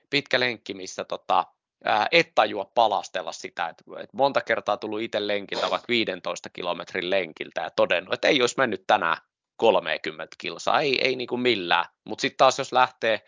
pitkä 0.09 0.39
lenkki 0.39 0.73
missä 0.73 1.03
tota, 1.03 1.45
ää, 1.83 2.07
et 2.11 2.31
tajua 2.35 2.71
palastella 2.75 3.31
sitä, 3.31 3.67
että, 3.67 3.83
että 3.99 4.17
monta 4.17 4.41
kertaa 4.41 4.77
tullut 4.77 5.01
itse 5.01 5.27
lenkiltä 5.27 5.69
vaikka 5.69 5.87
15 5.87 6.49
kilometrin 6.49 7.09
lenkiltä 7.09 7.61
ja 7.61 7.69
todennut, 7.69 8.13
että 8.13 8.27
ei 8.27 8.41
olisi 8.41 8.55
mennyt 8.57 8.83
tänään 8.87 9.17
30 9.57 10.35
kilsaa, 10.37 10.81
ei, 10.81 11.07
ei 11.07 11.15
niin 11.15 11.27
kuin 11.27 11.41
millään. 11.41 11.85
Mutta 12.03 12.21
sitten 12.21 12.37
taas 12.37 12.59
jos 12.59 12.73
lähtee 12.73 13.21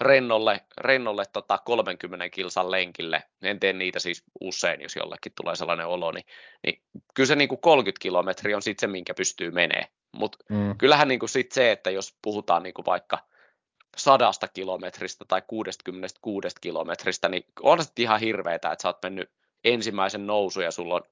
rennolle, 0.00 0.60
rennolle 0.78 1.24
tota 1.32 1.58
30 1.58 2.28
kilsan 2.28 2.70
lenkille, 2.70 3.22
en 3.42 3.60
tee 3.60 3.72
niitä 3.72 3.98
siis 3.98 4.24
usein, 4.40 4.80
jos 4.80 4.96
jollekin 4.96 5.32
tulee 5.36 5.56
sellainen 5.56 5.86
olo, 5.86 6.12
niin, 6.12 6.24
niin 6.66 6.82
kyllä 7.14 7.26
se 7.26 7.36
niin 7.36 7.48
kuin 7.48 7.60
30 7.60 8.02
kilometriä 8.02 8.56
on 8.56 8.62
sitten 8.62 8.88
se, 8.88 8.92
minkä 8.92 9.14
pystyy 9.14 9.50
menee. 9.50 9.86
Mutta 10.12 10.38
mm. 10.48 10.78
kyllähän 10.78 11.08
niin 11.08 11.18
kuin 11.18 11.28
sit 11.28 11.52
se, 11.52 11.72
että 11.72 11.90
jos 11.90 12.16
puhutaan 12.22 12.62
niin 12.62 12.74
kuin 12.74 12.86
vaikka 12.86 13.18
sadasta 13.96 14.48
kilometristä 14.48 15.24
tai 15.28 15.42
66 15.46 16.56
kilometristä, 16.60 17.28
niin 17.28 17.44
on 17.60 17.84
se 17.84 17.90
ihan 17.98 18.20
hirveetä, 18.20 18.72
että 18.72 18.82
sä 18.82 18.88
oot 18.88 19.02
mennyt 19.02 19.30
ensimmäisen 19.64 20.26
nousun 20.26 20.64
ja 20.64 20.70
sulla 20.70 20.94
on 20.94 21.02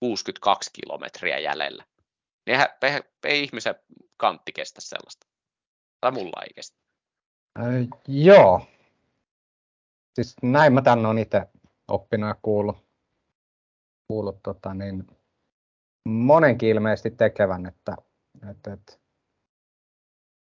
62 0.00 0.70
kilometriä 0.72 1.38
jäljellä. 1.38 1.84
Niin 2.46 2.60
ei, 2.82 3.00
ei 3.24 3.42
ihmisen 3.42 3.74
kantti 4.16 4.52
kestä 4.52 4.80
sellaista. 4.80 5.26
Tai 6.00 6.12
mulla 6.12 6.42
ei 6.42 6.54
kestä. 6.54 6.76
Äh, 7.58 8.00
joo. 8.08 8.66
Siis 10.14 10.36
näin 10.42 10.72
mä 10.72 10.82
tänne 10.82 11.08
on 11.08 11.18
itse 11.18 11.42
oppinut 11.88 12.28
ja 12.28 12.36
kuullut, 12.42 12.76
kuullut 14.08 14.42
tota, 14.42 14.74
niin 14.74 15.06
monenkin 16.08 16.68
ilmeisesti 16.68 17.10
tekevän, 17.10 17.66
että, 17.66 17.96
että, 18.50 18.72
että 18.72 18.98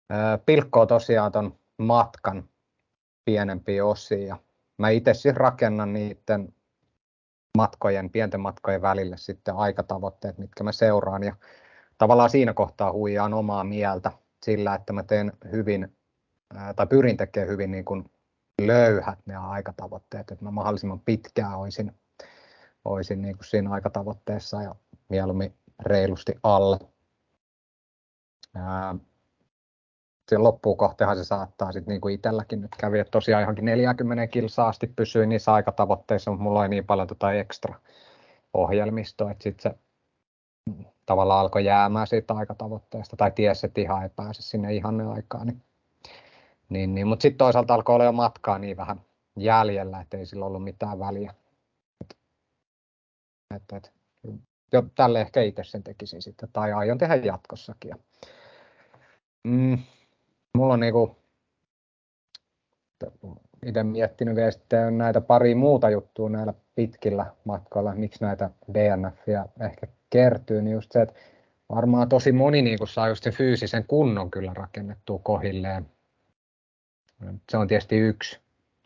ää, 0.10 0.38
pilkkoo 0.38 0.86
tosiaan 0.86 1.32
ton 1.32 1.60
matkan 1.78 2.50
pienempiin 3.26 3.84
osiin. 3.84 4.28
Ja 4.28 4.38
mä 4.78 4.90
itse 4.90 5.14
siis 5.14 5.36
rakennan 5.36 5.94
niiden 5.94 6.54
matkojen, 7.58 8.10
pienten 8.10 8.40
matkojen 8.40 8.82
välille 8.82 9.18
sitten 9.18 9.56
aikatavoitteet, 9.56 10.38
mitkä 10.38 10.64
mä 10.64 10.72
seuraan. 10.72 11.24
Ja 11.24 11.36
tavallaan 11.98 12.30
siinä 12.30 12.54
kohtaa 12.54 12.92
huijaan 12.92 13.34
omaa 13.34 13.64
mieltä 13.64 14.12
sillä, 14.46 14.76
että 14.76 14.94
mä 14.94 15.04
teen 15.04 15.34
hyvin, 15.52 15.98
tai 16.76 16.88
pyrin 16.88 17.18
tekemään 17.18 17.50
hyvin 17.50 17.72
niin 17.72 17.86
kuin 17.86 18.12
löyhät 18.62 19.20
ne 19.26 19.36
aikatavoitteet, 19.36 20.32
että 20.32 20.46
mä 20.46 20.52
mahdollisimman 20.52 21.00
pitkään 21.00 21.60
olisin, 21.60 21.96
olisin 22.86 23.22
niin 23.22 23.38
kuin 23.38 23.46
siinä 23.46 23.72
aikatavoitteessa 23.72 24.62
ja 24.62 24.76
mieluummin 25.10 25.54
reilusti 25.80 26.34
alle. 26.44 26.80
Sen 30.30 30.44
loppuun 30.44 30.78
kohtehan 30.78 31.18
se 31.18 31.24
saattaa 31.24 31.72
sitten 31.72 31.92
niin 31.92 32.02
kuin 32.02 32.16
itselläkin 32.16 32.62
nyt 32.62 32.72
kävi, 32.78 33.00
että 33.00 33.12
tosiaan 33.12 33.42
johonkin 33.42 33.66
40 33.66 34.28
kilsaa 34.28 34.68
asti 34.68 34.88
pysyi 34.88 35.28
niissä 35.28 35.54
aikatavoitteissa, 35.54 36.32
mutta 36.32 36.44
mulla 36.44 36.60
oli 36.60 36.70
niin 36.70 36.86
paljon 36.86 37.08
tota 37.08 37.34
ekstra 37.34 37.80
ohjelmistoa, 38.54 39.32
että 39.32 39.44
sitten 39.44 39.72
se 39.72 39.80
tavallaan 41.06 41.40
alkoi 41.40 41.66
jäämään 41.66 42.08
siitä 42.08 42.34
aikatavoitteesta 42.34 43.16
tai 43.18 43.32
tiesi, 43.32 43.66
että 43.66 43.82
ihan 43.82 44.04
ei 44.04 44.10
pääse 44.10 44.42
sinne 44.42 44.74
ihanne 44.74 45.06
aikaan. 45.06 45.48
Niin, 45.48 45.64
niin, 46.70 46.96
niin. 46.96 47.08
Mutta 47.08 47.22
sitten 47.22 47.38
toisaalta 47.38 47.74
alkoi 47.74 47.96
olla 47.96 48.06
jo 48.06 48.12
matkaa 48.12 48.60
niin 48.60 48.78
vähän 48.78 49.02
jäljellä, 49.40 50.02
että 50.02 50.18
ei 50.18 50.26
sillä 50.26 50.46
ollut 50.46 50.64
mitään 50.64 51.00
väliä. 51.00 51.34
Et, 52.02 52.18
et, 53.56 53.74
et, 53.74 53.94
jo 54.74 54.84
tälle 54.96 55.22
ehkä 55.22 55.42
itse 55.42 55.64
sen 55.64 55.84
tekisin 55.84 56.22
sitten, 56.22 56.50
tai 56.54 56.74
aion 56.74 56.98
tehdä 56.98 57.16
jatkossakin. 57.16 57.96
Mm, 59.44 59.78
mulla 60.58 60.74
on 60.74 60.80
niinku, 60.80 61.18
itse 63.66 63.84
miettinyt 63.84 64.36
vielä 64.36 64.52
sitten 64.52 64.98
näitä 64.98 65.22
pari 65.22 65.56
muuta 65.56 65.90
juttua 65.90 66.30
näillä 66.30 66.54
pitkillä 66.76 67.34
matkoilla, 67.46 67.96
miksi 67.96 68.24
näitä 68.24 68.50
DNFiä 68.74 69.46
ehkä 69.62 69.88
kertyy, 70.10 70.62
niin 70.62 70.74
just 70.74 70.92
se, 70.92 71.02
että 71.02 71.16
varmaan 71.70 72.10
tosi 72.10 72.32
moni 72.32 72.62
niin 72.62 72.78
kuin 72.78 72.88
saa 72.88 73.08
just 73.10 73.24
sen 73.24 73.34
fyysisen 73.34 73.84
kunnon 73.88 74.32
kyllä 74.32 74.54
rakennettua 74.54 75.20
kohilleen. 75.24 75.90
Se 77.50 77.58
on 77.58 77.68
tietysti 77.68 77.98
yksi 77.98 78.40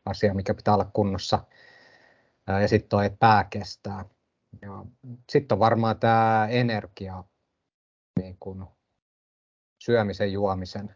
asia, 0.05 0.33
mikä 0.33 0.53
pitää 0.53 0.73
olla 0.73 0.89
kunnossa. 0.93 1.39
Ja 2.47 2.67
sitten 2.67 2.89
toi, 2.89 3.05
että 3.05 3.17
pää 3.19 3.43
kestää. 3.43 4.05
Sitten 5.29 5.55
on 5.55 5.59
varmaan 5.59 5.99
tämä 5.99 6.47
energia, 6.51 7.23
niin 8.19 8.37
kuin 8.39 8.65
syömisen, 9.83 10.31
juomisen 10.33 10.95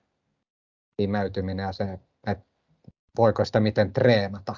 imeytyminen 0.99 1.63
ja 1.63 1.73
se, 1.73 1.99
että 2.27 2.45
voiko 3.17 3.45
sitä 3.45 3.59
miten 3.59 3.93
treenata 3.93 4.55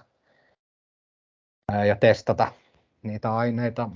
ja 1.87 1.95
testata 1.95 2.51
niitä 3.03 3.35
aineita 3.35 3.89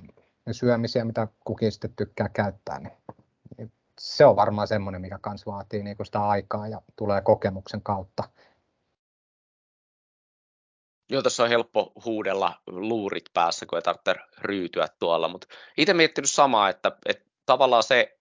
ja 0.46 0.54
syömisiä, 0.54 1.06
mitä 1.06 1.28
kukin 1.46 1.72
sitten 1.72 1.96
tykkää 1.96 2.30
käyttää, 2.30 2.80
niin, 2.80 2.98
niin 3.58 3.72
se 4.00 4.26
on 4.26 4.36
varmaan 4.36 4.68
semmoinen, 4.68 5.02
mikä 5.02 5.20
kans 5.22 5.46
vaatii 5.46 5.84
niin 5.84 5.96
sitä 6.04 6.28
aikaa 6.28 6.68
ja 6.68 6.82
tulee 6.96 7.22
kokemuksen 7.22 7.82
kautta. 7.82 8.24
Joo, 11.10 11.22
tässä 11.22 11.44
on 11.44 11.50
helppo 11.50 11.92
huudella 12.06 12.62
luurit 12.68 13.26
päässä, 13.34 13.66
kun 13.66 13.78
ei 13.78 13.82
tarvitse 13.82 14.16
ryytyä 14.42 14.88
tuolla, 15.00 15.28
mutta 15.28 15.48
itse 15.78 15.94
miettinyt 15.94 16.30
samaa, 16.30 16.70
että, 16.70 16.92
että 17.06 17.26
tavallaan 17.46 17.84
se 17.84 18.20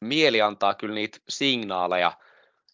mieli 0.00 0.42
antaa 0.42 0.74
kyllä 0.74 0.94
niitä 0.94 1.18
signaaleja, 1.28 2.12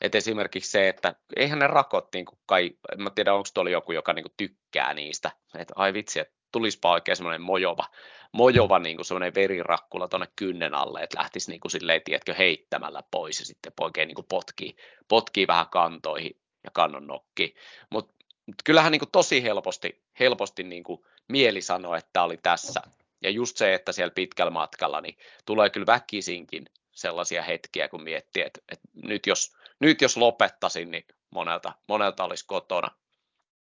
että 0.01 0.19
esimerkiksi 0.19 0.71
se, 0.71 0.89
että 0.89 1.15
eihän 1.37 1.59
ne 1.59 1.67
rakot, 1.67 2.09
niin 2.15 2.25
kuin 2.25 2.39
kai, 2.47 2.71
en 2.93 3.03
mä 3.03 3.11
tiedä 3.11 3.35
onko 3.35 3.49
tuolla 3.55 3.71
joku, 3.71 3.93
joka 3.93 4.13
niin 4.13 4.23
kuin 4.23 4.35
tykkää 4.37 4.95
niistä, 4.95 5.31
että 5.59 5.75
ai 5.77 5.93
vitsi, 5.93 6.21
että 6.21 6.35
tulispa 6.53 6.91
oikein 6.91 7.17
semmoinen 7.17 7.43
mojova, 7.43 7.85
mojova 8.33 8.79
niin 8.79 8.97
kuin 8.97 9.07
semmoinen 9.07 9.35
verirakkula 9.35 10.09
tuonne 10.09 10.29
kynnen 10.37 10.75
alle, 10.75 11.03
että 11.03 11.19
lähtisi 11.19 11.51
niin 11.51 11.61
kuin 11.61 11.73
silleen, 11.73 12.03
tiedätkö, 12.05 12.35
heittämällä 12.35 13.03
pois 13.11 13.41
ja 13.41 13.47
sitten 13.47 13.73
oikein 13.81 14.09
niin 14.09 14.15
kuin 14.15 14.27
potkii, 14.29 14.77
potkii 15.09 15.47
vähän 15.47 15.69
kantoihin 15.69 16.37
ja 16.65 16.71
kannon 16.73 17.07
nokki. 17.07 17.55
Mutta 17.91 18.15
mut 18.47 18.57
kyllähän 18.65 18.93
niin 18.93 19.01
kuin 19.01 19.11
tosi 19.13 19.43
helposti, 19.43 20.03
helposti 20.21 20.63
niin 20.63 20.85
kuin 20.85 21.05
mieli 21.29 21.63
sanoi, 21.63 21.99
että 21.99 22.23
oli 22.23 22.37
tässä. 22.37 22.83
Ja 23.23 23.31
just 23.31 23.57
se, 23.57 23.75
että 23.75 23.93
siellä 23.93 24.13
pitkällä 24.15 24.51
matkalla, 24.51 25.01
niin 25.01 25.17
tulee 25.47 25.71
kyllä 25.71 25.87
väkisinkin 25.87 26.65
sellaisia 26.93 27.43
hetkiä, 27.43 27.89
kun 27.89 28.03
miettii, 28.03 28.43
että, 28.43 28.61
että 28.69 28.89
nyt, 28.95 29.27
jos, 29.27 29.57
nyt 29.85 30.01
jos 30.01 30.17
lopettaisin, 30.17 30.91
niin 30.91 31.05
monelta, 31.31 31.73
monelta 31.89 32.25
olisi 32.25 32.47
kotona. 32.47 32.91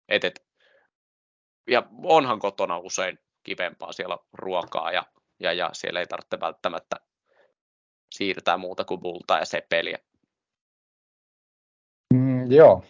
Et, 0.10 0.24
et, 0.24 0.46
ja 1.68 1.84
onhan 2.04 2.40
kotona 2.40 2.78
usein 2.78 3.20
kivempaa 3.44 3.94
siellä 3.94 4.18
ruokaa 4.34 4.92
ja, 4.92 5.06
ja, 5.40 5.54
ja 5.54 5.70
siellä 5.74 6.00
ei 6.00 6.08
tarvitse 6.08 6.40
välttämättä 6.40 6.96
siirtää 8.12 8.58
muuta 8.58 8.86
kuin 8.86 9.02
multaa 9.02 9.40
ja 9.40 9.46
sepeliä. 9.46 9.98
Mm, 12.14 12.52
joo, 12.52 12.84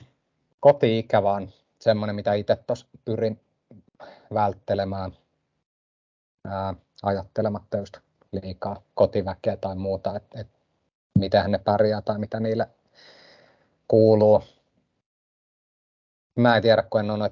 koti-ikävä 0.59 1.32
on 1.32 1.49
semmoinen, 1.80 2.15
mitä 2.15 2.34
itse 2.34 2.55
tuossa 2.55 2.88
pyrin 3.05 3.39
välttelemään 4.34 5.11
ää, 6.45 6.74
ajattelematta 7.03 7.78
just 7.78 7.97
liikaa 8.32 8.82
kotiväkeä 8.93 9.57
tai 9.57 9.76
muuta, 9.76 10.15
että 10.15 10.39
et, 10.39 10.47
miten 11.20 11.51
ne 11.51 11.57
pärjää 11.57 12.01
tai 12.01 12.20
mitä 12.20 12.39
niille 12.39 12.70
kuuluu. 13.90 14.44
Mä 16.36 16.56
en 16.56 16.62
tiedä, 16.62 16.84
kun 16.90 17.00
en 17.00 17.12
ole 17.12 17.32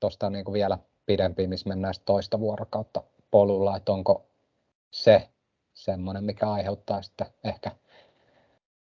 tuosta 0.00 0.30
niin 0.30 0.52
vielä 0.52 0.78
pidempi, 1.06 1.46
missä 1.46 1.68
mennään 1.68 1.94
toista 2.04 2.40
vuorokautta 2.40 3.02
polulla, 3.30 3.76
että 3.76 3.92
onko 3.92 4.26
se 4.90 5.28
semmoinen, 5.74 6.24
mikä 6.24 6.50
aiheuttaa 6.50 7.02
sitten 7.02 7.26
ehkä 7.44 7.70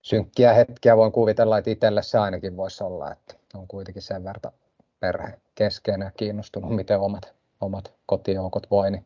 synkkiä 0.01 0.53
hetkiä. 0.53 0.97
Voin 0.97 1.11
kuvitella, 1.11 1.57
että 1.57 1.69
itselle 1.69 2.03
se 2.03 2.17
ainakin 2.17 2.57
voisi 2.57 2.83
olla, 2.83 3.11
että 3.11 3.35
on 3.53 3.67
kuitenkin 3.67 4.03
sen 4.03 4.23
verran 4.23 4.53
perhe 4.99 5.39
keskeinen 5.55 6.05
ja 6.05 6.11
kiinnostunut, 6.11 6.75
miten 6.75 6.99
omat, 6.99 7.33
omat 7.61 7.93
kotijoukot 8.05 8.71
voi, 8.71 8.91
niin 8.91 9.05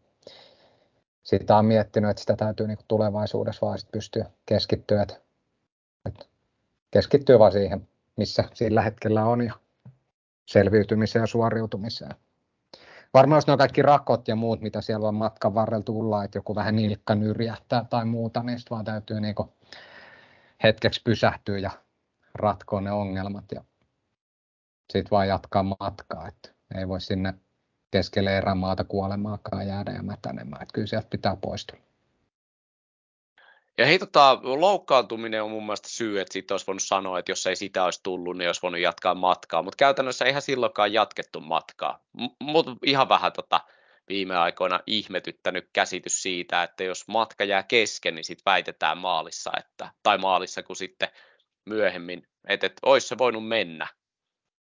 sitä 1.24 1.58
on 1.58 1.66
miettinyt, 1.66 2.10
että 2.10 2.22
sitä 2.22 2.36
täytyy 2.36 2.68
niin 2.68 2.78
tulevaisuudessa 2.88 3.66
vaan 3.66 3.80
pystyä 3.92 4.26
keskittyä, 4.46 5.02
että, 5.02 5.16
että 6.06 6.26
keskittyä 6.94 7.40
vaan 7.40 7.52
siihen, 7.52 7.88
missä 8.18 8.44
sillä 8.54 8.82
hetkellä 8.82 9.26
on 9.26 9.46
ja 9.46 9.54
selviytymiseen 10.46 11.24
ja 11.24 11.28
suoriutumiseen. 11.28 12.16
Varmaan 13.14 13.38
jos 13.38 13.48
ne 13.48 13.54
on 13.54 13.60
kaikki 13.60 13.82
rakot 13.82 14.28
ja 14.28 14.36
muut, 14.36 14.62
mitä 14.62 14.82
siellä 14.82 15.08
on 15.08 15.16
matkan 15.16 15.54
varrella 15.54 15.84
tulla, 15.84 16.24
että 16.24 16.38
joku 16.38 16.56
vähän 16.56 16.76
nilkka 16.76 17.16
nyrjähtää 17.16 17.86
tai 17.90 18.06
muuta, 18.06 18.44
niin 18.44 18.60
sitten 18.60 18.76
vaan 18.76 18.86
täytyy 18.86 19.22
niin 19.22 19.36
hetkeksi 20.64 21.02
pysähtyä 21.04 21.58
ja 21.58 21.72
ratkoa 22.36 22.82
ne 22.82 22.92
ongelmat 22.92 23.46
ja 23.52 23.64
sitten 24.94 25.12
vaan 25.12 25.28
jatkaa 25.28 25.64
matkaa. 25.64 26.28
Että 26.28 26.50
ei 26.76 26.88
voi 26.88 27.02
sinne 27.02 27.34
keskelle 27.92 28.38
erämaata 28.38 28.84
kuolemaakaan 28.84 29.68
jäädä 29.68 29.92
ja 29.92 30.04
mätänemään. 30.04 30.62
Että 30.62 30.74
kyllä 30.74 30.88
sieltä 30.88 31.08
pitää 31.10 31.36
poistua. 31.36 31.80
Ja 33.78 33.86
hei, 33.86 34.00
tota, 34.00 34.40
loukkaantuminen 34.44 35.44
on 35.44 35.52
mun 35.52 35.66
mielestä 35.66 35.90
syy, 35.90 36.20
että 36.20 36.34
siitä 36.34 36.54
olisi 36.54 36.68
voinut 36.68 36.84
sanoa, 36.84 37.20
että 37.20 37.32
jos 37.32 37.48
ei 37.48 37.56
sitä 37.56 37.84
olisi 37.84 38.00
tullut, 38.04 38.38
niin 38.38 38.50
olisi 38.50 38.62
voinut 38.62 38.82
jatkaa 38.82 39.16
matkaa. 39.16 39.64
Mutta 39.64 39.78
käytännössä 39.78 40.26
eihän 40.26 40.42
silloinkaan 40.42 40.94
jatkettu 40.94 41.42
matkaa. 41.42 42.00
Mutta 42.40 42.76
ihan 42.86 43.10
vähän 43.10 43.34
tota, 43.34 43.60
viime 44.10 44.38
aikoina 44.38 44.80
ihmetyttänyt 44.88 45.70
käsitys 45.74 46.22
siitä, 46.22 46.64
että 46.64 46.84
jos 46.84 47.08
matka 47.08 47.44
jää 47.44 47.64
kesken, 47.64 48.16
niin 48.16 48.24
sitten 48.24 48.52
väitetään 48.52 48.98
maalissa, 48.98 49.52
että, 49.60 49.92
tai 50.04 50.18
maalissa 50.18 50.64
kuin 50.64 50.78
sitten 50.78 51.10
myöhemmin, 51.66 52.28
että, 52.48 52.68
että 52.68 52.80
olisi 52.86 53.08
se 53.08 53.18
voinut 53.18 53.48
mennä 53.48 53.88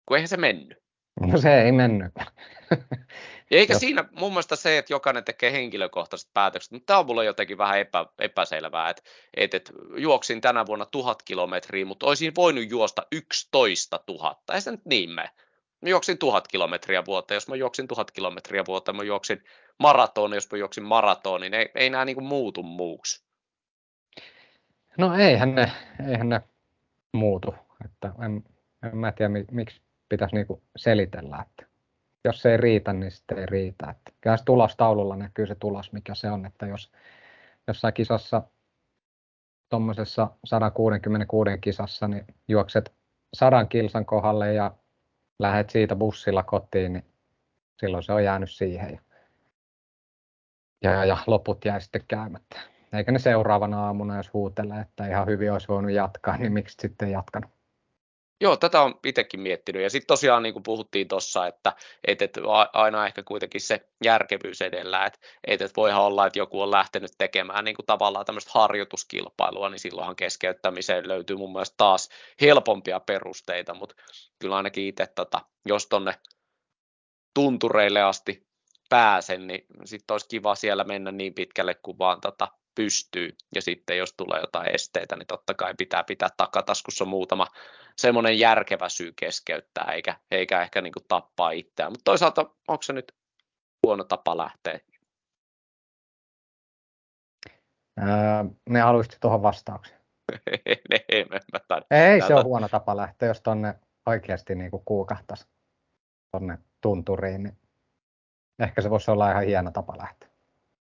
kun 0.05 0.17
eihän 0.17 0.27
se 0.27 0.37
mennyt. 0.37 0.77
No 1.21 1.37
se 1.37 1.61
ei 1.61 1.71
mennyt. 1.71 2.11
Eikä 3.51 3.73
Jos... 3.73 3.79
siinä 3.79 4.05
mun 4.11 4.31
mielestä 4.31 4.55
se, 4.55 4.77
että 4.77 4.93
jokainen 4.93 5.23
tekee 5.23 5.51
henkilökohtaiset 5.51 6.29
päätökset, 6.33 6.71
mutta 6.71 6.85
tämä 6.85 6.99
on 6.99 7.05
mulle 7.05 7.25
jotenkin 7.25 7.57
vähän 7.57 7.79
epä, 7.79 8.05
epäselvää, 8.19 8.89
että, 8.89 9.03
että, 9.37 9.57
että 9.57 9.73
juoksin 9.97 10.41
tänä 10.41 10.65
vuonna 10.65 10.85
tuhat 10.85 11.23
kilometriä, 11.23 11.85
mutta 11.85 12.05
olisin 12.05 12.35
voinut 12.35 12.69
juosta 12.69 13.07
11 13.11 13.99
000. 14.07 14.41
Ei 14.53 14.61
se 14.61 14.71
nyt 14.71 14.85
niin 14.85 15.09
mene. 15.09 15.29
Mä 15.81 15.89
juoksin 15.89 16.17
tuhat 16.17 16.47
kilometriä 16.47 17.05
vuotta. 17.05 17.33
Jos 17.33 17.47
mä 17.47 17.55
juoksin 17.55 17.87
tuhat 17.87 18.11
kilometriä 18.11 18.63
vuotta, 18.67 18.93
mä 18.93 19.03
juoksin 19.03 19.43
maraton, 19.79 20.33
jos 20.33 20.51
mä 20.51 20.57
juoksin 20.57 20.83
maratonin, 20.83 21.53
ei, 21.53 21.69
ei 21.75 21.89
nämä 21.89 22.05
niin 22.05 22.23
muutu 22.23 22.63
muuksi. 22.63 23.23
No 24.97 25.15
eihän 25.15 25.55
ne, 25.55 25.71
eihän 26.09 26.29
ne 26.29 26.41
muutu. 27.13 27.55
Että 27.85 28.11
en, 28.25 28.43
en 28.83 28.97
mä 28.97 29.11
tiedä, 29.11 29.31
miksi 29.51 29.81
pitäisi 30.09 30.35
niinku 30.35 30.63
selitellä, 30.77 31.45
että 31.49 31.70
jos 32.25 32.41
se 32.41 32.51
ei 32.51 32.57
riitä, 32.57 32.93
niin 32.93 33.11
sitten 33.11 33.37
ei 33.37 33.45
riitä. 33.45 33.89
Että 33.89 34.11
kyllä 34.21 34.37
se 34.37 34.43
tulostaululla 34.43 35.15
näkyy 35.15 35.47
se 35.47 35.55
tulos, 35.55 35.91
mikä 35.91 36.15
se 36.15 36.31
on, 36.31 36.45
että 36.45 36.65
jos 36.65 36.91
jossain 37.67 37.93
kisassa, 37.93 38.41
tuommoisessa 39.69 40.27
166 40.45 41.49
kisassa, 41.61 42.07
niin 42.07 42.25
juokset 42.47 42.93
sadan 43.33 43.67
kilsan 43.67 44.05
kohdalle 44.05 44.53
ja 44.53 44.75
lähdet 45.39 45.69
siitä 45.69 45.95
bussilla 45.95 46.43
kotiin, 46.43 46.93
niin 46.93 47.05
silloin 47.79 48.03
se 48.03 48.13
on 48.13 48.23
jäänyt 48.23 48.51
siihen. 48.51 48.91
Ja, 48.91 49.01
ja, 50.91 51.05
ja 51.05 51.17
loput 51.27 51.65
jäi 51.65 51.81
sitten 51.81 52.05
käymättä. 52.07 52.59
Eikä 52.93 53.11
ne 53.11 53.19
seuraavana 53.19 53.85
aamuna, 53.85 54.17
jos 54.17 54.33
huutelee, 54.33 54.81
että 54.81 55.07
ihan 55.07 55.27
hyvin 55.27 55.51
olisi 55.51 55.67
voinut 55.67 55.91
jatkaa, 55.91 56.37
niin 56.37 56.53
miksi 56.53 56.77
sitten 56.81 57.11
jatkanut? 57.11 57.60
Joo, 58.41 58.57
tätä 58.57 58.81
on 58.81 58.99
itsekin 59.05 59.39
miettinyt. 59.39 59.83
Ja 59.83 59.89
sitten 59.89 60.07
tosiaan 60.07 60.43
niin 60.43 60.53
kuin 60.53 60.63
puhuttiin 60.63 61.07
tuossa, 61.07 61.47
että, 61.47 61.73
että, 62.07 62.25
että 62.25 62.41
aina 62.73 63.05
ehkä 63.05 63.23
kuitenkin 63.23 63.61
se 63.61 63.89
järkevyys 64.03 64.61
edellä, 64.61 65.05
että, 65.05 65.19
että 65.47 65.69
voihan 65.77 66.03
olla, 66.03 66.27
että 66.27 66.39
joku 66.39 66.61
on 66.61 66.71
lähtenyt 66.71 67.11
tekemään 67.17 67.65
niin 67.65 67.75
kuin 67.75 67.85
tavallaan 67.85 68.25
tämmöistä 68.25 68.51
harjoituskilpailua, 68.53 69.69
niin 69.69 69.79
silloinhan 69.79 70.15
keskeyttämiseen 70.15 71.07
löytyy 71.07 71.35
mun 71.35 71.51
mielestä 71.51 71.77
taas 71.77 72.09
helpompia 72.41 72.99
perusteita, 72.99 73.73
mutta 73.73 73.95
kyllä 74.39 74.57
ainakin 74.57 74.87
itse, 74.87 75.07
tota, 75.07 75.41
jos 75.65 75.87
tonne 75.87 76.13
tuntureille 77.33 78.01
asti 78.01 78.47
pääsen, 78.89 79.47
niin 79.47 79.65
sitten 79.85 80.13
olisi 80.13 80.27
kiva 80.29 80.55
siellä 80.55 80.83
mennä 80.83 81.11
niin 81.11 81.33
pitkälle 81.33 81.75
kuin 81.75 81.97
vaan 81.97 82.21
tota, 82.21 82.47
pystyy. 82.75 83.35
Ja 83.55 83.61
sitten 83.61 83.97
jos 83.97 84.13
tulee 84.17 84.39
jotain 84.39 84.75
esteitä, 84.75 85.15
niin 85.15 85.27
totta 85.27 85.53
kai 85.53 85.73
pitää 85.77 86.03
pitää 86.03 86.29
takataskussa 86.37 87.05
muutama 87.05 87.47
semmoinen 87.97 88.39
järkevä 88.39 88.89
syy 88.89 89.13
keskeyttää, 89.15 89.91
eikä, 89.93 90.19
eikä 90.31 90.61
ehkä 90.61 90.81
niin 90.81 90.93
kuin 90.93 91.05
tappaa 91.07 91.51
itseään. 91.51 91.91
Mutta 91.91 92.03
toisaalta 92.03 92.41
onko 92.67 92.81
se 92.81 92.93
nyt 92.93 93.11
huono 93.87 94.03
tapa 94.03 94.37
lähteä? 94.37 94.79
Öö, 97.99 98.07
ne 98.69 98.79
haluaisit 98.79 99.17
tuohon 99.21 99.41
vastaukseen. 99.41 100.01
ne, 100.89 101.05
ei, 101.09 101.25
mä, 101.25 101.39
mä 101.69 101.81
ei 101.91 102.21
se 102.21 102.35
ole 102.35 102.43
huono 102.43 102.69
tapa 102.69 102.97
lähteä, 102.97 103.27
jos 103.27 103.41
tonne 103.41 103.79
oikeasti 104.05 104.55
niin 104.55 104.71
kuin 104.71 104.85
kuukahtaisi 104.85 105.47
tonne 106.31 106.57
tunturiin, 106.81 107.43
niin 107.43 107.57
ehkä 108.59 108.81
se 108.81 108.89
voisi 108.89 109.11
olla 109.11 109.31
ihan 109.31 109.45
hieno 109.45 109.71
tapa 109.71 109.97
lähteä. 109.97 110.30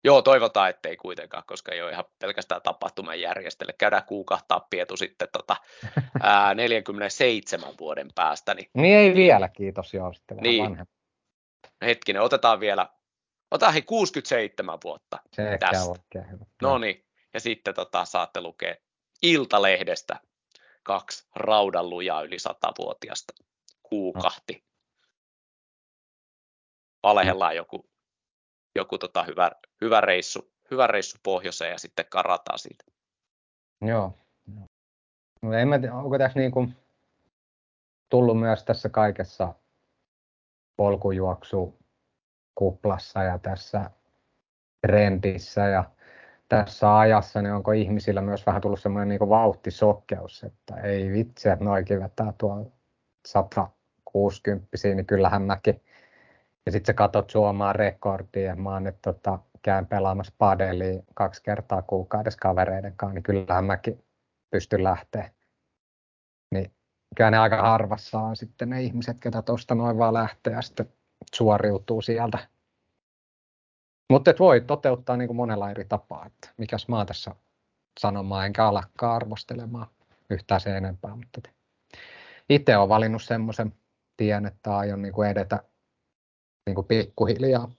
Joo, 0.07 0.21
toivotaan, 0.21 0.69
ettei 0.69 0.97
kuitenkaan, 0.97 1.43
koska 1.47 1.71
ei 1.71 1.81
ole 1.81 1.91
ihan 1.91 2.05
pelkästään 2.19 2.61
tapahtuman 2.61 3.21
järjestelle. 3.21 3.73
Käydään 3.73 4.03
kuukahtaa 4.03 4.67
pietu 4.69 4.97
sitten 4.97 5.27
tota, 5.31 5.55
ää, 6.21 6.53
47 6.53 7.73
vuoden 7.79 8.07
päästä. 8.15 8.53
Niin, 8.53 8.69
niin 8.73 8.97
ei 8.97 9.15
vielä, 9.15 9.49
kiitos. 9.49 9.93
Joo, 9.93 10.13
sitten 10.13 10.37
niin. 10.37 10.63
vanhempi. 10.63 10.93
Hetkinen, 11.81 12.21
otetaan 12.21 12.59
vielä, 12.59 12.89
otetaan 13.51 13.73
hei 13.73 13.81
67 13.81 14.77
vuotta 14.83 15.19
Se 15.33 15.57
tästä. 15.59 16.25
No 16.61 16.77
niin, 16.77 17.05
ja 17.33 17.39
sitten 17.39 17.73
tota, 17.73 18.05
saatte 18.05 18.41
lukea 18.41 18.75
Iltalehdestä 19.21 20.19
kaksi 20.83 21.27
raudanlujaa 21.35 22.21
yli 22.21 22.39
satavuotiasta 22.39 23.33
kuukahti. 23.83 24.53
No. 24.53 24.61
Valehellaan 27.03 27.55
joku 27.55 27.89
joku 28.77 28.97
tota 28.97 29.23
hyvä, 29.23 29.51
hyvä, 29.81 30.01
reissu, 30.01 30.51
hyvä 30.71 30.87
reissu 30.87 31.17
pohjoiseen 31.23 31.71
ja 31.71 31.79
sitten 31.79 32.05
karataan 32.09 32.59
siitä. 32.59 32.85
Joo. 33.81 34.13
No, 35.41 35.53
en 35.53 35.67
mä 35.67 35.79
tiedä, 35.79 35.93
onko 35.95 36.17
tässä 36.17 36.39
niin 36.39 36.51
kuin 36.51 36.75
tullut 38.09 38.39
myös 38.39 38.63
tässä 38.63 38.89
kaikessa 38.89 39.53
polkujuoksu 40.77 41.77
kuplassa 42.55 43.23
ja 43.23 43.39
tässä 43.39 43.91
trendissä 44.81 45.61
ja 45.61 45.83
tässä 46.49 46.97
ajassa, 46.97 47.41
niin 47.41 47.53
onko 47.53 47.71
ihmisillä 47.71 48.21
myös 48.21 48.45
vähän 48.45 48.61
tullut 48.61 48.79
semmoinen 48.79 49.07
niin 49.07 49.29
vauhtisokkeus, 49.29 50.43
että 50.43 50.75
ei 50.75 51.11
vitsi, 51.11 51.49
että 51.49 51.65
noikin 51.65 51.99
vetää 51.99 52.33
tuolla 52.37 52.71
160, 53.27 54.67
niin 54.83 55.05
kyllähän 55.05 55.41
mäkin 55.41 55.81
ja 56.67 56.71
sitten 56.71 56.93
sä 56.93 56.93
katsot 56.93 57.29
suomaa 57.29 57.73
rekordia, 57.73 58.55
mä 58.55 58.69
oon 58.69 58.83
nyt 58.83 58.95
tota, 59.01 59.39
käyn 59.61 59.87
pelaamassa 59.87 60.33
padeliin 60.37 61.03
kaksi 61.13 61.43
kertaa 61.43 61.81
kuukaudessa 61.81 62.39
kavereiden 62.39 62.93
kanssa, 62.97 63.13
niin 63.13 63.23
kyllähän 63.23 63.65
mäkin 63.65 64.03
pystyn 64.51 64.83
lähteä. 64.83 65.31
Niin 66.53 66.71
kyllä 67.15 67.31
ne 67.31 67.37
aika 67.37 67.61
harvassa 67.61 68.19
on 68.19 68.35
sitten 68.35 68.69
ne 68.69 68.83
ihmiset, 68.83 69.17
ketä 69.19 69.41
tuosta 69.41 69.75
noin 69.75 69.97
vaan 69.97 70.13
lähtee 70.13 70.53
ja 70.53 70.61
sitten 70.61 70.93
suoriutuu 71.35 72.01
sieltä. 72.01 72.37
Mutta 74.09 74.33
voi 74.39 74.61
toteuttaa 74.61 75.17
niin 75.17 75.27
kuin 75.27 75.37
monella 75.37 75.71
eri 75.71 75.85
tapaa, 75.85 76.25
että 76.25 76.49
mikäs 76.57 76.87
mä 76.87 77.05
tässä 77.05 77.35
sanomaan, 77.99 78.45
enkä 78.45 78.67
alakaan 78.67 79.15
arvostelemaan 79.15 79.87
yhtään 80.29 80.61
sen 80.61 80.75
enempää. 80.75 81.15
Mutta 81.15 81.41
itse 82.49 82.77
olen 82.77 82.89
valinnut 82.89 83.23
semmoisen 83.23 83.73
tien, 84.17 84.45
että 84.45 84.77
aion 84.77 85.01
niin 85.01 85.13
kuin 85.13 85.29
edetä 85.29 85.63
niin 86.67 86.75
kuin 86.75 86.87
pikkuhiljaa 86.87 87.71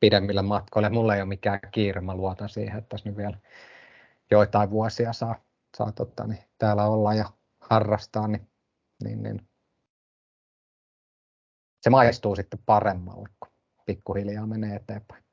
pidemmillä 0.00 0.42
matkoilla. 0.42 0.90
Mulla 0.90 1.14
ei 1.14 1.20
ole 1.20 1.28
mikään 1.28 1.60
kiire, 1.70 2.00
mä 2.00 2.14
luotan 2.14 2.48
siihen, 2.48 2.78
että 2.78 2.88
tässä 2.88 3.08
nyt 3.08 3.16
vielä 3.16 3.38
joitain 4.30 4.70
vuosia 4.70 5.12
saa, 5.12 5.44
saa 5.76 5.92
totta, 5.92 6.26
niin 6.26 6.44
täällä 6.58 6.84
olla 6.84 7.14
ja 7.14 7.24
harrastaa, 7.60 8.28
niin, 8.28 8.46
niin, 9.04 9.22
niin 9.22 9.48
se 11.80 11.90
maistuu 11.90 12.36
sitten 12.36 12.60
paremmalle, 12.66 13.28
kun 13.40 13.52
pikkuhiljaa 13.86 14.46
menee 14.46 14.76
eteenpäin. 14.76 15.24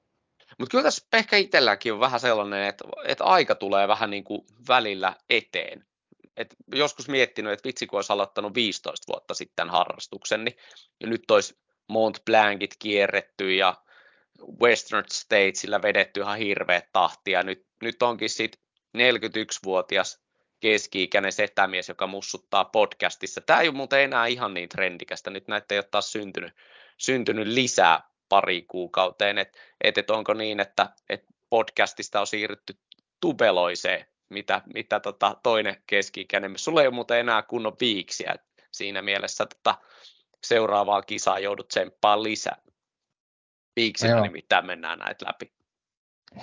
Mutta 0.60 0.72
kyllä 0.72 0.84
tässä 0.84 1.08
ehkä 1.14 1.38
itselläkin 1.38 1.94
on 1.94 2.00
vähän 2.00 2.20
sellainen, 2.20 2.64
että, 2.64 2.86
että 3.06 3.24
aika 3.24 3.56
tulee 3.56 3.88
vähän 3.88 4.10
niin 4.10 4.24
kuin 4.24 4.42
välillä 4.68 5.16
eteen. 5.30 5.86
Et 6.38 6.56
joskus 6.76 7.10
miettinyt, 7.10 7.54
että 7.54 7.68
vitsi 7.68 7.88
kun 7.88 7.98
olisi 7.98 8.14
aloittanut 8.14 8.54
15 8.54 9.14
vuotta 9.14 9.34
sitten 9.34 9.70
harrastuksen, 9.70 10.46
niin 10.46 10.58
nyt 11.04 11.32
olisi 11.32 11.58
Mont 11.88 12.26
Blancit 12.26 12.76
kierretty 12.80 13.56
ja 13.56 13.76
Western 14.62 15.04
Statesilla 15.12 15.82
vedetty 15.82 16.20
ihan 16.22 16.38
hirveät 16.38 16.86
tahtia. 16.94 17.44
Nyt, 17.44 17.66
nyt 17.82 18.04
onkin 18.04 18.30
sitten 18.30 18.62
41-vuotias 18.98 20.22
keski-ikäinen 20.60 21.32
setämies, 21.32 21.90
joka 21.90 22.08
mussuttaa 22.08 22.66
podcastissa. 22.66 23.42
Tämä 23.42 23.62
ei 23.62 23.68
ole 23.68 23.76
muuten 23.76 24.00
enää 24.00 24.26
ihan 24.26 24.54
niin 24.54 24.70
trendikästä. 24.70 25.30
Nyt 25.30 25.48
näitä 25.48 25.76
ei 25.76 25.80
ole 25.80 25.88
taas 25.92 26.12
syntynyt, 26.12 26.54
syntynyt 26.98 27.48
lisää 27.48 28.02
pari 28.30 28.62
kuukauteen. 28.62 29.38
Että 29.38 29.60
et, 29.82 29.98
et 29.98 30.10
onko 30.10 30.34
niin, 30.34 30.60
että 30.60 30.90
et 31.10 31.26
podcastista 31.50 32.20
on 32.20 32.28
siirrytty 32.28 32.78
tubeloiseen, 33.22 34.06
mitä, 34.30 34.62
mitä 34.74 35.00
tota 35.00 35.38
toinen 35.44 35.84
keski-ikäinen. 35.88 36.58
Sulla 36.58 36.82
ei 36.82 36.88
ole 36.88 36.96
muuten 36.96 37.20
enää 37.20 37.42
kunnon 37.42 37.78
viiksiä 37.80 38.36
siinä 38.72 39.02
mielessä. 39.02 39.46
Tota, 39.46 39.76
seuraavaa 40.44 41.02
kisaa 41.02 41.40
joudut 41.40 41.68
tsemppaan 41.68 42.24
lisää. 42.24 42.62
Viiksillä 43.76 44.22
nimittäin 44.22 44.66
mennään 44.66 45.00
näitä 45.00 45.26
läpi. 45.28 45.54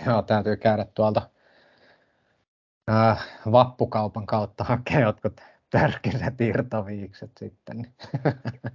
Joo, 0.06 0.22
täytyy 0.22 0.56
käydä 0.56 0.86
tuolta 0.94 1.30
äh, 2.90 3.26
vappukaupan 3.52 4.26
kautta 4.26 4.64
hakea 4.64 5.00
jotkut 5.00 5.40
tärkeät 5.70 6.40
irtoviikset 6.40 7.30
sitten. 7.38 7.94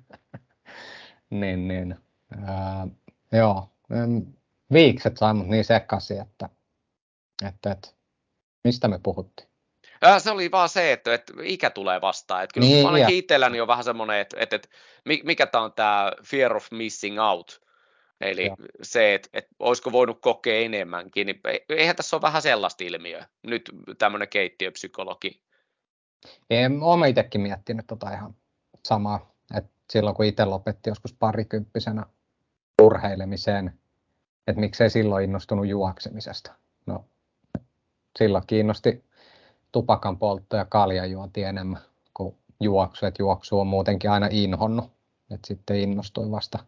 niin, 1.29 1.67
niin. 1.67 1.95
Äh, 2.33 2.87
joo, 3.31 3.69
viikset 4.73 5.17
sai 5.17 5.33
mut 5.33 5.47
niin 5.47 5.65
sekaisin, 5.65 6.21
että, 6.21 6.49
että, 7.47 7.71
että 7.71 7.87
mistä 8.63 8.87
me 8.87 8.99
puhuttiin? 9.03 9.49
Ää, 10.01 10.19
se 10.19 10.31
oli 10.31 10.51
vaan 10.51 10.69
se, 10.69 10.91
että, 10.91 11.13
että 11.13 11.33
ikä 11.43 11.69
tulee 11.69 12.01
vastaan. 12.01 12.43
Että 12.43 12.53
kyllä 12.53 12.67
niin, 12.67 12.87
ainakin 12.87 13.15
itselläni 13.15 13.61
on 13.61 13.67
vähän 13.67 13.83
semmoinen, 13.83 14.19
että, 14.19 14.37
että, 14.39 14.55
että 14.55 14.69
mikä 15.05 15.45
tämä 15.45 15.63
on 15.63 15.73
tämä 15.73 16.11
fear 16.23 16.55
of 16.55 16.67
missing 16.71 17.21
out. 17.21 17.61
Eli 18.21 18.45
ja. 18.45 18.55
se, 18.81 19.13
että, 19.13 19.29
että 19.33 19.55
olisiko 19.59 19.91
voinut 19.91 20.21
kokea 20.21 20.59
enemmänkin, 20.59 21.27
niin 21.27 21.41
eihän 21.69 21.95
tässä 21.95 22.15
ole 22.15 22.21
vähän 22.21 22.41
sellaista 22.41 22.83
ilmiöä. 22.83 23.27
Nyt 23.43 23.71
tämmöinen 23.97 24.27
keittiöpsykologi. 24.27 25.41
Olen 26.81 27.09
itsekin 27.09 27.41
miettinyt 27.41 27.87
tota 27.87 28.13
ihan 28.13 28.35
samaa. 28.85 29.35
Et 29.57 29.65
silloin 29.89 30.15
kun 30.15 30.25
itse 30.25 30.45
lopetti 30.45 30.89
joskus 30.89 31.13
parikymppisenä 31.13 32.05
urheilemiseen, 32.81 33.79
että 34.47 34.59
miksei 34.59 34.89
silloin 34.89 35.23
innostunut 35.23 35.67
juoksemisesta. 35.67 36.51
No, 36.85 37.05
silloin 38.19 38.43
kiinnosti 38.47 39.03
tupakan 39.71 40.17
poltto 40.17 40.57
ja 40.57 40.65
kaljajuonti 40.65 41.43
enemmän 41.43 41.81
kuin 42.13 42.35
juoksu, 42.59 43.05
että 43.05 43.21
juoksu 43.21 43.59
on 43.59 43.67
muutenkin 43.67 44.11
aina 44.11 44.27
inhonnut, 44.31 44.85
että 45.31 45.47
sitten 45.47 45.79
innostui 45.79 46.31
vasta 46.31 46.59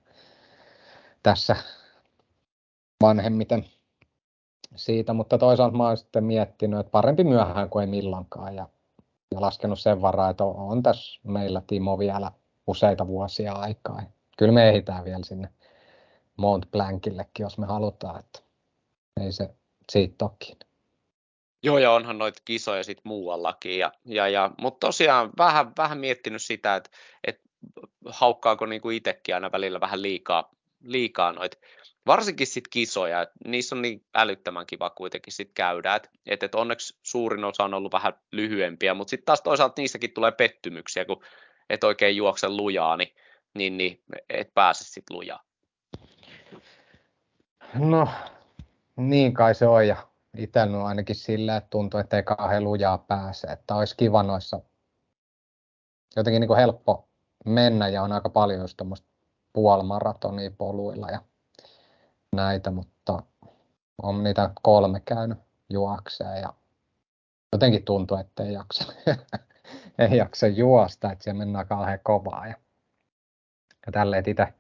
tässä 1.24 1.56
vanhemmiten 3.02 3.66
siitä, 4.76 5.14
mutta 5.14 5.38
toisaalta 5.38 5.78
mä 5.78 5.88
oon 5.88 5.98
sitten 5.98 6.24
miettinyt, 6.24 6.80
että 6.80 6.92
parempi 6.92 7.24
myöhään 7.24 7.70
kuin 7.70 7.82
ei 7.82 7.88
milloinkaan 7.88 8.56
ja, 8.56 8.68
ja 9.32 9.42
laskenut 9.42 9.80
sen 9.80 10.02
varaa, 10.02 10.30
että 10.30 10.44
on 10.44 10.84
tässä 10.84 11.22
meillä 11.24 11.62
Timo 11.68 12.00
vielä 12.00 12.32
useita 12.68 13.08
vuosia 13.08 13.54
aikaa. 13.54 14.04
Kyllä 14.38 14.52
me 14.52 14.70
ehditään 14.70 15.06
vielä 15.06 15.24
sinne 15.24 15.50
Mont 16.38 16.72
Blancillekin, 16.72 17.44
jos 17.44 17.58
me 17.58 17.66
halutaan, 17.66 18.20
että 18.20 18.40
ei 19.22 19.32
se 19.32 19.50
siitä 19.92 20.16
toki. 20.18 20.58
Joo, 21.64 21.78
ja 21.78 21.92
onhan 21.92 22.18
noita 22.18 22.42
kisoja 22.46 22.84
sitten 22.84 23.02
muuallakin. 23.06 23.80
Ja, 23.80 23.92
ja, 24.06 24.28
ja, 24.28 24.52
mutta 24.62 24.88
tosiaan 24.88 25.30
vähän, 25.38 25.72
vähän 25.78 25.98
miettinyt 25.98 26.42
sitä, 26.42 26.76
että, 26.76 26.90
että 27.24 27.42
haukkaako 28.06 28.66
niinku 28.66 28.90
itsekin 28.90 29.36
aina 29.36 29.52
välillä 29.52 29.80
vähän 29.80 30.02
liikaa, 30.02 30.52
liikaa 30.84 31.32
noita 31.32 31.58
varsinkin 32.06 32.48
sit 32.48 32.68
kisoja, 32.68 33.22
että 33.22 33.36
niissä 33.46 33.76
on 33.76 33.82
niin 33.82 34.06
älyttömän 34.16 34.66
kiva 34.66 34.90
kuitenkin 34.90 35.34
sit 35.34 35.52
käydä, 35.54 35.96
että 35.96 36.10
et, 36.26 36.44
et 36.44 36.56
onneksi 36.56 36.98
suurin 37.04 37.44
osa 37.44 37.64
on 37.64 37.74
ollut 37.74 37.94
vähän 37.94 38.14
lyhyempiä, 38.32 38.94
mutta 38.94 39.10
sitten 39.10 39.26
taas 39.26 39.42
toisaalta 39.42 39.82
niissäkin 39.82 40.14
tulee 40.14 40.32
pettymyksiä, 40.32 41.06
kun 41.06 41.24
et 41.70 41.84
oikein 41.84 42.16
juokse 42.16 42.50
lujaa, 42.50 42.98
niin, 42.98 43.16
niin, 43.54 43.78
niin 43.78 44.04
et 44.30 44.54
pääse 44.54 44.84
sitten 44.84 45.18
lujaa. 45.18 45.44
No, 47.74 48.08
niin 48.96 49.34
kai 49.34 49.56
se 49.56 49.68
on, 49.68 49.88
ja 49.88 50.08
itsellä 50.38 50.78
on 50.78 50.86
ainakin 50.86 51.16
sillä, 51.16 51.58
että 51.58 51.70
tuntuu, 51.70 52.00
että 52.00 52.18
ei 52.18 52.24
kauhean 52.24 52.64
lujaa 52.64 52.98
pääse, 52.98 53.48
että 53.48 53.76
olisi 53.76 53.98
kiva 53.98 54.24
noissa 54.24 54.62
jotenkin 56.16 56.40
niin 56.40 56.48
kuin 56.48 56.60
helppo 56.60 57.10
mennä, 57.46 57.88
ja 57.88 58.04
on 58.04 58.12
aika 58.12 58.30
paljon 58.30 58.62
just 58.62 58.78
tuommoista 58.78 59.08
puolimaratonia 59.54 60.52
poluilla, 60.58 61.08
ja 61.10 61.22
näitä, 62.36 62.72
mutta 62.72 63.24
on 64.04 64.24
niitä 64.24 64.50
kolme 64.62 65.00
käynyt 65.00 65.38
juokseen 65.70 66.42
ja 66.42 66.54
jotenkin 67.52 67.86
tuntuu, 67.86 68.18
että 68.18 68.44
ei 68.44 68.54
jaksa, 68.54 68.94
ei 70.00 70.18
jaksa 70.18 70.48
juosta, 70.48 71.12
että 71.12 71.24
siellä 71.24 71.38
mennään 71.38 71.68
kauhean 71.68 72.00
kovaa. 72.04 72.48
Ja, 72.48 72.56
ja 73.86 73.92
tälleen 73.92 74.30
itse, 74.30 74.54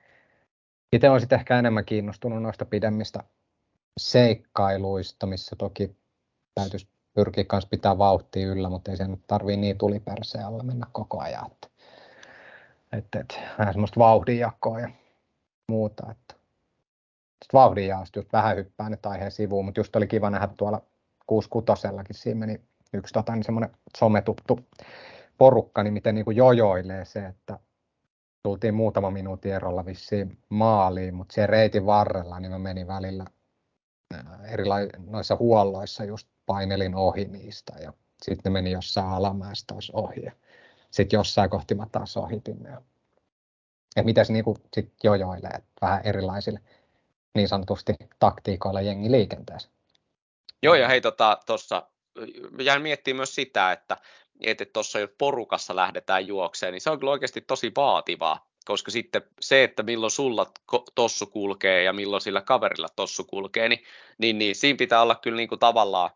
itse 0.93 1.09
olisin 1.09 1.33
ehkä 1.33 1.59
enemmän 1.59 1.85
kiinnostunut 1.85 2.41
noista 2.41 2.65
pidemmistä 2.65 3.23
seikkailuista, 3.97 5.25
missä 5.25 5.55
toki 5.55 5.95
täytyisi 6.55 6.87
pyrkiä 7.13 7.45
myös 7.51 7.65
pitää 7.65 7.97
vauhtia 7.97 8.47
yllä, 8.47 8.69
mutta 8.69 8.91
ei 8.91 8.97
sen 8.97 9.23
tarvii 9.27 9.57
niin 9.57 9.77
tuliperseen 9.77 10.45
alla 10.45 10.63
mennä 10.63 10.87
koko 10.91 11.19
ajan. 11.19 11.45
Että, 11.45 11.67
että, 12.91 13.19
että 13.19 13.35
vähän 13.57 13.73
semmoista 13.73 13.99
vauhdinjakoa 13.99 14.79
ja 14.79 14.89
muuta. 15.67 16.11
Että 16.11 16.35
vauhdinjaosta 17.53 18.19
just 18.19 18.33
vähän 18.33 18.55
hyppään 18.55 18.91
nyt 18.91 19.05
aiheen 19.05 19.31
sivuun, 19.31 19.65
mutta 19.65 19.79
just 19.79 19.95
oli 19.95 20.07
kiva 20.07 20.29
nähdä 20.29 20.47
tuolla 20.57 20.81
66 21.27 21.87
siinä 22.11 22.39
meni 22.39 22.61
yksi 22.93 23.13
tota, 23.13 23.35
niin 23.35 23.43
semmoinen 23.43 23.71
sometuttu 23.97 24.59
porukka, 25.37 25.83
niin 25.83 25.93
miten 25.93 26.15
niin 26.15 26.25
kuin 26.25 26.37
jojoilee 26.37 27.05
se, 27.05 27.25
että 27.25 27.59
tultiin 28.43 28.73
muutama 28.73 29.11
minuutin 29.11 29.53
erolla 29.53 29.85
vissiin 29.85 30.37
maaliin, 30.49 31.13
mutta 31.13 31.33
siellä 31.33 31.51
reitin 31.51 31.85
varrella 31.85 32.39
niin 32.39 32.51
mä 32.51 32.59
menin 32.59 32.87
välillä 32.87 33.25
erilaisissa 34.53 34.97
noissa 35.07 35.35
huolloissa 35.35 36.03
just 36.03 36.27
painelin 36.45 36.95
ohi 36.95 37.25
niistä 37.25 37.73
ja 37.79 37.93
sitten 38.21 38.53
ne 38.53 38.59
meni 38.59 38.71
jossain 38.71 39.07
alamäessä 39.07 39.67
taas 39.67 39.89
ohi 39.89 40.21
ja 40.25 40.31
sitten 40.91 41.17
jossain 41.17 41.49
kohti 41.49 41.75
mä 41.75 41.87
taas 41.91 42.17
ohitin. 42.17 42.63
Ja, 42.63 42.81
ja 43.95 44.25
se 44.25 44.33
niin 44.33 44.45
kuin 44.45 44.57
sit 44.73 44.93
jojoilee 45.03 45.63
vähän 45.81 46.01
erilaisille 46.03 46.59
niin 47.35 47.47
sanotusti 47.47 47.95
taktiikoilla 48.19 48.81
jengi 48.81 49.11
liikenteessä. 49.11 49.69
Joo, 50.63 50.75
ja 50.75 50.87
hei, 50.87 51.01
tuossa 51.01 51.81
tota, 51.81 51.87
jäin 52.59 52.81
miettimään 52.81 53.17
myös 53.17 53.35
sitä, 53.35 53.71
että 53.71 53.97
tuossa 54.73 54.99
jos 54.99 55.09
porukassa 55.17 55.75
lähdetään 55.75 56.27
juokseen, 56.27 56.73
niin 56.73 56.81
se 56.81 56.89
on 56.89 56.99
kyllä 56.99 57.11
oikeasti 57.11 57.41
tosi 57.41 57.71
vaativaa, 57.75 58.50
koska 58.65 58.91
sitten 58.91 59.21
se, 59.41 59.63
että 59.63 59.83
milloin 59.83 60.11
sulla 60.11 60.51
tossu 60.95 61.25
kulkee 61.25 61.83
ja 61.83 61.93
milloin 61.93 62.21
sillä 62.21 62.41
kaverilla 62.41 62.87
tossu 62.95 63.23
kulkee, 63.23 63.69
niin, 63.69 63.83
niin, 64.17 64.37
niin 64.37 64.55
siinä 64.55 64.77
pitää 64.77 65.01
olla 65.01 65.15
kyllä 65.15 65.37
niin 65.37 65.49
kuin 65.49 65.59
tavallaan, 65.59 66.09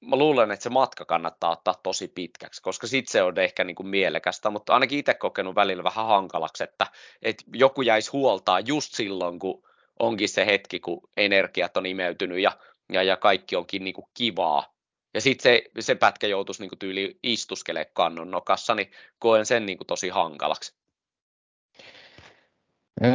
mä 0.00 0.16
luulen, 0.16 0.50
että 0.50 0.62
se 0.62 0.70
matka 0.70 1.04
kannattaa 1.04 1.50
ottaa 1.50 1.74
tosi 1.82 2.08
pitkäksi, 2.08 2.62
koska 2.62 2.86
sitten 2.86 3.12
se 3.12 3.22
on 3.22 3.38
ehkä 3.38 3.64
niin 3.64 3.74
kuin 3.74 3.86
mielekästä, 3.86 4.50
mutta 4.50 4.74
ainakin 4.74 4.98
itse 4.98 5.14
kokenut 5.14 5.54
välillä 5.54 5.84
vähän 5.84 6.06
hankalaksi, 6.06 6.64
että, 6.64 6.86
että 7.22 7.44
joku 7.54 7.82
jäisi 7.82 8.10
huoltaa 8.10 8.60
just 8.60 8.94
silloin, 8.94 9.38
kun 9.38 9.62
onkin 9.98 10.28
se 10.28 10.46
hetki, 10.46 10.80
kun 10.80 11.08
energiat 11.16 11.76
on 11.76 11.86
imeytynyt 11.86 12.38
ja, 12.38 12.52
ja, 12.92 13.02
ja 13.02 13.16
kaikki 13.16 13.56
onkin 13.56 13.84
niin 13.84 13.94
kuin 13.94 14.06
kivaa. 14.14 14.74
Ja 15.14 15.20
sitten 15.20 15.42
se, 15.42 15.62
se 15.80 15.94
pätkä 15.94 16.26
joutuisi 16.26 16.62
niin 16.62 16.78
tyyli 16.78 17.18
istuskelemaan 17.22 17.92
kannon 17.92 18.30
nokassa, 18.30 18.74
niin 18.74 18.90
koen 19.18 19.46
sen 19.46 19.66
niin 19.66 19.78
kuin 19.78 19.86
tosi 19.86 20.08
hankalaksi. 20.08 20.74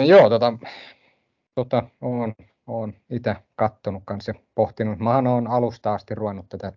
Joo, 0.06 0.30
tota, 0.30 0.54
tota, 1.56 1.84
olen, 2.02 2.36
olen 2.68 3.02
itse 3.10 3.36
kattonut 3.56 4.04
kanssa 4.06 4.32
ja 4.32 4.40
pohtinut. 4.56 5.00
Mä 5.00 5.18
olen 5.18 5.48
alusta 5.48 5.94
asti 5.94 6.16
ruvennut 6.16 6.50
tätä 6.50 6.74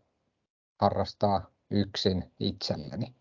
harrastaa 0.80 1.50
yksin 1.70 2.32
itselleni. 2.40 3.14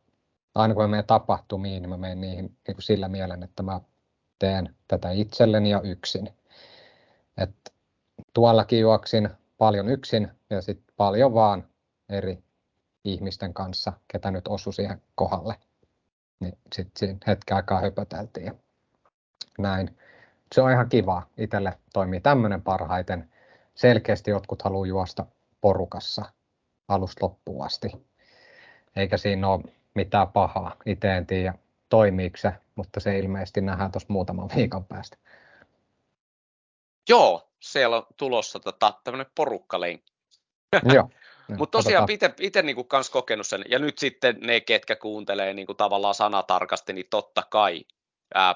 Aina 0.56 0.74
kun 0.74 0.84
mä 0.84 0.88
menen 0.88 1.06
tapahtumiin, 1.06 1.82
niin 1.82 1.90
mä 1.90 1.98
menen 1.98 2.22
niihin 2.22 2.46
niin 2.68 2.76
kuin 2.76 2.84
sillä 2.84 3.08
mielen, 3.08 3.44
että 3.44 3.64
mä 3.64 3.82
teen 4.40 4.76
tätä 4.88 5.12
itselleni 5.12 5.70
ja 5.70 5.82
yksin. 5.82 6.30
Et 7.38 7.74
tuollakin 8.34 8.80
juoksin 8.80 9.30
paljon 9.58 9.90
yksin 9.90 10.32
ja 10.50 10.62
sitten 10.62 10.94
paljon 10.98 11.34
vaan 11.34 11.68
eri 12.10 12.44
ihmisten 13.04 13.54
kanssa, 13.54 13.94
ketä 14.08 14.32
nyt 14.32 14.48
osui 14.48 14.74
siihen 14.74 15.02
kohdalle. 15.16 15.56
Niin 16.40 16.58
sitten 16.74 17.00
siinä 17.00 17.20
hetken 17.28 17.58
aikaa 17.58 17.82
höpöteltiin 17.82 18.54
näin. 19.58 19.98
Se 20.56 20.62
on 20.62 20.72
ihan 20.72 20.90
kiva. 20.90 21.24
Itselle 21.38 21.78
toimii 21.94 22.20
tämmöinen 22.20 22.62
parhaiten. 22.62 23.30
Selkeästi 23.76 24.32
jotkut 24.32 24.62
haluaa 24.62 24.88
juosta 24.88 25.26
porukassa 25.62 26.26
alusta 26.88 27.26
loppuun 27.26 27.66
asti. 27.66 27.92
Eikä 28.96 29.18
siinä 29.18 29.48
ole 29.50 29.64
mitään 29.94 30.28
pahaa. 30.28 30.76
Itse 30.86 31.18
en 31.18 31.28
tiedä 31.28 31.54
toimiiko 31.90 32.38
se, 32.38 32.52
mutta 32.76 33.00
se 33.00 33.20
ilmeisesti 33.20 33.62
nähdään 33.62 33.92
tuossa 33.92 34.14
muutaman 34.14 34.50
viikon 34.56 34.86
päästä. 34.86 35.18
Joo, 37.10 37.50
siellä 37.60 37.98
on 37.98 38.08
tulossa 38.18 38.60
tota, 38.60 38.94
tämmöinen 39.04 39.32
porukkalenkki. 39.36 40.12
Joo. 40.94 41.10
Mutta 41.58 41.78
tosiaan 41.78 42.08
itse 42.40 42.62
niinku 42.62 42.84
kans 42.84 43.10
kokenut 43.10 43.48
sen, 43.48 43.66
ja 43.70 43.80
nyt 43.80 43.98
sitten 43.98 44.38
ne, 44.42 44.60
ketkä 44.60 44.96
kuuntelee 44.96 45.54
niinku 45.54 45.74
tavallaan 45.74 46.16
sanatarkasti, 46.16 46.94
niin 46.94 47.08
totta 47.10 47.44
kai 47.50 47.86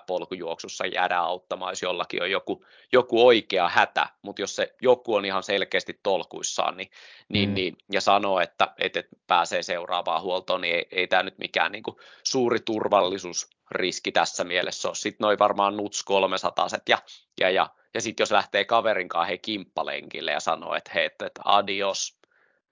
polkujuoksussa 0.07 0.85
jäädä 0.85 1.19
auttamaan, 1.19 1.71
jos 1.71 1.81
jollakin 1.81 2.23
on 2.23 2.31
joku, 2.31 2.65
joku 2.91 3.27
oikea 3.27 3.69
hätä, 3.69 4.09
mutta 4.21 4.41
jos 4.41 4.55
se 4.55 4.75
joku 4.81 5.15
on 5.15 5.25
ihan 5.25 5.43
selkeästi 5.43 5.99
tolkuissaan 6.03 6.77
niin, 6.77 6.89
niin, 7.29 7.49
mm. 7.49 7.55
niin, 7.55 7.77
ja 7.91 8.01
sanoo, 8.01 8.39
että, 8.39 8.73
että 8.77 9.03
pääsee 9.27 9.63
seuraavaan 9.63 10.21
huoltoon, 10.21 10.61
niin 10.61 10.75
ei, 10.75 10.87
ei 10.91 11.07
tämä 11.07 11.23
nyt 11.23 11.37
mikään 11.37 11.71
niin 11.71 11.83
kuin 11.83 11.97
suuri 12.23 12.59
turvallisuusriski 12.59 14.11
tässä 14.11 14.43
mielessä 14.43 14.87
ole. 14.87 14.95
Sitten 14.95 15.25
noin 15.25 15.39
varmaan 15.39 15.77
nuts 15.77 16.03
300 16.03 16.67
ja, 16.89 16.97
ja, 17.39 17.49
ja, 17.49 17.69
ja 17.93 18.01
sitten 18.01 18.21
jos 18.21 18.31
lähtee 18.31 18.65
kaverinkaan 18.65 19.27
he 19.27 19.37
kimppalenkille 19.37 20.31
ja 20.31 20.39
sanoo, 20.39 20.75
että 20.75 20.91
hei, 20.95 21.05
että 21.05 21.29
adios, 21.45 22.19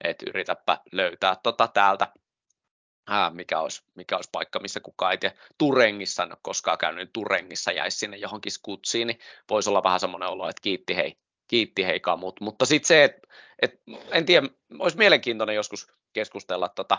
että 0.04 0.24
yritäpä 0.28 0.78
löytää 0.92 1.36
tota 1.42 1.68
täältä 1.68 2.08
ää, 3.06 3.30
mikä, 3.30 3.60
olisi, 3.60 3.82
mikä 3.94 4.16
olisi 4.16 4.28
paikka, 4.32 4.60
missä 4.60 4.80
kukaan 4.80 5.12
ei 5.12 5.18
tiedä. 5.18 5.36
Turengissa, 5.58 6.22
en 6.22 6.32
ole 6.32 6.38
koskaan 6.42 6.78
käynyt, 6.78 6.98
niin 7.04 7.12
Turengissa 7.12 7.72
jäisi 7.72 7.98
sinne 7.98 8.16
johonkin 8.16 8.52
skutsiin, 8.52 9.06
niin 9.06 9.18
voisi 9.50 9.70
olla 9.70 9.82
vähän 9.82 10.00
semmoinen 10.00 10.28
olo, 10.28 10.48
että 10.48 10.62
kiitti 10.62 10.96
hei, 10.96 11.16
kiitti 11.48 11.86
hei 11.86 12.00
kamut. 12.00 12.40
Mutta 12.40 12.66
sitten 12.66 12.88
se, 12.88 13.04
että 13.04 13.28
et, 13.62 13.82
en 14.10 14.26
tiedä, 14.26 14.48
olisi 14.78 14.98
mielenkiintoinen 14.98 15.56
joskus 15.56 15.92
keskustella 16.12 16.68
tota 16.68 16.98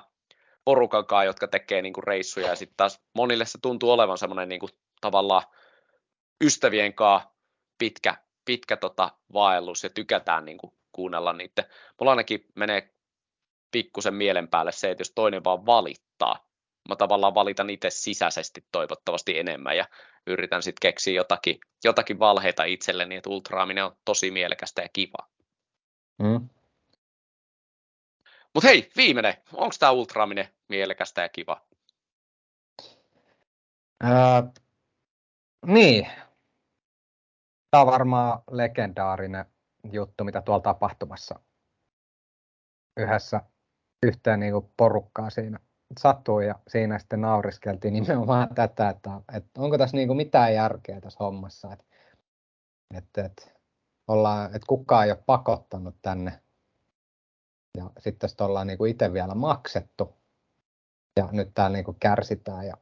porukan 0.65 1.05
kanssa, 1.05 1.23
jotka 1.23 1.47
tekee 1.47 1.81
niinku 1.81 2.01
reissuja, 2.01 2.47
ja 2.47 2.55
sitten 2.55 2.77
taas 2.77 3.01
monille 3.13 3.45
se 3.45 3.57
tuntuu 3.61 3.91
olevan 3.91 4.17
semmoinen 4.17 4.49
niinku, 4.49 4.69
tavallaan 5.01 5.43
ystävien 6.43 6.93
kanssa 6.93 7.29
pitkä, 7.77 8.15
pitkä 8.45 8.77
tota 8.77 9.11
vaellus, 9.33 9.83
ja 9.83 9.89
tykätään 9.89 10.45
niinku 10.45 10.73
kuunnella 10.91 11.33
niitä. 11.33 11.63
Mulla 11.99 12.11
ainakin 12.11 12.45
menee 12.55 12.94
pikkusen 13.75 14.13
mielen 14.13 14.47
päälle 14.47 14.71
se, 14.71 14.91
että 14.91 15.01
jos 15.01 15.11
toinen 15.11 15.43
vaan 15.43 15.65
valittaa, 15.65 16.47
mä 16.89 16.95
tavallaan 16.95 17.35
valitan 17.35 17.69
itse 17.69 17.89
sisäisesti 17.89 18.65
toivottavasti 18.71 19.39
enemmän 19.39 19.77
ja, 19.77 19.85
yritän 20.27 20.63
sitten 20.63 20.79
keksiä 20.81 21.13
jotakin, 21.13 21.59
jotakin 21.83 22.19
valheita 22.19 22.63
itselleni, 22.63 23.15
että 23.15 23.29
ultraaminen 23.29 23.85
on 23.85 23.97
tosi 24.05 24.31
mielekästä 24.31 24.81
ja 24.81 24.89
kiva. 24.93 25.17
Mm. 26.19 26.49
Mutta 28.53 28.67
hei, 28.67 28.91
viimeinen. 28.97 29.33
Onko 29.53 29.75
tämä 29.79 29.91
ultraaminen 29.91 30.47
mielekästä 30.69 31.21
ja 31.21 31.29
kiva? 31.29 31.61
Ää, 34.03 34.43
niin. 35.65 36.07
Tämä 37.71 37.81
on 37.81 37.87
varmaan 37.87 38.39
legendaarinen 38.51 39.45
juttu, 39.91 40.23
mitä 40.23 40.41
tuolla 40.41 40.61
tapahtumassa 40.61 41.39
yhdessä 42.97 43.41
yhteen 44.07 44.39
niin 44.39 44.53
kuin 44.53 44.69
porukkaa 44.77 45.29
siinä 45.29 45.59
sattui 45.99 46.47
ja 46.47 46.55
siinä 46.67 46.99
sitten 46.99 47.21
nauriskeltiin 47.21 47.93
nimenomaan 47.93 48.47
tätä, 48.55 48.89
että, 48.89 49.09
että 49.33 49.61
onko 49.61 49.77
tässä 49.77 49.97
niin 49.97 50.07
kuin 50.07 50.17
mitään 50.17 50.53
järkeä 50.53 51.01
tässä 51.01 51.23
hommassa, 51.23 51.73
että, 51.73 51.85
että, 52.97 53.25
että, 53.25 53.51
ollaan, 54.07 54.45
että 54.45 54.67
kukaan 54.67 55.05
ei 55.05 55.11
ole 55.11 55.23
pakottanut 55.25 55.95
tänne 56.01 56.41
ja 57.77 57.89
sitten 57.99 58.19
tästä 58.19 58.45
ollaan 58.45 58.67
niin 58.67 58.77
kuin 58.77 58.91
itse 58.91 59.13
vielä 59.13 59.35
maksettu 59.35 60.15
ja 61.19 61.29
nyt 61.31 61.51
täällä 61.53 61.77
niin 61.77 61.85
kuin 61.85 61.97
kärsitään 61.99 62.67
ja 62.67 62.77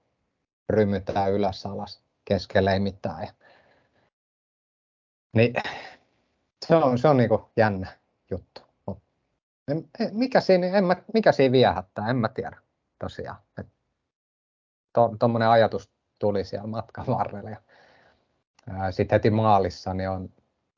rymytään 0.70 1.32
ylös 1.32 1.66
alas 1.66 2.04
keskelle 2.26 2.74
ei 2.74 2.80
mitään. 2.80 3.22
Ja, 3.22 3.34
niin 5.36 5.54
se 6.66 6.76
on, 6.76 6.98
se 6.98 7.08
on 7.08 7.18
niin 7.18 7.30
kuin 7.30 7.42
jännä 7.58 7.88
juttu. 8.32 8.62
Mikä, 10.12 10.42
siinä, 10.42 10.68
en 10.68 10.84
mä, 10.84 10.96
mikä 11.14 11.32
siinä 11.32 11.52
viehättää, 11.52 12.10
en 12.10 12.16
mä 12.16 12.30
tiedä 12.30 12.58
tosiaan. 13.00 13.38
Tuommoinen 15.20 15.48
to, 15.48 15.52
ajatus 15.52 15.92
tuli 16.20 16.44
siellä 16.44 16.68
matkan 16.68 17.06
varrella. 17.08 17.50
Ja, 17.50 17.62
sitten 18.92 19.16
heti 19.16 19.30
maalissa 19.30 19.94
niin 19.94 20.10
on 20.10 20.30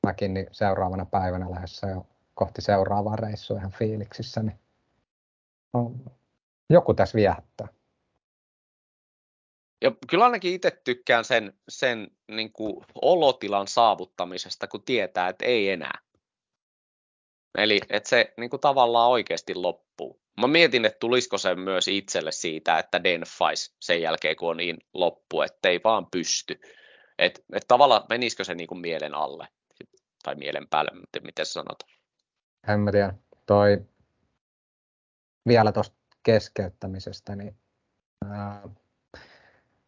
mäkin 0.06 0.34
niin 0.34 0.46
seuraavana 0.52 1.04
päivänä 1.04 1.50
lähdössä 1.50 1.86
jo 1.86 2.06
kohti 2.34 2.62
seuraavaa 2.62 3.16
reissua 3.16 3.58
ihan 3.58 3.72
fiiliksissä. 3.72 4.42
Niin 4.42 4.58
on, 5.72 6.00
joku 6.70 6.94
tässä 6.94 7.16
viehättää. 7.16 7.68
Ja 9.82 9.92
kyllä 10.10 10.24
ainakin 10.24 10.52
itse 10.52 10.80
tykkään 10.84 11.24
sen, 11.24 11.52
sen 11.68 12.10
niin 12.28 12.52
kuin 12.52 12.84
olotilan 13.02 13.68
saavuttamisesta, 13.68 14.68
kun 14.68 14.82
tietää, 14.82 15.28
että 15.28 15.44
ei 15.44 15.70
enää. 15.70 15.98
Eli 17.56 17.80
että 17.90 18.08
se 18.08 18.34
niin 18.36 18.50
kuin 18.50 18.60
tavallaan 18.60 19.10
oikeasti 19.10 19.54
loppuu. 19.54 20.20
Mä 20.40 20.46
mietin, 20.46 20.84
että 20.84 20.98
tulisiko 20.98 21.38
se 21.38 21.54
myös 21.54 21.88
itselle 21.88 22.32
siitä, 22.32 22.78
että 22.78 23.04
denfais 23.04 23.74
sen 23.80 24.02
jälkeen, 24.02 24.36
kun 24.36 24.50
on 24.50 24.56
niin 24.56 24.76
loppu, 24.94 25.42
että 25.42 25.68
ei 25.68 25.80
vaan 25.84 26.06
pysty. 26.10 26.60
Että 27.18 27.40
et 27.52 27.64
tavallaan 27.68 28.04
menisikö 28.08 28.44
se 28.44 28.54
niin 28.54 28.66
kuin 28.66 28.80
mielen 28.80 29.14
alle 29.14 29.48
tai 30.22 30.34
mielen 30.34 30.68
päälle, 30.68 30.90
miten 31.22 31.46
sanot? 31.46 31.78
En 32.68 32.80
mä 32.80 32.92
tiedä. 32.92 33.14
Toi 33.46 33.78
vielä 35.48 35.72
tuosta 35.72 35.96
keskeyttämisestä, 36.22 37.36
niin 37.36 37.56
ää, 38.30 38.68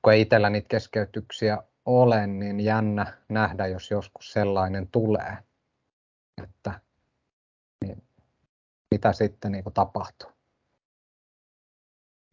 kun 0.03 0.12
ei 0.12 0.21
itsellä 0.21 0.51
niitä 0.51 0.69
keskeytyksiä 0.69 1.59
ole, 1.87 2.27
niin 2.27 2.61
jännä 2.61 3.12
nähdä, 3.29 3.66
jos 3.66 3.91
joskus 3.91 4.33
sellainen 4.33 4.89
tulee, 4.89 5.39
että 6.43 6.81
mitä 8.91 9.12
sitten 9.12 9.53
niin 9.53 9.64
kuin 9.64 9.74
tapahtuu. 9.74 10.30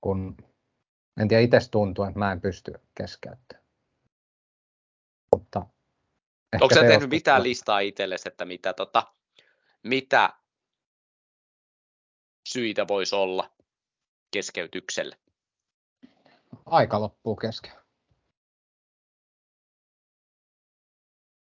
Kun 0.01 0.37
en 1.21 1.27
tiedä, 1.27 1.43
itse 1.43 1.59
tuntuu, 1.71 2.05
että 2.05 2.19
mä 2.19 2.31
en 2.31 2.41
pysty 2.41 2.73
keskeyttämään. 2.97 3.65
Mutta 5.35 5.65
Onko 6.61 6.75
sä 6.75 6.81
tehnyt 6.81 7.09
mitään 7.09 7.43
listaa 7.43 7.79
itsellesi, 7.79 8.29
että 8.29 8.45
mitä, 8.45 8.73
tota, 8.73 9.13
mitä 9.83 10.33
syitä 12.47 12.87
voisi 12.87 13.15
olla 13.15 13.51
keskeytykselle? 14.31 15.17
Aika 16.65 17.01
loppuu 17.01 17.35
kesken. 17.35 17.71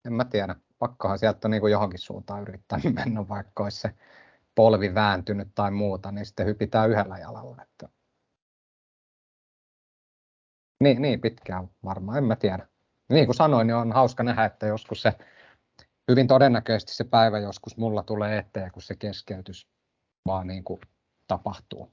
En 0.04 0.12
mä 0.12 0.24
tiedä. 0.24 0.56
Pakkohan 0.78 1.18
sieltä 1.18 1.48
niin 1.48 1.60
kuin 1.60 1.70
johonkin 1.70 1.98
suuntaan 1.98 2.42
yrittää 2.42 2.80
mennä, 2.94 3.28
vaikka 3.28 3.64
olisi 3.64 3.80
se 3.80 3.94
polvi 4.58 4.94
vääntynyt 4.94 5.48
tai 5.54 5.70
muuta, 5.70 6.12
niin 6.12 6.26
sitten 6.26 6.46
hypitään 6.46 6.90
yhdellä 6.90 7.18
jalalla. 7.18 7.62
Että... 7.62 7.88
Niin, 10.80 11.02
niin 11.02 11.20
pitkään 11.20 11.70
varmaan, 11.84 12.18
en 12.18 12.24
mä 12.24 12.36
tiedä. 12.36 12.68
Niin 13.08 13.26
kuin 13.26 13.36
sanoin, 13.36 13.66
niin 13.66 13.74
on 13.74 13.92
hauska 13.92 14.22
nähdä, 14.22 14.44
että 14.44 14.66
joskus 14.66 15.02
se, 15.02 15.12
hyvin 16.10 16.26
todennäköisesti 16.26 16.94
se 16.94 17.04
päivä 17.04 17.38
joskus 17.38 17.76
mulla 17.76 18.02
tulee 18.02 18.38
eteen, 18.38 18.72
kun 18.72 18.82
se 18.82 18.96
keskeytys 18.96 19.68
vaan 20.26 20.46
niin 20.46 20.64
kuin 20.64 20.80
tapahtuu. 21.26 21.92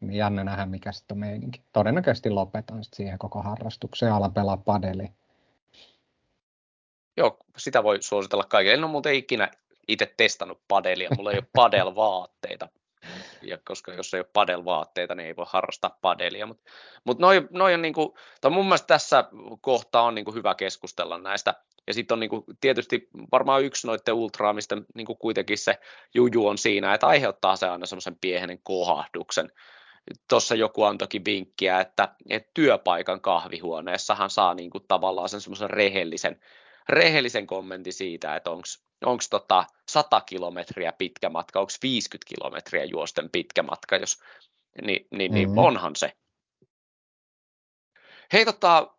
Niin 0.00 0.18
jännä 0.18 0.44
nähdä, 0.44 0.66
mikä 0.66 0.92
sitten 0.92 1.14
on 1.14 1.20
meininki. 1.20 1.62
Todennäköisesti 1.72 2.30
lopetan 2.30 2.84
sitten 2.84 2.96
siihen 2.96 3.18
koko 3.18 3.42
harrastukseen 3.42 4.12
alan 4.12 4.34
pelaa 4.34 4.56
padeli. 4.56 5.08
Joo, 7.16 7.38
sitä 7.56 7.82
voi 7.82 8.02
suositella 8.02 8.44
kaikille. 8.44 8.74
En 8.74 8.84
ole 8.84 8.90
muuten 8.90 9.14
ikinä 9.14 9.50
itse 9.88 10.14
testannut 10.16 10.60
padelia, 10.68 11.08
mulla 11.16 11.32
ei 11.32 11.38
ole 11.38 11.48
padel-vaatteita. 11.52 12.68
Ja 13.42 13.58
koska 13.64 13.94
jos 13.94 14.14
ei 14.14 14.20
ole 14.20 14.30
padel-vaatteita, 14.32 15.14
niin 15.14 15.26
ei 15.26 15.36
voi 15.36 15.46
harrastaa 15.48 15.98
padelia. 16.02 16.46
Mutta 16.46 16.70
mut 17.04 17.18
noi, 17.18 17.48
noi 17.50 17.74
on 17.74 17.82
niinku, 17.82 18.18
tai 18.40 18.50
mun 18.50 18.64
mielestä 18.64 18.86
tässä 18.86 19.24
kohtaa 19.60 20.02
on 20.02 20.14
niinku 20.14 20.32
hyvä 20.32 20.54
keskustella 20.54 21.18
näistä. 21.18 21.54
Ja 21.86 21.94
sitten 21.94 22.14
on 22.14 22.20
niinku, 22.20 22.44
tietysti 22.60 23.08
varmaan 23.32 23.64
yksi 23.64 23.86
noiden 23.86 24.14
ultraamista 24.14 24.76
niinku 24.94 25.14
kuitenkin 25.14 25.58
se 25.58 25.78
juju 26.14 26.46
on 26.46 26.58
siinä, 26.58 26.94
että 26.94 27.06
aiheuttaa 27.06 27.56
se 27.56 27.68
aina 27.68 27.86
semmoisen 27.86 28.16
pienen 28.20 28.58
kohahduksen. 28.62 29.52
Tuossa 30.28 30.54
joku 30.54 30.82
antoikin 30.82 31.24
vinkkiä, 31.24 31.80
että, 31.80 32.08
että 32.30 32.50
työpaikan 32.54 33.20
kahvihuoneessahan 33.20 34.30
saa 34.30 34.54
niinku 34.54 34.80
tavallaan 34.80 35.28
sen 35.28 35.40
semmoisen 35.40 35.70
rehellisen, 35.70 36.40
rehellisen 36.88 37.46
kommentin 37.46 37.92
siitä, 37.92 38.36
että 38.36 38.50
onko 39.04 39.22
tota 39.30 39.64
100 39.88 40.20
kilometriä 40.20 40.92
pitkä 40.92 41.28
matka, 41.28 41.60
onko 41.60 41.72
50 41.82 42.28
kilometriä 42.34 42.84
juosten 42.84 43.30
pitkä 43.30 43.62
matka, 43.62 43.96
jos, 43.96 44.22
niin, 44.82 45.06
niin, 45.10 45.32
niin 45.32 45.48
mm-hmm. 45.48 45.58
onhan 45.58 45.96
se. 45.96 46.12
Hei 48.32 48.44
tota, 48.44 48.94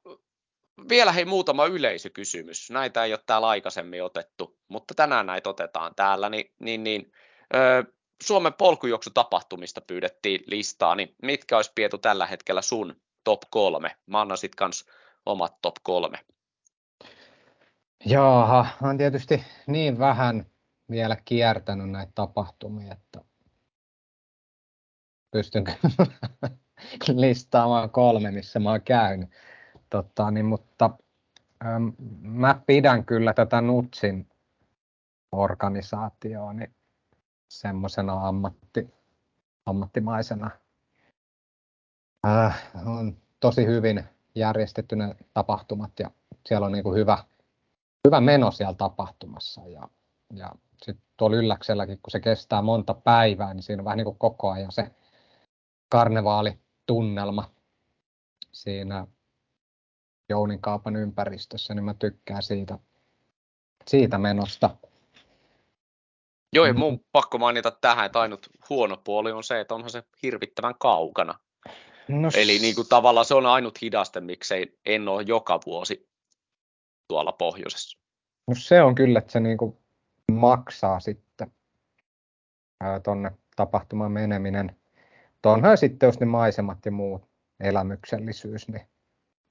vielä 0.89 1.11
hei 1.11 1.25
muutama 1.25 1.65
yleisökysymys. 1.65 2.69
Näitä 2.69 3.03
ei 3.03 3.13
ole 3.13 3.23
täällä 3.25 3.47
aikaisemmin 3.47 4.03
otettu, 4.03 4.59
mutta 4.67 4.93
tänään 4.93 5.25
näitä 5.25 5.49
otetaan 5.49 5.95
täällä. 5.95 6.29
Niin, 6.29 6.53
niin, 6.59 6.83
niin, 6.83 7.11
ö, 7.55 7.83
Suomen 8.23 8.53
polkujuoksutapahtumista 8.53 9.81
pyydettiin 9.81 10.43
listaa, 10.47 10.95
niin 10.95 11.15
mitkä 11.21 11.55
olisi 11.55 11.71
Pietu 11.75 11.97
tällä 11.97 12.25
hetkellä 12.25 12.61
sun 12.61 13.01
top 13.23 13.41
kolme? 13.49 13.95
Mä 14.05 14.21
annan 14.21 14.37
sit 14.37 14.55
kans 14.55 14.85
omat 15.25 15.61
top 15.61 15.75
kolme. 15.83 16.19
Jaaha, 18.05 18.67
on 18.81 18.97
tietysti 18.97 19.43
niin 19.67 19.99
vähän 19.99 20.45
vielä 20.91 21.17
kiertänyt 21.25 21.89
näitä 21.89 22.11
tapahtumia, 22.15 22.93
että 22.93 23.21
pystynkö 25.31 25.71
listaamaan 27.15 27.89
kolme, 27.89 28.31
missä 28.31 28.59
mä 28.59 28.69
oon 28.69 28.81
käynyt. 28.81 29.29
Totta, 29.89 30.31
niin, 30.31 30.45
mutta 30.45 30.89
äm, 31.65 31.93
mä 32.21 32.61
pidän 32.67 33.05
kyllä 33.05 33.33
tätä 33.33 33.61
Nutsin 33.61 34.29
organisaatioa 35.31 36.53
niin 36.53 36.75
semmoisena 37.49 38.27
ammatti, 38.27 38.93
ammattimaisena. 39.65 40.51
Äh, 42.27 42.71
on 42.85 43.17
tosi 43.39 43.65
hyvin 43.65 44.03
järjestetty 44.35 44.95
ne 44.95 45.15
tapahtumat 45.33 45.91
ja 45.99 46.11
siellä 46.45 46.65
on 46.65 46.71
niin 46.71 46.83
kuin 46.83 46.99
hyvä, 46.99 47.23
hyvä 48.07 48.21
meno 48.21 48.51
siellä 48.51 48.73
tapahtumassa. 48.73 49.61
Ja, 49.61 49.89
ja 50.33 50.51
sitten 50.83 51.05
tuolla 51.17 51.37
ylläkselläkin, 51.37 51.99
kun 52.01 52.11
se 52.11 52.19
kestää 52.19 52.61
monta 52.61 52.93
päivää, 52.93 53.53
niin 53.53 53.63
siinä 53.63 53.81
on 53.81 53.85
vähän 53.85 53.97
niin 53.97 54.05
kuin 54.05 54.17
koko 54.17 54.49
ajan 54.51 54.71
se 54.71 54.91
karnevaalitunnelma 55.89 57.49
siinä 58.51 59.07
Jounin 60.29 60.59
ympäristössä, 60.99 61.73
niin 61.73 61.83
mä 61.83 61.93
tykkään 61.93 62.43
siitä, 62.43 62.79
siitä 63.87 64.17
menosta. 64.17 64.69
Joo, 66.53 66.65
ja 66.65 66.73
mun 66.73 67.05
pakko 67.11 67.37
mainita 67.37 67.71
tähän, 67.71 68.05
että 68.05 68.19
ainut 68.19 68.47
huono 68.69 68.97
puoli 69.03 69.31
on 69.31 69.43
se, 69.43 69.59
että 69.59 69.75
onhan 69.75 69.89
se 69.89 70.03
hirvittävän 70.23 70.75
kaukana. 70.79 71.39
No, 72.07 72.29
Eli 72.35 72.59
niin 72.59 72.75
kuin 72.75 72.87
tavallaan 72.87 73.25
se 73.25 73.35
on 73.35 73.45
ainut 73.45 73.81
hidaste, 73.81 74.19
miksei 74.19 74.79
en 74.85 75.07
ole 75.07 75.21
joka 75.21 75.59
vuosi 75.65 76.06
tuolla 77.07 77.31
pohjoisessa. 77.31 77.97
No 78.47 78.55
se 78.57 78.81
on 78.81 78.95
kyllä, 78.95 79.19
että 79.19 79.31
se 79.31 79.39
niin 79.39 79.57
kuin 79.57 79.77
maksaa 80.31 80.99
sitten 80.99 81.51
tuonne 83.03 83.31
tapahtumaan 83.55 84.11
meneminen. 84.11 84.75
Tuonhan 85.41 85.77
sitten, 85.77 86.07
jos 86.07 86.19
ne 86.19 86.25
maisemat 86.25 86.85
ja 86.85 86.91
muut 86.91 87.27
elämyksellisyys, 87.59 88.67
niin 88.67 88.87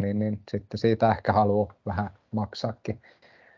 niin, 0.03 0.19
niin 0.19 0.43
sitten 0.51 0.79
siitä 0.79 1.11
ehkä 1.11 1.33
haluaa 1.33 1.75
vähän 1.87 2.11
maksaakin. 2.31 3.03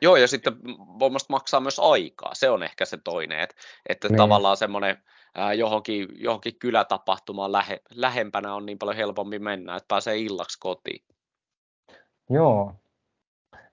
Joo, 0.01 0.17
ja 0.17 0.29
sitten 0.29 0.53
voimasta 0.79 1.33
maksaa 1.33 1.61
myös 1.61 1.79
aikaa. 1.79 2.35
Se 2.35 2.51
on 2.51 2.63
ehkä 2.63 2.85
se 2.85 2.99
toinen, 3.05 3.41
että, 3.41 3.55
että 3.89 4.09
niin. 4.09 4.17
tavallaan 4.17 4.57
semmoinen 4.57 4.97
johonkin, 5.57 6.09
johonkin 6.13 6.59
kylätapahtumaan 6.59 7.53
lähe, 7.53 7.81
lähempänä 7.91 8.55
on 8.55 8.67
niin 8.67 8.79
paljon 8.79 8.97
helpompi 8.97 9.39
mennä, 9.39 9.77
että 9.77 9.89
pääsee 9.89 10.19
illaksi 10.19 10.59
kotiin. 10.61 11.05
Joo. 12.31 12.75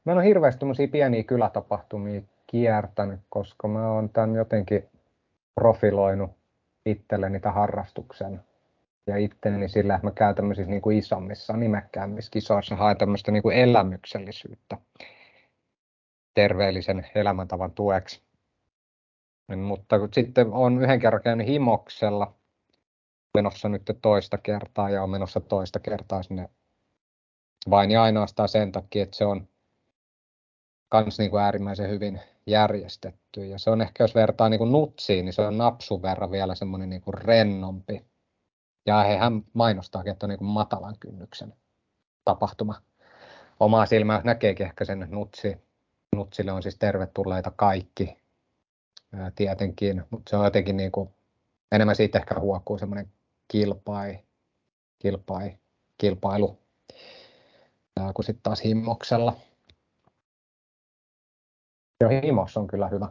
Mä 0.06 0.12
en 0.12 0.18
ole 0.18 0.26
hirveästi 0.26 0.88
pieniä 0.92 1.24
kylätapahtumia 1.24 2.22
kiertänyt, 2.48 3.20
koska 3.30 3.68
mä 3.68 3.92
oon 3.92 4.10
tämän 4.10 4.36
jotenkin 4.36 4.90
profiloinut 5.56 6.32
itselleni 6.86 7.40
tämän 7.40 7.56
harrastuksen 7.56 8.42
ja 9.08 9.18
itteni 9.18 9.70
sillä, 9.70 9.96
että 9.96 10.08
mä 10.08 10.12
käyn 10.12 10.36
tämmöisissä 10.36 10.72
niin 10.72 10.82
kuin 10.82 10.98
isommissa, 10.98 11.58
nimekkäämmissä 11.58 12.32
kisoissa, 12.32 12.76
haen 12.76 12.98
tämmöistä 12.98 13.32
niin 13.32 13.44
kuin 13.44 13.58
elämyksellisyyttä 13.58 14.78
terveellisen 16.34 17.08
elämäntavan 17.16 17.72
tueksi. 17.72 18.22
Mutta 19.56 19.96
sitten 20.14 20.54
on 20.54 20.82
yhden 20.82 21.00
kerran 21.00 21.22
käynyt 21.22 21.48
himoksella, 21.48 22.34
menossa 23.34 23.70
nyt 23.70 23.92
toista 24.02 24.38
kertaa 24.38 24.90
ja 24.90 25.04
on 25.04 25.10
menossa 25.10 25.40
toista 25.40 25.80
kertaa 25.80 26.24
sinne 26.24 26.50
vain 27.70 27.92
ja 27.92 28.04
ainoastaan 28.04 28.50
sen 28.50 28.72
takia, 28.72 29.04
että 29.04 29.18
se 29.18 29.26
on 29.26 29.48
kans 31.04 31.20
niin 31.20 31.32
kuin 31.32 31.44
äärimmäisen 31.44 31.90
hyvin 31.90 32.22
järjestetty. 32.48 33.46
Ja 33.46 33.60
se 33.60 33.70
on 33.70 33.82
ehkä, 33.82 34.04
jos 34.04 34.16
vertaa 34.16 34.50
niin 34.50 34.58
kuin 34.58 34.72
nutsiin, 34.72 35.26
niin 35.26 35.34
se 35.34 35.42
on 35.42 35.58
napsun 35.58 36.02
verran 36.02 36.32
vielä 36.32 36.56
semmoinen 36.56 36.90
niin 36.90 37.02
kuin 37.02 37.14
rennompi. 37.14 38.06
Ja 38.86 39.04
hehän 39.04 39.44
mainostaa, 39.54 40.04
että 40.06 40.26
on 40.26 40.30
niin 40.30 40.38
kuin 40.38 40.48
matalan 40.48 40.96
kynnyksen 41.00 41.54
tapahtuma. 42.26 42.82
Omaa 43.60 43.86
silmää 43.86 44.22
näkeekin 44.24 44.66
ehkä 44.66 44.86
sen 44.86 45.08
nutsi. 45.12 45.58
Nutsille 46.16 46.52
on 46.52 46.64
siis 46.64 46.78
tervetulleita 46.78 47.52
kaikki 47.56 48.18
tietenkin, 49.36 50.04
mutta 50.10 50.30
se 50.30 50.38
on 50.38 50.46
jotenkin 50.46 50.78
niin 50.78 50.92
kuin, 50.92 51.10
enemmän 51.72 51.96
siitä 51.96 52.20
ehkä 52.20 52.40
huokuu 52.40 52.78
semmoinen 52.78 53.12
kilpai, 53.48 54.20
kilpai, 55.00 55.58
kilpailu 55.98 56.60
kuin 58.14 58.26
sitten 58.26 58.44
taas 58.44 58.64
himmoksella. 58.64 59.36
Joo, 62.02 62.10
himos 62.24 62.58
on 62.58 62.68
kyllä 62.68 62.88
hyvä. 62.88 63.08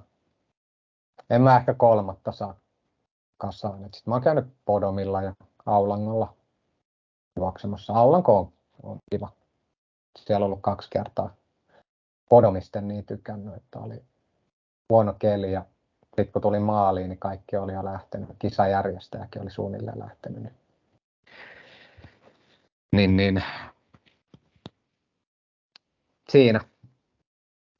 En 1.31 1.43
mä 1.43 1.57
ehkä 1.57 1.75
kolmatta 1.75 2.33
saa 2.33 2.55
kasaan. 3.39 3.79
Sitten 3.79 4.03
mä 4.07 4.15
oon 4.15 4.23
käynyt 4.23 4.47
Podomilla 4.65 5.23
ja 5.23 5.35
Aulangolla 5.67 6.35
juoksemassa. 7.37 7.93
Aulanko 7.93 8.39
on, 8.39 8.53
on 8.83 8.99
kiva. 9.11 9.29
Siellä 10.19 10.45
on 10.45 10.47
ollut 10.47 10.63
kaksi 10.63 10.91
kertaa. 10.91 11.35
Podomisten 12.29 12.89
niin 12.89 13.07
tykännyt, 13.07 13.55
että 13.55 13.79
oli 13.79 14.03
huono 14.91 15.13
keli 15.19 15.53
ja 15.53 15.65
sitten 16.05 16.33
kun 16.33 16.43
tuli 16.43 16.59
maaliin, 16.59 17.09
niin 17.09 17.19
kaikki 17.19 17.57
oli 17.57 17.73
jo 17.73 17.85
lähtenyt. 17.85 18.29
Kisajärjestäjäkin 18.39 19.43
oli 19.43 19.51
suunnilleen 19.51 19.99
lähtenyt. 19.99 20.43
Niin, 20.43 20.53
niin, 22.93 23.17
niin. 23.17 23.45
Siinä. 26.31 26.61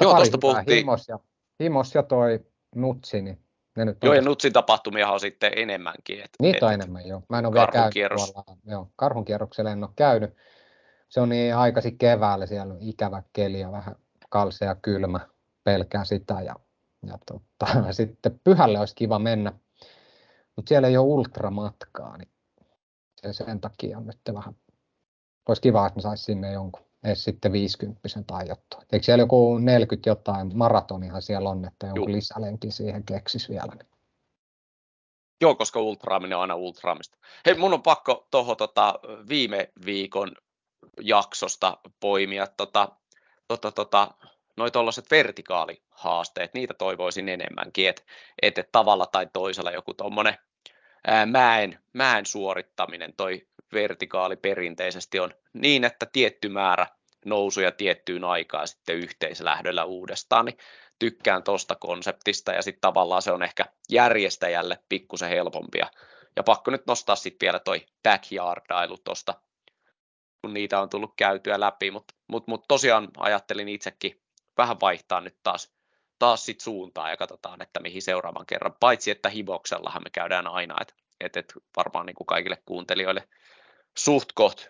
Joo, 0.05 0.15
tuosta 0.15 0.39
puhuttiin. 0.39 0.79
Himos 0.79 1.09
ja, 1.09 1.19
Himos 1.63 1.95
ja 1.95 2.03
toi 2.03 2.41
Nutsi, 2.75 3.23
niin 3.23 3.39
ne 3.77 3.85
nyt 3.85 3.99
joo, 4.05 4.15
ja 4.15 4.23
Nutsin 4.23 4.53
tapahtumia 4.53 5.09
on 5.09 5.21
sitten 5.21 5.53
enemmänkin. 5.57 6.21
Et, 6.21 6.31
Niitä 6.41 6.57
et, 6.57 6.63
on 6.63 6.73
enemmän, 6.73 7.07
joo. 7.07 7.23
Mä 7.29 7.39
en 7.39 7.47
ole 7.47 7.55
vielä 7.55 7.69
käynyt 7.73 7.93
tuolla, 8.17 8.59
joo, 8.67 8.91
karhun 8.97 9.25
en 9.73 9.85
ole 9.85 9.91
käynyt. 9.97 10.37
Se 11.09 11.21
on 11.21 11.29
niin 11.29 11.57
aikaisin 11.57 11.99
keväällä, 11.99 12.47
siellä 12.47 12.75
on 12.75 12.83
ikävä 12.83 13.23
keli 13.33 13.61
ja 13.61 13.73
vähän 13.73 13.95
kalsea 14.29 14.75
kylmä, 14.75 15.21
pelkää 15.65 16.05
sitä. 16.05 16.41
Ja 16.41 16.55
ja 17.07 17.19
totta, 17.27 17.67
sitten 17.93 18.41
pyhälle 18.45 18.79
olisi 18.81 18.95
kiva 18.95 19.19
mennä, 19.19 19.53
mutta 20.57 20.69
siellä 20.69 20.89
ei 20.89 20.97
ole 20.97 21.07
ultramatkaa, 21.07 22.17
niin 22.17 22.29
se 23.21 23.33
sen 23.33 23.61
takia 23.61 23.99
on 23.99 24.07
nyt 24.07 24.19
vähän, 24.35 24.57
olisi 25.49 25.63
kiva, 25.63 25.87
että 25.87 26.01
saisi 26.01 26.25
sinne 26.25 26.53
jonkun, 26.53 26.83
edes 27.05 27.25
sitten 27.25 27.53
50 27.53 28.01
tai 28.27 28.49
jotain. 28.49 28.87
Eikö 28.93 29.05
siellä 29.05 29.23
joku 29.23 29.59
40 29.59 30.11
jotain, 30.11 30.57
maratonihan 30.57 31.23
siellä 31.23 31.51
on, 31.51 31.65
että 31.65 31.87
jonkun 31.87 32.11
Juh. 32.11 32.17
lisälenkin 32.17 32.73
siihen 32.73 33.05
keksis 33.05 33.49
vielä. 33.49 33.73
Joo, 35.41 35.55
koska 35.55 35.81
ultraaminen 35.81 36.37
on 36.39 36.43
aina 36.43 36.55
ultraamista. 36.55 37.19
Hei, 37.47 37.55
mun 37.55 37.75
on 37.75 37.83
pakko 37.83 38.29
tuohon 38.31 38.57
tota, 38.57 38.99
viime 39.29 39.73
viikon 39.85 40.33
jaksosta 41.01 41.79
poimia 42.01 42.47
tota, 42.47 42.89
tota, 43.49 43.73
tota, 43.73 44.15
noi 44.57 44.71
tuollaiset 44.71 45.11
vertikaalihaasteet, 45.11 46.55
niitä 46.55 46.75
toivoisin 46.75 47.29
enemmänkin, 47.29 47.89
että 47.89 48.03
et, 48.43 48.59
et 48.59 48.73
tavalla 48.73 49.07
tai 49.07 49.29
toisella 49.33 49.71
joku 49.71 49.95
tuommoinen 49.95 50.39
mäen, 51.27 51.79
mäen 51.93 52.27
suorittaminen, 52.27 53.15
toi 53.17 53.47
vertikaali 53.75 54.37
perinteisesti 54.37 55.21
on 55.21 55.35
niin, 55.53 55.85
että 55.85 56.07
tietty 56.13 56.49
määrä 56.49 56.87
nousuja 57.25 57.73
tiettyyn 57.73 58.25
aikaan 58.25 58.69
sitten 58.69 58.97
yhteislähdöllä 58.97 59.85
uudestaan, 59.85 60.45
niin 60.45 60.59
tykkään 60.99 61.43
tuosta 61.43 61.75
konseptista 61.75 62.53
ja 62.53 62.63
sitten 62.63 62.81
tavallaan 62.81 63.23
se 63.23 63.33
on 63.33 63.43
ehkä 63.43 63.65
järjestäjälle 63.91 64.79
pikkusen 64.89 65.29
helpompia. 65.29 65.87
Ja 66.37 66.43
pakko 66.43 66.71
nyt 66.71 66.87
nostaa 66.87 67.17
sitten 67.17 67.47
vielä 67.47 67.59
toi 67.59 67.87
backyardailu 68.03 68.99
tuosta, 68.99 69.35
kun 70.43 70.55
niitä 70.55 70.81
on 70.81 70.89
tullut 70.89 71.15
käytyä 71.17 71.61
läpi, 71.61 71.91
mutta 71.91 72.15
mut, 72.27 72.47
mut 72.47 72.65
tosiaan 72.69 73.09
ajattelin 73.17 73.69
itsekin 73.69 74.23
vähän 74.59 74.81
vaihtaa 74.81 75.21
nyt 75.21 75.37
taas, 75.43 75.73
taas 76.19 76.47
sit 76.47 76.61
suuntaa 76.61 77.11
ja 77.11 77.17
katsotaan, 77.17 77.63
että 77.63 77.81
mihin 77.81 78.03
seuraavan 78.03 78.47
kerran. 78.47 78.75
Paitsi, 78.81 79.11
että 79.11 79.29
hiboksellahan 79.29 80.03
me 80.05 80.11
käydään 80.11 80.47
aina, 80.47 80.77
että 80.81 80.95
et, 81.21 81.37
et 81.37 81.53
varmaan 81.77 82.07
niin 82.07 82.17
kuin 82.17 82.27
kaikille 82.27 82.63
kuuntelijoille 82.67 83.29
suht 83.99 84.29
koht 84.35 84.67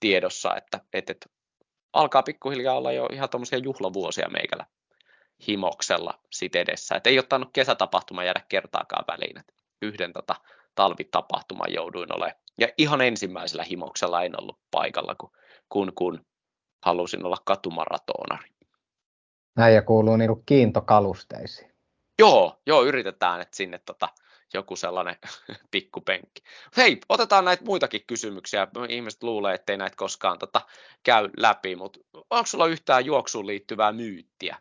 tiedossa, 0.00 0.56
että 0.56 0.80
et, 0.92 1.10
et 1.10 1.30
alkaa 1.92 2.22
pikkuhiljaa 2.22 2.76
olla 2.76 2.92
jo 2.92 3.08
ihan 3.12 3.30
tuommoisia 3.30 3.58
juhlavuosia 3.58 4.28
meikällä 4.28 4.66
himoksella 5.48 6.20
sit 6.30 6.56
edessä. 6.56 6.94
Et 6.94 7.06
ei 7.06 7.18
ottanut 7.18 7.50
kesätapahtuma 7.52 8.24
jäädä 8.24 8.40
kertaakaan 8.48 9.04
väliin. 9.08 9.38
Et 9.38 9.54
yhden 9.82 10.12
tota, 10.12 10.34
talvitapahtuman 10.74 11.72
jouduin 11.72 12.14
olemaan. 12.14 12.36
Ja 12.58 12.68
ihan 12.78 13.00
ensimmäisellä 13.00 13.64
himoksella 13.64 14.22
en 14.22 14.40
ollut 14.40 14.58
paikalla, 14.70 15.14
kun, 15.14 15.30
kun, 15.68 15.92
kun 15.94 16.26
halusin 16.84 17.24
olla 17.24 17.36
katumaratonari. 17.44 18.48
Äijä 19.58 19.82
kuuluu 19.82 20.16
niinku 20.16 20.42
kiintokalusteisiin. 20.46 21.72
Joo, 22.18 22.60
joo, 22.66 22.84
yritetään, 22.84 23.40
että 23.40 23.56
sinne 23.56 23.78
tota, 23.78 24.08
joku 24.54 24.76
sellainen 24.76 25.16
pikkupenkki. 25.70 26.42
Hei, 26.76 27.00
otetaan 27.08 27.44
näitä 27.44 27.64
muitakin 27.64 28.04
kysymyksiä. 28.06 28.68
Ihmiset 28.88 29.22
luulee, 29.22 29.54
ettei 29.54 29.76
näitä 29.76 29.96
koskaan 29.96 30.38
tota, 30.38 30.60
käy 31.02 31.30
läpi, 31.36 31.76
mutta 31.76 32.00
onko 32.30 32.46
sulla 32.46 32.66
yhtään 32.66 33.04
juoksuun 33.04 33.46
liittyvää 33.46 33.92
myyttiä? 33.92 34.56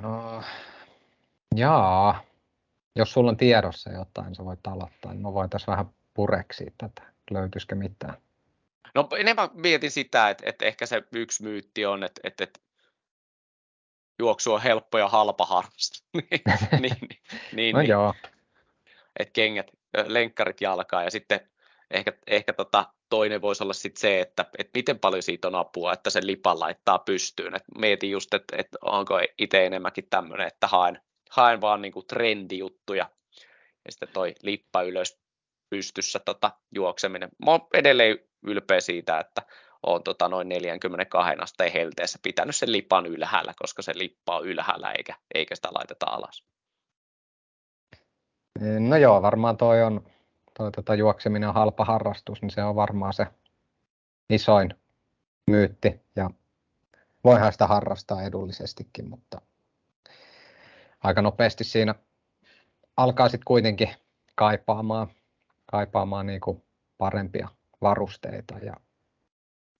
No, 0.00 0.42
jaa. 1.54 2.22
Jos 2.96 3.12
sulla 3.12 3.30
on 3.30 3.36
tiedossa 3.36 3.90
jotain, 3.90 4.34
sä 4.34 4.44
voit 4.44 4.66
aloittaa. 4.66 5.12
Niin 5.12 5.22
mä 5.22 5.32
voin 5.32 5.50
tässä 5.50 5.72
vähän 5.72 5.86
pureksia 6.14 6.70
tätä. 6.78 7.02
Löytyisikö 7.30 7.74
mitään? 7.74 8.14
No 8.94 9.08
enemmän 9.18 9.48
mietin 9.54 9.90
sitä, 9.90 10.30
että, 10.30 10.48
että 10.48 10.64
ehkä 10.64 10.86
se 10.86 11.02
yksi 11.12 11.42
myytti 11.42 11.86
on, 11.86 12.04
että, 12.04 12.20
että, 12.24 12.44
että 12.44 12.60
juoksu 14.18 14.52
on 14.52 14.62
helppo 14.62 14.98
ja 14.98 15.08
halpa 15.08 15.46
harrastus. 15.46 16.04
niin, 16.14 16.22
niin, 16.80 16.96
niin, 17.52 17.74
no 17.74 17.80
niin. 17.80 17.90
joo. 17.90 18.14
Että 19.18 19.32
kengät, 19.32 19.70
lenkkarit 20.06 20.60
jalkaa 20.60 21.04
ja 21.04 21.10
sitten 21.10 21.40
ehkä, 21.90 22.12
ehkä 22.26 22.52
tota, 22.52 22.86
toinen 23.08 23.42
voisi 23.42 23.62
olla 23.62 23.72
sit 23.72 23.96
se, 23.96 24.20
että, 24.20 24.46
että 24.58 24.78
miten 24.78 24.98
paljon 24.98 25.22
siitä 25.22 25.48
on 25.48 25.54
apua, 25.54 25.92
että 25.92 26.10
se 26.10 26.26
lipan 26.26 26.60
laittaa 26.60 26.98
pystyyn. 26.98 27.56
Et 27.56 27.62
mietin 27.78 28.10
just, 28.10 28.34
että, 28.34 28.56
että 28.56 28.78
onko 28.82 29.20
itse 29.38 29.66
enemmänkin 29.66 30.06
tämmöinen, 30.10 30.46
että 30.46 30.66
haen, 30.66 31.00
haen 31.30 31.60
vaan 31.60 31.82
niinku 31.82 32.02
trendijuttuja 32.02 33.10
ja 33.84 33.92
sitten 33.92 34.08
toi 34.08 34.34
lippa 34.42 34.82
ylös 34.82 35.18
pystyssä 35.70 36.18
tota, 36.18 36.50
juokseminen. 36.74 37.28
Mä 37.44 37.50
oon 37.50 37.66
edelleen 37.74 38.18
ylpeä 38.42 38.80
siitä, 38.80 39.18
että 39.18 39.42
on 39.86 40.02
tota, 40.02 40.28
noin 40.28 40.48
42 40.48 41.32
asteen 41.40 41.72
helteessä 41.72 42.18
pitänyt 42.22 42.56
sen 42.56 42.72
lipan 42.72 43.06
ylhäällä, 43.06 43.54
koska 43.58 43.82
se 43.82 43.92
lippa 43.96 44.36
on 44.36 44.46
ylhäällä 44.46 44.92
eikä, 44.92 45.14
eikä 45.34 45.54
sitä 45.54 45.68
laiteta 45.72 46.06
alas. 46.06 46.44
No 48.78 48.96
joo, 48.96 49.22
varmaan 49.22 49.56
toi 49.56 49.82
on, 49.82 50.06
toi 50.58 50.72
tota, 50.72 50.94
juokseminen 50.94 51.48
on 51.48 51.54
halpa 51.54 51.84
harrastus, 51.84 52.42
niin 52.42 52.50
se 52.50 52.62
on 52.62 52.76
varmaan 52.76 53.12
se 53.12 53.26
isoin 54.30 54.74
myytti 55.46 56.00
ja 56.16 56.30
voihan 57.24 57.52
sitä 57.52 57.66
harrastaa 57.66 58.22
edullisestikin, 58.22 59.08
mutta 59.10 59.40
aika 61.00 61.22
nopeasti 61.22 61.64
siinä 61.64 61.94
alkaa 62.96 63.28
sitten 63.28 63.44
kuitenkin 63.44 63.88
kaipaamaan 64.34 65.08
kaipaamaan 65.66 66.26
niin 66.26 66.40
parempia 66.98 67.48
varusteita 67.82 68.58
ja, 68.58 68.74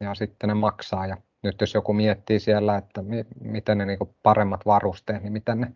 ja 0.00 0.14
sitten 0.14 0.48
ne 0.48 0.54
maksaa. 0.54 1.06
Ja 1.06 1.16
nyt 1.42 1.60
jos 1.60 1.74
joku 1.74 1.92
miettii 1.92 2.40
siellä, 2.40 2.76
että 2.76 3.02
mi, 3.02 3.24
miten 3.40 3.78
ne 3.78 3.86
niin 3.86 3.98
paremmat 4.22 4.66
varusteet, 4.66 5.22
niin 5.22 5.32
miten 5.32 5.60
ne 5.60 5.72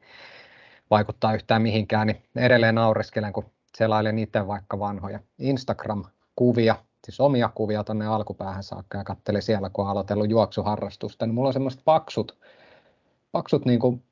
vaikuttaa 0.90 1.34
yhtään 1.34 1.62
mihinkään, 1.62 2.06
niin 2.06 2.22
edelleen 2.36 2.74
naureskelen, 2.74 3.32
kun 3.32 3.44
selailen 3.76 4.18
itse 4.18 4.46
vaikka 4.46 4.78
vanhoja 4.78 5.20
Instagram-kuvia, 5.38 6.76
siis 7.04 7.20
omia 7.20 7.50
kuvia 7.54 7.84
tuonne 7.84 8.06
alkupäähän 8.06 8.62
saakka 8.62 8.98
ja 8.98 9.04
katselin 9.04 9.42
siellä, 9.42 9.70
kun 9.70 9.84
on 9.84 9.90
aloitellut 9.90 10.30
juoksuharrastusta, 10.30 11.26
niin 11.26 11.34
mulla 11.34 11.48
on 11.48 11.52
semmoiset 11.52 11.80
paksut, 11.84 12.38
paksut 13.32 13.64
niin 13.64 13.80
kuin 13.80 14.04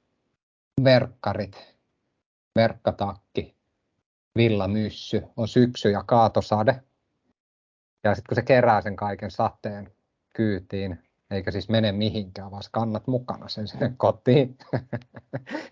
verkkarit, 0.85 1.77
verkkatakki, 2.57 3.55
villamyssy, 4.37 5.23
on 5.37 5.49
syksy 5.49 5.91
ja 5.91 6.03
kaatosade. 6.03 6.83
Ja 8.05 8.15
sitten 8.15 8.29
kun 8.29 8.35
se 8.35 8.43
kerää 8.43 8.81
sen 8.81 8.97
kaiken 8.97 9.31
sateen 9.31 9.96
kyytiin, 10.37 10.99
eikä 11.31 11.51
siis 11.51 11.69
mene 11.69 11.93
mihinkään, 11.93 12.51
vaan 12.51 12.63
kannat 12.71 13.07
mukana 13.07 13.49
sen 13.49 13.69
sinne 13.69 13.93
kotiin. 13.97 14.59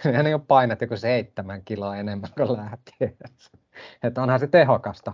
Hän 0.15 0.27
ei 0.27 0.35
ole 0.35 0.43
painat 0.49 0.81
joku 0.81 0.97
seitsemän 0.97 1.63
kiloa 1.65 1.97
enemmän 1.97 2.31
kuin 2.37 2.57
lähtiessä. 2.57 3.59
Että 4.03 4.23
onhan 4.23 4.41
se 4.41 4.47
tehokasta 4.47 5.13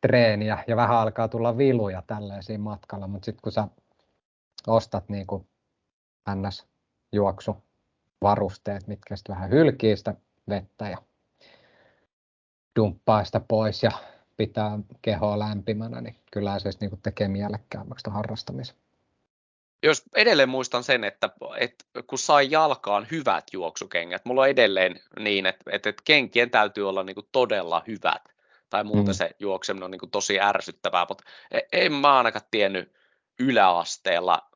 treeniä 0.00 0.64
ja 0.66 0.76
vähän 0.76 0.96
alkaa 0.96 1.28
tulla 1.28 1.58
viluja 1.58 2.02
tälleen 2.06 2.42
siinä 2.42 2.62
matkalla, 2.62 3.06
mutta 3.06 3.24
sitten 3.26 3.42
kun 3.42 3.52
sä 3.52 3.68
ostat 4.66 5.08
niin 5.08 5.26
kuin 5.26 5.46
ns. 6.34 6.66
juoksuvarusteet, 7.12 8.86
mitkä 8.86 9.16
sitten 9.16 9.34
vähän 9.34 9.50
hylkii 9.50 9.96
sitä 9.96 10.14
vettä 10.48 10.88
ja 10.88 10.98
dumppaa 12.76 13.24
sitä 13.24 13.40
pois 13.48 13.82
ja 13.82 13.90
pitää 14.40 14.78
kehoa 15.02 15.38
lämpimänä, 15.38 16.00
niin 16.00 16.16
kyllä 16.30 16.58
se 16.58 16.70
niin 16.80 16.90
kuin 16.90 17.02
tekee 17.02 17.28
mielekkäämmäksi 17.28 18.10
harrastamisen. 18.10 18.76
Jos 19.82 20.02
edelleen 20.16 20.48
muistan 20.48 20.84
sen, 20.84 21.04
että, 21.04 21.30
että 21.58 21.84
kun 22.06 22.18
sai 22.18 22.50
jalkaan 22.50 23.06
hyvät 23.10 23.44
juoksukengät, 23.52 24.24
mulla 24.24 24.40
on 24.40 24.48
edelleen 24.48 25.00
niin, 25.18 25.46
että, 25.46 25.70
että 25.72 25.92
kenkien 26.04 26.50
täytyy 26.50 26.88
olla 26.88 27.02
niin 27.02 27.14
kuin 27.14 27.26
todella 27.32 27.82
hyvät, 27.86 28.22
tai 28.70 28.84
muuten 28.84 29.14
mm. 29.14 29.14
se 29.14 29.30
juokseminen 29.38 29.84
on 29.84 29.90
niin 29.90 29.98
kuin 29.98 30.10
tosi 30.10 30.40
ärsyttävää, 30.40 31.06
mutta 31.08 31.24
e, 31.50 31.60
en 31.72 31.92
mä 31.92 32.16
ainakaan 32.16 32.44
tiennyt 32.50 32.92
yläasteella, 33.38 34.50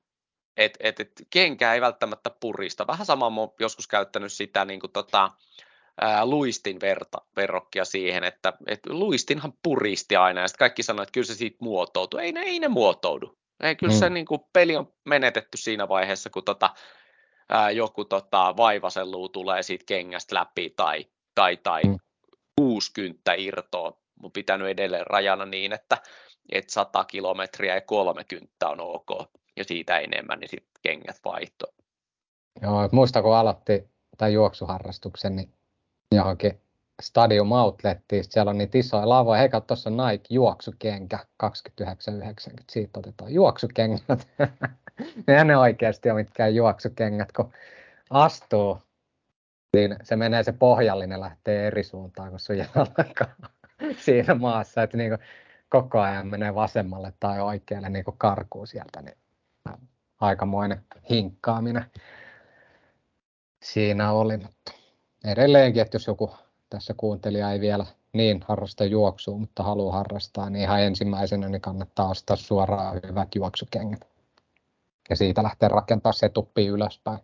että 0.56 0.78
et, 0.82 1.01
et 1.01 1.12
kenkä 1.31 1.74
ei 1.74 1.81
välttämättä 1.81 2.31
purista. 2.40 2.86
Vähän 2.86 3.06
sama 3.06 3.31
mä 3.31 3.40
joskus 3.61 3.86
käyttänyt 3.89 4.32
sitä 4.32 4.65
niin 4.65 4.81
kuin 4.81 4.93
tota, 4.93 5.31
ää, 6.01 6.27
luistin 6.27 6.81
verta, 6.81 7.19
verrokkia 7.37 7.85
siihen, 7.85 8.25
että 8.25 8.53
et 8.66 8.81
luistinhan 8.87 9.53
puristi 9.62 10.16
aina, 10.16 10.41
ja 10.41 10.49
sitten 10.49 10.59
kaikki 10.59 10.83
sanoivat, 10.83 11.09
että 11.09 11.12
kyllä 11.12 11.27
se 11.27 11.35
siitä 11.35 11.57
muotoutuu. 11.61 12.21
Ei 12.21 12.33
ne, 12.33 12.41
ei 12.41 12.61
ne 12.61 12.69
muotoudu. 12.69 13.39
Ei, 13.62 13.77
kyllä 13.77 13.93
mm. 13.93 13.99
se 13.99 14.11
niin 14.11 14.27
kuin, 14.27 14.41
peli 14.53 14.77
on 14.77 14.93
menetetty 15.05 15.59
siinä 15.59 15.89
vaiheessa, 15.89 16.31
kun 16.31 16.45
tota, 16.45 16.71
ää, 17.49 17.71
joku 17.71 18.05
tota, 18.05 18.55
vaivaselluu 18.57 19.29
tulee 19.29 19.62
siitä 19.62 19.85
kengästä 19.87 20.35
läpi 20.35 20.71
tai, 20.71 21.07
tai, 21.35 21.57
tai 21.57 21.83
mm. 21.83 21.99
60 22.57 23.35
irtoa. 23.35 24.01
Mun 24.21 24.33
pitänyt 24.33 24.69
edelleen 24.69 25.07
rajana 25.07 25.47
niin, 25.47 25.73
että, 25.73 25.99
että 26.53 26.73
100 26.73 27.05
kilometriä 27.05 27.75
ja 27.75 27.81
30 27.81 28.69
on 28.69 28.81
ok, 28.81 29.09
ja 29.57 29.65
siitä 29.65 29.99
enemmän, 29.99 30.41
niin 30.41 30.51
sitten 30.51 30.73
kengät 30.83 31.21
vaihto. 31.25 31.66
Joo, 32.62 32.89
muista 32.93 33.23
kun 33.23 33.37
aloitti 33.37 33.89
tämän 34.19 34.33
juoksuharrastuksen, 34.33 35.37
niin 35.37 35.55
johonkin 36.12 36.60
Stadium 37.02 37.52
Outlettiin, 37.52 38.24
siellä 38.24 38.51
on 38.51 38.59
niitä 38.59 38.78
isoja 38.78 39.09
lavoja, 39.09 39.40
hei 39.40 39.48
tuossa 39.66 39.90
Nike 39.90 40.26
juoksukenkä 40.31 41.18
29,90, 41.44 41.48
siitä 42.70 42.98
otetaan 42.98 43.35
juoksukengät. 43.35 44.28
Eihän 45.28 45.47
ne 45.47 45.56
oikeasti 45.56 46.10
ole 46.10 46.22
mitkään 46.22 46.55
juoksukengät, 46.55 47.32
kun 47.32 47.52
astuu, 48.10 48.78
niin 49.76 49.97
se 50.02 50.16
menee 50.16 50.43
se 50.43 50.52
pohjallinen 50.52 51.20
lähtee 51.20 51.66
eri 51.66 51.85
suuntaan 51.85 52.31
kuin 52.31 52.40
sun 52.40 52.59
jalka 52.59 53.28
siinä 54.05 54.35
maassa, 54.35 54.82
että 54.82 54.97
niin 54.97 55.18
koko 55.68 56.01
ajan 56.01 56.26
menee 56.26 56.55
vasemmalle 56.55 57.12
tai 57.20 57.40
oikealle 57.40 57.89
niin 57.89 58.05
karkuun 58.18 58.66
sieltä, 58.66 59.02
niin 59.02 59.16
aikamoinen 60.20 60.85
hinkkaaminen 61.10 61.85
siinä 63.62 64.12
oli, 64.12 64.36
mutta 64.36 64.72
edelleenkin, 65.24 65.82
että 65.82 65.94
jos 65.94 66.06
joku 66.06 66.30
tässä 66.70 66.94
kuuntelija 66.96 67.52
ei 67.52 67.60
vielä 67.60 67.86
niin 68.12 68.44
harrasta 68.48 68.84
juoksua, 68.84 69.38
mutta 69.38 69.62
haluaa 69.62 69.96
harrastaa, 69.96 70.51
niin 70.51 70.62
ihan 70.62 70.82
ensimmäisenä 70.82 71.48
niin 71.48 71.60
kannattaa 71.60 72.09
ostaa 72.09 72.36
suoraan 72.36 73.01
hyvät 73.09 73.34
juoksukengät. 73.34 74.09
Ja 75.10 75.16
siitä 75.16 75.42
lähtee 75.42 75.68
rakentaa 75.68 76.12
se 76.12 76.28
tuppi 76.28 76.66
ylöspäin. 76.66 77.18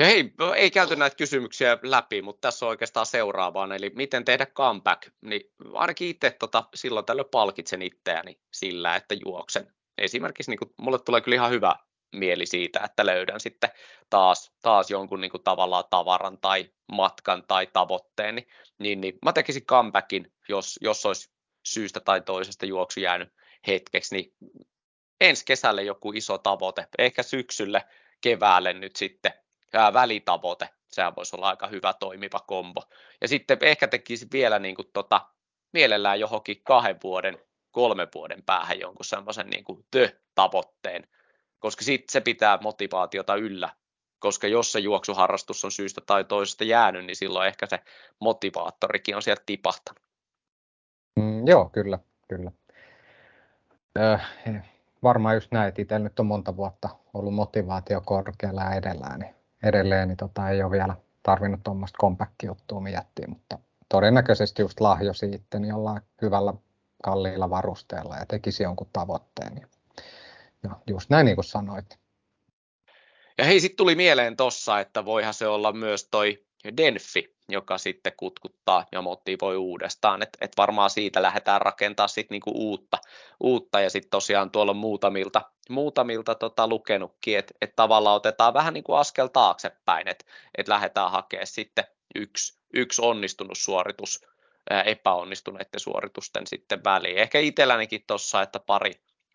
Ja 0.00 0.06
hei, 0.06 0.34
ei 0.56 0.70
käyty 0.70 0.96
näitä 0.96 1.16
kysymyksiä 1.16 1.78
läpi, 1.82 2.22
mutta 2.22 2.40
tässä 2.40 2.66
on 2.66 2.70
oikeastaan 2.70 3.06
seuraavaan, 3.06 3.72
eli 3.72 3.92
miten 3.96 4.24
tehdä 4.24 4.46
comeback, 4.46 5.08
niin 5.20 5.40
ainakin 5.74 6.08
itse 6.08 6.30
tota, 6.30 6.64
silloin 6.74 7.06
tällöin 7.06 7.28
palkitsen 7.30 7.82
itseäni 7.82 8.40
sillä, 8.50 8.96
että 8.96 9.14
juoksen. 9.24 9.72
Esimerkiksi 9.98 10.50
niin 10.50 10.58
kuin, 10.58 10.74
mulle 10.76 10.98
tulee 10.98 11.20
kyllä 11.20 11.34
ihan 11.34 11.50
hyvä 11.50 11.76
mieli 12.12 12.46
siitä, 12.46 12.80
että 12.84 13.06
löydän 13.06 13.40
sitten 13.40 13.70
taas, 14.10 14.52
taas 14.62 14.90
jonkun 14.90 15.20
niin 15.20 15.30
kuin 15.30 15.42
tavallaan 15.44 15.84
tavaran 15.90 16.38
tai 16.38 16.70
matkan 16.92 17.44
tai 17.48 17.66
tavoitteen, 17.66 18.34
niin, 18.34 18.46
niin, 18.78 19.00
niin 19.00 19.18
mä 19.24 19.32
tekisin 19.32 19.66
comebackin, 19.66 20.32
jos, 20.48 20.78
jos 20.82 21.06
olisi 21.06 21.30
syystä 21.66 22.00
tai 22.00 22.20
toisesta 22.20 22.66
juoksu 22.66 23.00
jäänyt 23.00 23.32
hetkeksi, 23.66 24.14
niin 24.14 24.34
ensi 25.20 25.44
kesälle 25.44 25.82
joku 25.82 26.12
iso 26.12 26.38
tavoite, 26.38 26.86
ehkä 26.98 27.22
syksylle, 27.22 27.84
keväälle 28.20 28.72
nyt 28.72 28.96
sitten 28.96 29.32
ää, 29.72 29.92
välitavoite, 29.92 30.68
sehän 30.88 31.16
voisi 31.16 31.36
olla 31.36 31.48
aika 31.48 31.66
hyvä 31.66 31.92
toimiva 31.92 32.40
kombo. 32.40 32.82
Ja 33.20 33.28
sitten 33.28 33.58
ehkä 33.60 33.88
tekisi 33.88 34.26
vielä 34.32 34.58
niin 34.58 34.74
kuin 34.74 34.88
tota, 34.92 35.26
mielellään 35.72 36.20
johonkin 36.20 36.62
kahden 36.64 36.96
vuoden, 37.02 37.38
kolmen 37.70 38.08
vuoden 38.14 38.42
päähän 38.42 38.80
jonkun 38.80 39.04
semmoisen 39.04 39.46
niin 39.46 39.64
kuin 39.64 39.86
tavoitteen 40.34 41.08
koska 41.60 41.84
sitten 41.84 42.12
se 42.12 42.20
pitää 42.20 42.58
motivaatiota 42.62 43.34
yllä, 43.34 43.68
koska 44.18 44.46
jos 44.46 44.72
se 44.72 44.78
juoksuharrastus 44.78 45.64
on 45.64 45.72
syystä 45.72 46.00
tai 46.00 46.24
toisesta 46.24 46.64
jäänyt, 46.64 47.04
niin 47.04 47.16
silloin 47.16 47.48
ehkä 47.48 47.66
se 47.66 47.78
motivaattorikin 48.20 49.16
on 49.16 49.22
sieltä 49.22 49.42
tipahtanut. 49.46 50.02
Mm, 51.16 51.46
joo, 51.46 51.68
kyllä, 51.68 51.98
kyllä. 52.28 52.52
Öö, 53.98 54.18
varmaan 55.02 55.34
just 55.34 55.52
näin, 55.52 55.68
että 55.68 55.82
itsellä 55.82 56.04
nyt 56.04 56.20
on 56.20 56.26
monta 56.26 56.56
vuotta 56.56 56.88
ollut 57.14 57.34
motivaatio 57.34 58.00
korkealla 58.00 58.74
edellään, 58.74 59.20
niin 59.20 59.34
edelleen 59.62 60.08
niin 60.08 60.16
tota, 60.16 60.48
ei 60.48 60.62
ole 60.62 60.70
vielä 60.70 60.96
tarvinnut 61.22 61.60
tuommoista 61.64 61.98
compact-juttua 62.00 62.80
miettiä, 62.80 63.26
mutta 63.28 63.58
todennäköisesti 63.88 64.62
just 64.62 64.80
lahjo 64.80 65.14
sitten 65.14 65.64
jollain 65.64 66.02
hyvällä 66.22 66.54
kalliilla 67.02 67.50
varusteella 67.50 68.16
ja 68.16 68.26
tekisi 68.26 68.62
jonkun 68.62 68.88
tavoitteen. 68.92 69.54
Niin 69.54 69.66
ja 70.62 70.70
just 70.86 71.10
näin 71.10 71.24
niin 71.24 71.36
kuin 71.36 71.44
sanoit. 71.44 71.98
Ja 73.38 73.44
hei, 73.44 73.60
sitten 73.60 73.76
tuli 73.76 73.94
mieleen 73.94 74.36
tossa, 74.36 74.80
että 74.80 75.04
voihan 75.04 75.34
se 75.34 75.46
olla 75.46 75.72
myös 75.72 76.08
toi 76.10 76.44
Denfi, 76.76 77.36
joka 77.48 77.78
sitten 77.78 78.12
kutkuttaa 78.16 78.86
ja 78.92 79.02
motivoi 79.02 79.56
uudestaan. 79.56 80.22
että 80.22 80.38
et 80.40 80.52
varmaan 80.56 80.90
siitä 80.90 81.22
lähdetään 81.22 81.60
rakentaa 81.60 82.08
sitten 82.08 82.34
niinku 82.34 82.50
uutta, 82.54 82.98
uutta, 83.40 83.80
ja 83.80 83.90
sitten 83.90 84.10
tosiaan 84.10 84.50
tuolla 84.50 84.74
muutamilta, 84.74 85.42
muutamilta 85.68 86.34
tota 86.34 86.68
lukenutkin, 86.68 87.38
että 87.38 87.54
et 87.60 87.76
tavallaan 87.76 88.16
otetaan 88.16 88.54
vähän 88.54 88.74
niinku 88.74 88.94
askel 88.94 89.26
taaksepäin, 89.26 90.08
että 90.08 90.24
et 90.58 90.68
lähdetään 90.68 91.10
hakemaan 91.10 91.46
sitten 91.46 91.84
yksi, 92.14 92.58
yksi 92.74 93.02
onnistunut 93.02 93.58
suoritus 93.58 94.26
epäonnistuneiden 94.84 95.80
suoritusten 95.80 96.46
sitten 96.46 96.84
väliin. 96.84 97.18
Ehkä 97.18 97.38
itsellänikin 97.38 98.04
tuossa, 98.06 98.42
että 98.42 98.60
pari, 98.60 98.92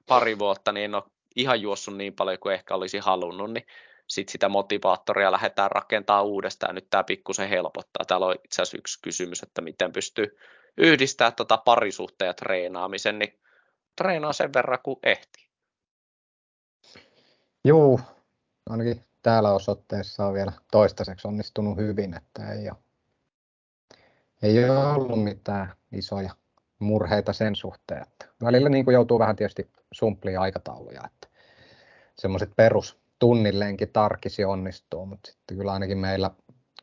pari 0.07 0.39
vuotta, 0.39 0.71
niin 0.71 0.85
en 0.85 0.95
ole 0.95 1.03
ihan 1.35 1.61
juossut 1.61 1.97
niin 1.97 2.13
paljon 2.13 2.39
kuin 2.39 2.53
ehkä 2.53 2.75
olisi 2.75 2.97
halunnut, 2.97 3.53
niin 3.53 3.65
sitten 4.07 4.31
sitä 4.31 4.49
motivaattoria 4.49 5.31
lähdetään 5.31 5.71
rakentamaan 5.71 6.25
uudestaan. 6.25 6.75
Nyt 6.75 6.87
tämä 6.89 7.03
pikkusen 7.03 7.49
helpottaa. 7.49 8.05
Täällä 8.07 8.25
on 8.25 8.35
itse 8.45 8.61
asiassa 8.61 8.77
yksi 8.77 8.99
kysymys, 9.01 9.43
että 9.43 9.61
miten 9.61 9.91
pystyy 9.91 10.37
yhdistää 10.77 11.31
tota 11.31 11.57
parisuhteen 11.57 12.27
ja 12.27 12.33
treenaamisen, 12.33 13.19
niin 13.19 13.39
treenaa 13.95 14.33
sen 14.33 14.53
verran 14.53 14.79
kuin 14.83 14.99
ehtii. 15.03 15.45
Joo, 17.63 17.99
ainakin 18.69 19.03
täällä 19.21 19.53
osoitteessa 19.53 20.25
on 20.25 20.33
vielä 20.33 20.51
toistaiseksi 20.71 21.27
onnistunut 21.27 21.77
hyvin, 21.77 22.13
että 22.13 22.53
ei 22.53 22.69
ole, 22.69 22.77
ei 24.41 24.69
ole 24.69 24.87
ollut 24.87 25.23
mitään 25.23 25.73
isoja 25.91 26.35
murheita 26.79 27.33
sen 27.33 27.55
suhteen. 27.55 28.01
Että 28.01 28.25
välillä 28.43 28.69
niin 28.69 28.85
kuin 28.85 28.93
joutuu 28.93 29.19
vähän 29.19 29.35
tietysti 29.35 29.71
sumplia 29.91 30.41
aikatauluja, 30.41 31.01
että 31.05 31.27
semmoiset 32.15 32.51
perus 32.55 32.97
tunnilleenkin 33.19 33.89
tarkisi 33.89 34.45
onnistuu, 34.45 35.05
mutta 35.05 35.31
sitten 35.31 35.57
kyllä 35.57 35.73
ainakin 35.73 35.97
meillä 35.97 36.31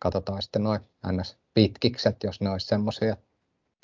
katsotaan 0.00 0.42
sitten 0.42 0.62
noin 0.62 0.80
ns. 1.12 1.38
pitkikset, 1.54 2.24
jos 2.24 2.40
ne 2.40 2.50
olisi 2.50 2.66
semmoisia, 2.66 3.16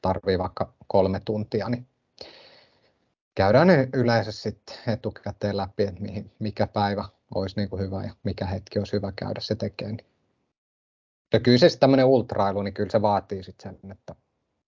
tarvii 0.02 0.38
vaikka 0.38 0.72
kolme 0.86 1.20
tuntia, 1.24 1.68
niin 1.68 1.86
käydään 3.34 3.66
ne 3.66 3.88
yleensä 3.92 4.32
sitten 4.32 4.76
etukäteen 4.86 5.56
läpi, 5.56 5.82
että 5.82 6.00
mihin, 6.00 6.30
mikä 6.38 6.66
päivä 6.66 7.04
olisi 7.34 7.56
niin 7.56 7.68
kuin 7.68 7.82
hyvä 7.82 8.04
ja 8.04 8.14
mikä 8.22 8.46
hetki 8.46 8.78
olisi 8.78 8.92
hyvä 8.92 9.12
käydä 9.16 9.40
se 9.40 9.54
tekemään. 9.54 9.98
Ja 11.32 11.40
kyllä 11.40 11.58
se 11.58 11.78
tämmöinen 11.78 12.06
ultrailu, 12.06 12.62
niin 12.62 12.74
kyllä 12.74 12.90
se 12.90 13.02
vaatii 13.02 13.42
sitten 13.42 13.78
sen, 13.82 13.92
että 13.92 14.14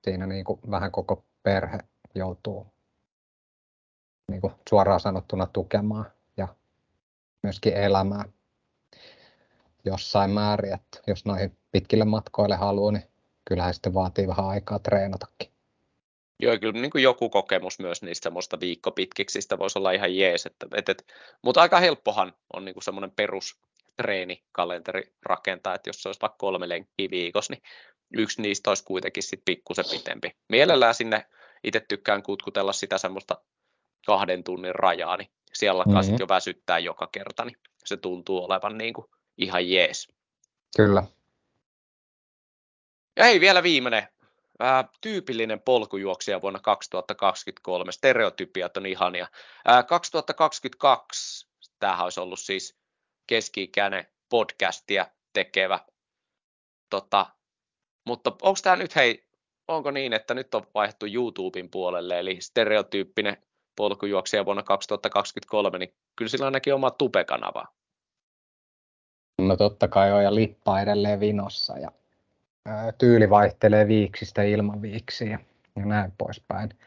siinä 0.05 0.27
niin 0.27 0.45
kuin 0.45 0.61
vähän 0.71 0.93
koko 0.93 1.25
perhe 1.43 1.79
joutuu 2.15 2.67
niin 4.31 4.41
kuin 4.41 4.53
suoraan 4.69 5.01
sanottuna 5.01 5.47
tukemaan 5.47 6.07
ja 6.37 6.49
myöskin 7.43 7.77
elämää 7.77 8.25
jossain 9.85 10.31
määrin, 10.31 10.75
että 10.75 11.01
jos 11.07 11.25
noihin 11.25 11.57
pitkille 11.73 12.05
matkoille 12.05 12.57
haluaa, 12.57 12.93
niin 12.93 13.05
kyllähän 13.45 13.75
sitten 13.75 13.95
vaatii 13.95 14.29
vähän 14.29 14.49
aikaa 14.49 14.79
treenatakin. 14.79 15.51
Joo, 16.41 16.59
kyllä 16.59 16.81
niin 16.81 16.91
kuin 16.91 17.03
joku 17.03 17.31
kokemus 17.31 17.79
myös 17.79 18.03
niistä 18.03 18.23
semmoista 18.23 18.61
viikkopitkiksistä 18.61 19.59
voisi 19.59 19.79
olla 19.79 19.93
ihan 19.93 20.17
jees, 20.17 20.47
että, 20.47 20.67
et, 20.75 20.89
et, 20.89 21.07
mutta 21.43 21.61
aika 21.61 21.81
helppohan 21.81 22.33
on 22.53 22.65
niin 22.65 22.75
kuin 22.75 22.85
semmoinen 22.85 23.11
perustreenikalenteri 23.11 25.12
rakentaa, 25.23 25.75
että 25.75 25.89
jos 25.89 26.03
se 26.03 26.09
olisi 26.09 26.21
vaikka 26.21 26.39
kolme 26.39 26.69
lenkkiä 26.69 27.11
viikossa, 27.11 27.53
niin 27.53 27.62
yksi 28.16 28.43
niistä 28.43 28.70
olisi 28.70 28.85
kuitenkin 28.85 29.23
sitten 29.23 29.45
pikkusen 29.45 29.85
pitempi. 29.91 30.37
Mielellään 30.49 30.95
sinne 30.95 31.27
itse 31.65 31.81
tykkään 31.81 32.23
kutkutella 32.23 32.73
sitä 32.73 32.99
semmoista 32.99 33.43
kahden 34.07 34.45
tunnin 34.45 34.74
rajaa, 34.74 35.16
niin 35.16 35.31
siellä 35.55 35.82
alkaa 35.82 36.03
mm-hmm. 36.03 36.16
jo 36.20 36.28
väsyttää 36.28 36.78
joka 36.78 37.09
kerta, 37.12 37.45
niin 37.45 37.57
se 37.85 37.97
tuntuu 37.97 38.45
olevan 38.45 38.78
niin 38.78 38.95
kuin 38.95 39.07
ihan 39.39 39.70
jees. 39.70 40.09
Kyllä. 40.77 41.03
Ja 43.16 43.24
hei, 43.24 43.41
vielä 43.41 43.62
viimeinen. 43.62 44.09
Ää, 44.59 44.89
tyypillinen 45.01 45.61
polkujuoksija 45.61 46.43
vuonna 46.43 46.61
2023. 46.61 47.93
Stereotypiat 47.93 48.77
on 48.77 48.87
ihania. 48.87 49.27
Ää, 49.65 49.82
2022, 49.82 51.49
tämähän 51.78 52.05
olisi 52.05 52.20
ollut 52.20 52.41
siis 52.41 52.78
keski-ikäinen 53.27 54.07
podcastia 54.28 55.07
tekevä. 55.32 55.81
Tota, 56.91 57.27
mutta 58.05 58.31
onko 58.43 58.59
tämä 58.62 58.77
nyt, 58.77 58.97
hei, 58.97 59.24
onko 59.68 59.90
niin, 59.90 60.12
että 60.12 60.35
nyt 60.35 60.55
on 60.55 60.62
vaihdettu 60.74 61.06
YouTuben 61.06 61.70
puolelle, 61.70 62.18
eli 62.18 62.40
stereotyyppinen 62.40 63.36
polkujuoksija 63.77 64.44
vuonna 64.44 64.62
2023, 64.62 65.78
niin 65.78 65.94
kyllä 66.16 66.28
sillä 66.28 66.43
on 66.43 66.47
ainakin 66.47 66.74
oma 66.74 66.90
tupekanava. 66.90 67.64
No 69.39 69.56
totta 69.56 69.89
kai 69.89 70.12
on 70.12 70.24
ja 70.24 70.35
lippa 70.35 70.81
edelleen 70.81 71.20
vinossa 71.20 71.78
ja 71.78 71.90
tyyli 72.98 73.31
vaihtelee 73.31 73.89
viiksistä 73.89 74.43
ilman 74.43 74.82
viiksiä 74.82 75.39
ja 75.77 75.86
näin 75.86 76.12
poispäin. 76.18 76.78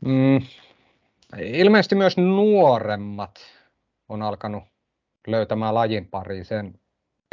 Mm, 0.00 0.40
ilmeisesti 1.38 1.94
myös 1.94 2.16
nuoremmat 2.16 3.40
on 4.08 4.22
alkanut 4.22 4.64
löytämään 5.26 5.74
lajin 5.74 6.08
pariin, 6.08 6.44
sen 6.44 6.80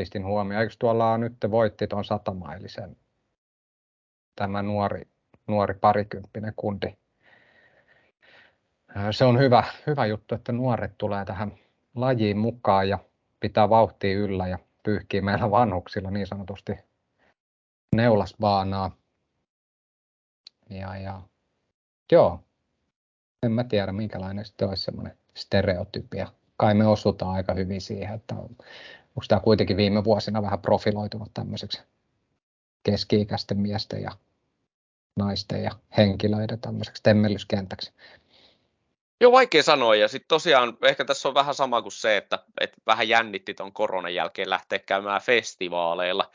pistin 0.01 0.25
huomioon. 0.25 0.61
Eikö 0.61 0.75
tuolla 0.79 1.17
nyt 1.17 1.37
voitti 1.51 1.87
tuon 1.87 2.05
satamailisen 2.05 2.97
tämä 4.35 4.61
nuori, 4.61 5.07
nuori 5.47 5.73
parikymppinen 5.73 6.53
kundi? 6.55 6.97
Se 9.11 9.25
on 9.25 9.39
hyvä, 9.39 9.63
hyvä 9.87 10.05
juttu, 10.05 10.35
että 10.35 10.51
nuoret 10.51 10.97
tulee 10.97 11.25
tähän 11.25 11.53
lajiin 11.95 12.37
mukaan 12.37 12.89
ja 12.89 12.99
pitää 13.39 13.69
vauhtia 13.69 14.17
yllä 14.17 14.47
ja 14.47 14.59
pyyhkii 14.83 15.21
meillä 15.21 15.51
vanhuksilla 15.51 16.11
niin 16.11 16.27
sanotusti 16.27 16.73
neulasbaanaa. 17.95 18.91
Ja, 20.69 20.97
ja 20.97 21.21
joo, 22.11 22.39
en 23.43 23.51
mä 23.51 23.63
tiedä 23.63 23.91
minkälainen 23.91 24.45
sitten 24.45 24.69
olisi 24.69 24.83
semmoinen 24.83 25.17
stereotypia. 25.33 26.27
Kai 26.57 26.73
me 26.73 26.87
osutaan 26.87 27.35
aika 27.35 27.53
hyvin 27.53 27.81
siihen, 27.81 28.15
että 28.15 28.35
onko 29.15 29.25
tämä 29.27 29.41
kuitenkin 29.41 29.77
viime 29.77 30.03
vuosina 30.03 30.41
vähän 30.41 30.61
profiloitunut 30.61 31.31
tämmöiseksi 31.33 31.81
keski-ikäisten 32.83 33.57
miesten 33.57 34.01
ja 34.01 34.11
naisten 35.15 35.63
ja 35.63 35.71
henkilöiden 35.97 36.59
tämmöiseksi 36.59 37.03
temmellyskentäksi. 37.03 37.91
Joo, 39.21 39.31
vaikea 39.31 39.63
sanoa. 39.63 39.95
Ja 39.95 40.07
sitten 40.07 40.27
tosiaan 40.27 40.77
ehkä 40.81 41.05
tässä 41.05 41.27
on 41.27 41.33
vähän 41.33 41.55
sama 41.55 41.81
kuin 41.81 41.91
se, 41.91 42.17
että, 42.17 42.39
että 42.61 42.77
vähän 42.87 43.09
jännitti 43.09 43.53
tuon 43.53 43.73
koronan 43.73 44.15
jälkeen 44.15 44.49
lähteä 44.49 44.79
käymään 44.79 45.21
festivaaleilla. 45.21 46.31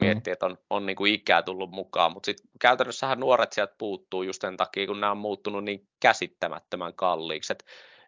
Miettii, 0.00 0.30
mm. 0.30 0.32
että 0.32 0.46
on, 0.46 0.58
on 0.70 0.86
niin 0.86 0.96
kuin 0.96 1.14
ikää 1.14 1.42
tullut 1.42 1.70
mukaan, 1.70 2.12
mutta 2.12 2.26
sitten 2.26 2.50
käytännössähän 2.60 3.20
nuoret 3.20 3.52
sieltä 3.52 3.74
puuttuu 3.78 4.22
just 4.22 4.40
sen 4.40 4.56
takia, 4.56 4.86
kun 4.86 5.00
nämä 5.00 5.10
on 5.10 5.18
muuttunut 5.18 5.64
niin 5.64 5.88
käsittämättömän 6.00 6.94
kalliiksi. 6.94 7.52
Et 7.52 7.64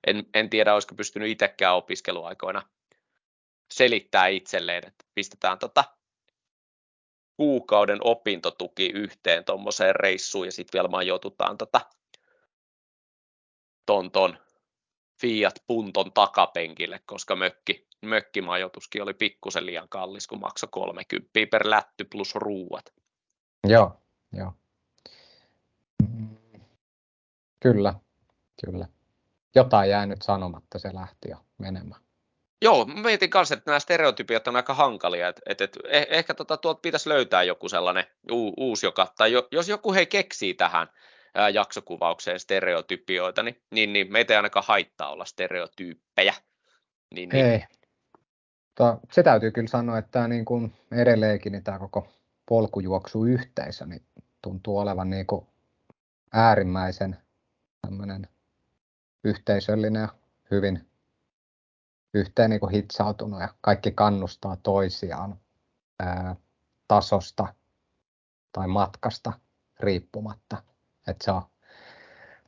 en, 0.07 0.27
en 0.35 0.51
tiedä, 0.51 0.75
olisiko 0.75 0.95
pystynyt 0.95 1.29
itsekään 1.29 1.75
opiskeluaikoina 1.75 2.63
selittää 3.73 4.27
itselleen, 4.27 4.87
että 4.87 5.05
pistetään 5.15 5.59
tota 5.59 5.85
kuukauden 7.37 7.99
opintotuki 8.05 8.87
yhteen 8.87 9.45
tuommoiseen 9.45 9.97
reissuun 9.97 10.47
ja 10.47 10.53
sitten 10.53 10.79
vielä 10.79 10.89
majoitutaan 10.89 11.59
tota 11.59 11.81
ton, 13.87 14.11
ton 14.11 14.39
Fiat 15.21 15.55
Punton 15.67 16.13
takapenkille, 16.13 17.01
koska 17.07 17.37
mökki, 17.37 17.89
mökkimajoituskin 18.03 19.03
oli 19.03 19.15
pikkusen 19.15 19.67
liian 19.67 19.89
kallis, 19.89 20.27
kun 20.27 20.41
maksoi 20.41 20.69
30 20.73 21.31
per 21.51 21.71
lätty 21.71 22.05
plus 22.05 22.35
ruuat. 22.35 22.93
Joo, 23.69 24.01
joo. 24.33 24.53
Kyllä, 27.61 27.95
kyllä. 28.67 28.87
Jotain 29.55 29.91
jäi 29.91 30.07
nyt 30.07 30.23
sanomatta, 30.23 30.79
se 30.79 30.95
lähti 30.95 31.29
jo 31.31 31.37
menemään. 31.59 32.10
Joo, 32.63 32.85
mietin 32.85 33.31
kanssa, 33.31 33.55
että 33.55 33.71
nämä 33.71 33.81
stereotypiat 33.81 34.49
on 34.49 34.57
aika 34.57 34.75
hankalia, 34.75 35.29
että 35.29 35.43
et, 35.47 35.61
et, 35.61 35.79
eh, 35.89 36.07
ehkä 36.11 36.35
tota, 36.35 36.57
tuolta 36.57 36.81
pitäisi 36.81 37.09
löytää 37.09 37.43
joku 37.43 37.69
sellainen 37.69 38.05
u, 38.31 38.53
uusi, 38.57 38.87
joka, 38.87 39.13
tai 39.17 39.33
jo, 39.33 39.49
jos 39.51 39.69
joku 39.69 39.95
hei 39.95 40.07
keksii 40.07 40.55
tähän 40.55 40.89
ää, 41.35 41.49
jaksokuvaukseen 41.49 42.41
stereotypioita, 42.41 43.43
niin, 43.43 43.63
niin, 43.71 43.93
niin 43.93 44.13
meitä 44.13 44.33
ei 44.33 44.37
ainakaan 44.37 44.65
haittaa 44.69 45.11
olla 45.13 45.25
stereotyyppejä. 45.25 46.35
Niin, 47.15 47.29
niin. 47.29 47.47
Ei. 47.47 47.65
To, 48.75 49.01
se 49.13 49.23
täytyy 49.23 49.51
kyllä 49.51 49.69
sanoa, 49.69 49.99
että 49.99 50.11
tämä 50.11 50.29
niin 50.29 50.45
kuin 50.45 50.73
edelleenkin 50.93 51.53
niin 51.53 51.65
tämä 51.65 51.79
koko 51.79 52.09
polkujuoksuyhteisö 52.47 53.87
niin 53.87 54.03
tuntuu 54.43 54.79
olevan 54.79 55.11
niin 55.11 55.27
kuin 55.27 55.47
äärimmäisen 56.33 57.17
yhteisöllinen 59.25 60.03
ja 60.03 60.09
hyvin 60.51 60.90
yhteen 62.15 62.51
niin 62.51 62.61
kuin 62.61 62.73
hitsautunut 62.73 63.41
ja 63.41 63.49
kaikki 63.61 63.93
kannustaa 63.93 64.57
toisiaan 64.57 65.41
ää, 66.01 66.37
tasosta 66.89 67.55
tai 68.53 68.67
matkasta 68.67 69.33
riippumatta. 69.81 70.63
Et 71.07 71.21
se 71.23 71.31
on, 71.31 71.43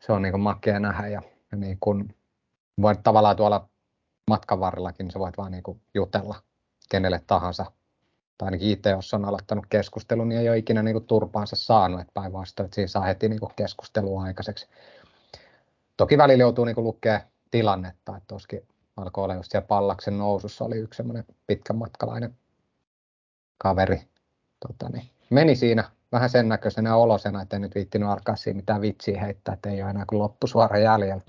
se 0.01 0.13
on 0.13 0.23
niin 0.23 0.33
kuin 0.33 0.41
makea 0.41 0.81
nähdä 0.81 1.09
ja, 1.09 1.23
ja 1.53 1.59
niin 1.59 1.77
kuin 1.81 2.17
voit 2.83 3.03
tavallaan 3.03 3.37
tuolla 3.37 3.69
matkan 4.31 4.61
varrellakin, 4.61 5.05
niin 5.05 5.13
sä 5.13 5.19
voit 5.19 5.39
vaan 5.39 5.53
niin 5.53 5.63
kuin 5.63 5.81
jutella 5.95 6.43
kenelle 6.91 7.23
tahansa. 7.27 7.65
Tai 8.39 8.47
ainakin 8.47 8.69
itse, 8.69 8.91
jos 8.91 9.15
on 9.15 9.25
aloittanut 9.25 9.67
keskustelun, 9.69 10.29
niin 10.29 10.41
ei 10.41 10.49
ole 10.49 10.59
ikinä 10.59 10.83
niin 10.83 10.95
kuin 10.95 11.07
turpaansa 11.07 11.57
saanut, 11.57 12.01
että 12.01 12.13
päinvastoin, 12.15 12.65
että 12.65 12.75
siinä 12.75 12.89
saa 12.89 13.03
heti 13.03 13.29
niin 13.29 13.41
kuin 13.41 13.53
keskustelua 13.57 14.23
aikaiseksi. 14.23 14.69
Toki 15.97 16.19
välillä 16.19 16.43
joutuu 16.43 16.65
niin 16.65 16.77
lukemaan 16.77 17.23
tilannetta, 17.51 18.17
että 18.17 18.35
olisikin 18.35 18.67
alkoi 18.97 19.25
olla 19.25 19.35
just 19.35 19.51
siellä 19.51 19.67
Pallaksen 19.67 20.19
nousussa, 20.19 20.65
oli 20.65 20.77
yksi 20.77 20.97
semmoinen 20.97 21.25
pitkän 21.47 21.77
matkalainen 21.77 22.37
kaveri. 23.59 24.09
Tota, 24.69 24.89
niin 24.89 25.11
meni 25.31 25.57
siinä 25.57 25.91
vähän 26.13 26.31
sen 26.31 26.49
näköisenä 26.49 26.97
olosena, 26.97 27.43
että 27.43 27.57
en 27.57 27.63
nyt 27.63 27.75
viittinyt 27.75 28.09
alkaa 28.09 28.37
siinä 28.37 28.57
mitään 28.57 28.81
vitsiä 28.81 29.21
heittää, 29.21 29.55
että 29.55 29.71
ei 29.71 29.83
ole 29.83 29.91
enää 29.91 30.05
kuin 30.07 30.19
loppusuora 30.19 30.79
jäljellä. 30.79 31.23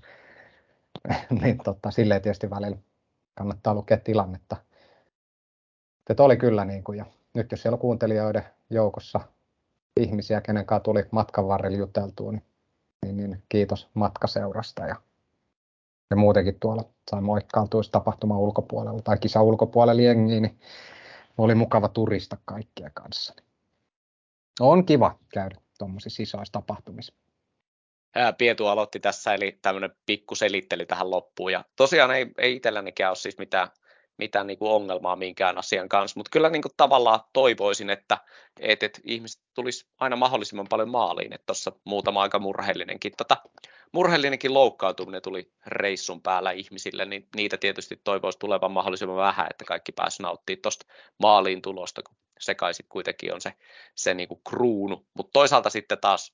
niin 1.42 1.58
tota, 1.58 1.92
silleen 1.92 2.22
tietysti 2.22 2.50
välillä 2.50 2.78
kannattaa 3.36 3.74
lukea 3.74 3.98
tilannetta. 3.98 4.56
Että 6.10 6.24
oli 6.24 6.38
kyllä 6.38 6.66
niin 6.66 6.84
kuin, 6.84 6.98
ja 6.98 7.06
nyt 7.34 7.52
jos 7.52 7.62
siellä 7.62 7.76
on 7.76 7.80
kuuntelijoiden 7.80 8.44
joukossa 8.70 9.20
ihmisiä, 10.00 10.42
kenen 10.42 10.66
kanssa 10.66 10.84
tuli 10.84 11.06
matkan 11.12 11.48
varrella 11.48 11.78
juteltua, 11.78 12.32
niin, 12.32 12.44
niin, 13.06 13.18
niin 13.18 13.44
kiitos 13.50 13.90
matkaseurasta 13.94 14.86
ja, 14.86 14.96
ja 16.14 16.18
muutenkin 16.18 16.60
tuolla 16.60 16.84
sai 17.12 17.22
moikkailtua 17.22 17.82
tapahtuma 17.92 18.38
ulkopuolella 18.38 19.02
tai 19.02 19.18
kisa 19.18 19.42
ulkopuolella 19.42 20.02
jengiin, 20.02 20.44
niin 20.44 20.60
oli 21.38 21.56
mukava 21.56 21.88
turista 21.88 22.38
kaikkia 22.46 22.90
kanssa. 22.94 23.34
On 24.60 24.86
kiva 24.86 25.20
käydä 25.34 25.56
tuommoisissa 25.78 26.24
isoissa 26.24 26.52
tapahtumissa. 26.52 27.14
Pietu 28.38 28.68
aloitti 28.68 29.00
tässä, 29.00 29.34
eli 29.34 29.60
tämmöinen 29.62 29.92
pikku 30.06 30.36
selittely 30.36 30.86
tähän 30.86 31.12
loppuun. 31.12 31.52
Ja 31.52 31.66
tosiaan 31.76 32.12
ei, 32.12 32.28
ei 32.38 32.56
itsellänikään 32.56 33.10
ole 33.10 33.16
siis 33.16 33.38
mitään 33.38 33.68
mitään 34.18 34.48
niin 34.48 34.58
kuin 34.58 34.72
ongelmaa 34.72 35.16
minkään 35.16 35.58
asian 35.58 35.90
kanssa, 35.90 36.20
mutta 36.20 36.30
kyllä 36.30 36.50
niin 36.50 36.62
kuin 36.62 36.72
tavallaan 36.78 37.20
toivoisin, 37.34 37.90
että, 37.90 38.18
että, 38.60 38.86
että 38.86 39.02
ihmiset 39.04 39.42
tulisi 39.54 39.88
aina 40.00 40.16
mahdollisimman 40.16 40.68
paljon 40.70 40.90
maaliin, 40.90 41.34
että 41.34 41.46
tuossa 41.46 41.72
muutama 41.84 42.22
aika 42.22 42.40
murheellinenkin, 42.40 43.12
tota, 43.18 43.38
murheellinenkin 43.92 44.54
loukkaantuminen 44.54 45.22
tuli 45.22 45.52
reissun 45.66 46.22
päällä 46.22 46.52
ihmisille, 46.52 47.06
niin 47.06 47.28
niitä 47.36 47.58
tietysti 47.58 48.02
toivoisi 48.04 48.40
tulevan 48.40 48.72
mahdollisimman 48.72 49.18
vähän, 49.18 49.48
että 49.50 49.66
kaikki 49.66 49.92
pääsivät 49.92 50.24
nauttimaan 50.24 50.62
tuosta 50.62 50.86
maaliin 51.20 51.62
tulosta, 51.62 52.04
kun 52.04 52.16
se 52.40 52.56
kai 52.56 52.74
sitten 52.74 52.92
kuitenkin 52.92 53.34
on 53.34 53.42
se, 53.42 53.54
se 53.96 54.14
niin 54.14 54.28
kuin 54.28 54.42
kruunu, 54.50 55.08
mutta 55.14 55.32
toisaalta 55.34 55.70
sitten 55.70 55.98
taas 56.02 56.34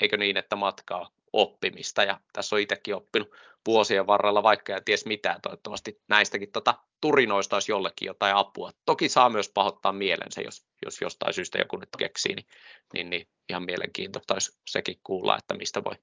eikö 0.00 0.16
niin, 0.16 0.36
että 0.36 0.56
matkaa 0.56 1.10
oppimista 1.32 2.02
ja 2.02 2.20
tässä 2.32 2.56
on 2.56 2.60
itsekin 2.60 2.94
oppinut 2.94 3.28
vuosien 3.66 4.06
varrella 4.06 4.42
vaikka 4.42 4.72
ja 4.72 4.80
ties 4.80 5.06
mitään, 5.06 5.40
toivottavasti 5.40 6.02
näistäkin 6.08 6.52
tota, 6.52 6.74
turinoista 7.00 7.56
olisi 7.56 7.72
jollekin 7.72 8.06
jotain 8.06 8.36
apua. 8.36 8.70
Toki 8.84 9.08
saa 9.08 9.30
myös 9.30 9.48
pahoittaa 9.48 9.92
mielensä, 9.92 10.40
jos, 10.40 10.66
jos 10.84 11.00
jostain 11.00 11.34
syystä 11.34 11.58
joku 11.58 11.76
nyt 11.76 11.88
keksii, 11.98 12.34
niin, 12.34 12.46
niin, 12.94 13.10
niin 13.10 13.28
ihan 13.48 13.62
mielenkiintoista 13.62 14.34
olisi 14.34 14.58
sekin 14.66 14.96
kuulla, 15.02 15.38
että 15.38 15.54
mistä 15.54 15.84
voi, 15.84 15.94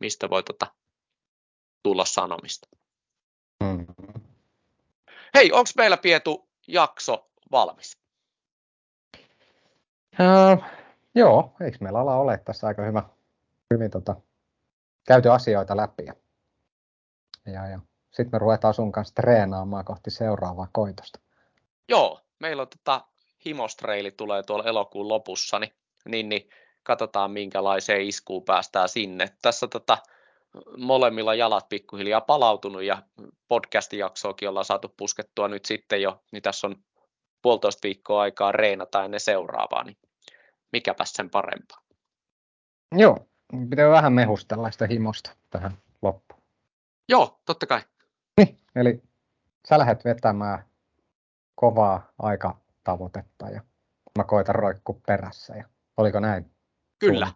mistä 0.00 0.30
voi 0.30 0.42
tota, 0.42 0.66
tulla 1.82 2.04
sanomista. 2.04 2.68
Mm. 3.64 3.86
Hei, 5.34 5.52
onko 5.52 5.70
meillä 5.76 5.96
Pietu 5.96 6.48
jakso 6.68 7.30
valmis? 7.50 7.98
Uh, 10.20 10.64
joo, 11.14 11.52
eikö 11.60 11.78
meillä 11.80 11.98
ala 11.98 12.16
ole 12.16 12.38
tässä 12.44 12.66
aika 12.66 12.82
hyvä, 12.82 13.02
hyvin 13.74 13.90
tota, 13.90 14.16
käyty 15.06 15.30
asioita 15.30 15.76
läpi. 15.76 16.06
Ja, 17.46 17.68
ja, 17.68 17.80
sitten 18.10 18.28
me 18.32 18.38
ruvetaan 18.38 18.74
sun 18.74 18.92
kanssa 18.92 19.14
treenaamaan 19.14 19.84
kohti 19.84 20.10
seuraavaa 20.10 20.68
koitosta. 20.72 21.20
Joo, 21.88 22.20
meillä 22.40 22.62
on 22.62 22.68
tota, 22.68 23.04
himostreili 23.44 24.10
tulee 24.10 24.42
tuolla 24.42 24.64
elokuun 24.64 25.08
lopussa, 25.08 25.58
niin, 25.58 25.72
niin, 26.08 26.28
niin 26.28 26.48
katsotaan 26.82 27.30
minkälaiseen 27.30 28.00
iskuun 28.02 28.44
päästään 28.44 28.88
sinne. 28.88 29.30
Tässä 29.42 29.68
tota, 29.68 29.98
molemmilla 30.78 31.34
jalat 31.34 31.68
pikkuhiljaa 31.68 32.20
palautunut 32.20 32.82
ja 32.82 33.02
podcastin 33.48 33.98
jaksoakin 33.98 34.48
ollaan 34.48 34.64
saatu 34.64 34.94
puskettua 34.96 35.48
nyt 35.48 35.64
sitten 35.64 36.02
jo, 36.02 36.22
niin 36.32 36.42
tässä 36.42 36.66
on 36.66 36.76
puolitoista 37.42 37.80
viikkoa 37.82 38.20
aikaa 38.20 38.52
reenata 38.52 39.04
ennen 39.04 39.20
seuraavaa, 39.20 39.84
niin 39.84 39.96
mikäpäs 40.72 41.12
sen 41.12 41.30
parempaa. 41.30 41.78
Joo, 42.92 43.18
pitää 43.70 43.90
vähän 43.90 44.12
mehustella 44.12 44.70
sitä 44.70 44.86
himosta 44.86 45.30
tähän. 45.50 45.85
Joo, 47.08 47.40
totta 47.44 47.66
kai. 47.66 47.80
Niin, 48.36 48.58
eli 48.76 49.02
sä 49.68 49.78
lähdet 49.78 50.04
vetämään 50.04 50.64
kovaa 51.54 52.12
aikatavoitetta 52.18 53.48
ja 53.48 53.60
mä 54.18 54.24
koitan 54.24 54.54
roikku 54.54 55.02
perässä. 55.06 55.54
Ja 55.56 55.64
oliko 55.96 56.20
näin? 56.20 56.50
Kyllä. 56.98 57.32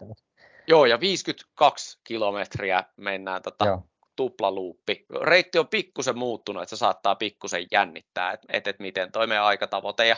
Joo, 0.66 0.86
ja 0.86 1.00
52 1.00 1.98
kilometriä 2.04 2.84
mennään 2.96 3.42
tota 3.42 3.66
Joo. 3.66 3.82
tuplaluuppi. 4.16 5.06
Reitti 5.22 5.58
on 5.58 5.68
pikkusen 5.68 6.18
muuttunut, 6.18 6.62
että 6.62 6.76
se 6.76 6.78
saattaa 6.78 7.14
pikkusen 7.14 7.66
jännittää, 7.70 8.32
että 8.32 8.46
et, 8.52 8.66
et 8.66 8.78
miten 8.78 9.12
toi 9.12 9.26
meidän 9.26 9.44
aikatavoite 9.44 10.06
ja 10.06 10.16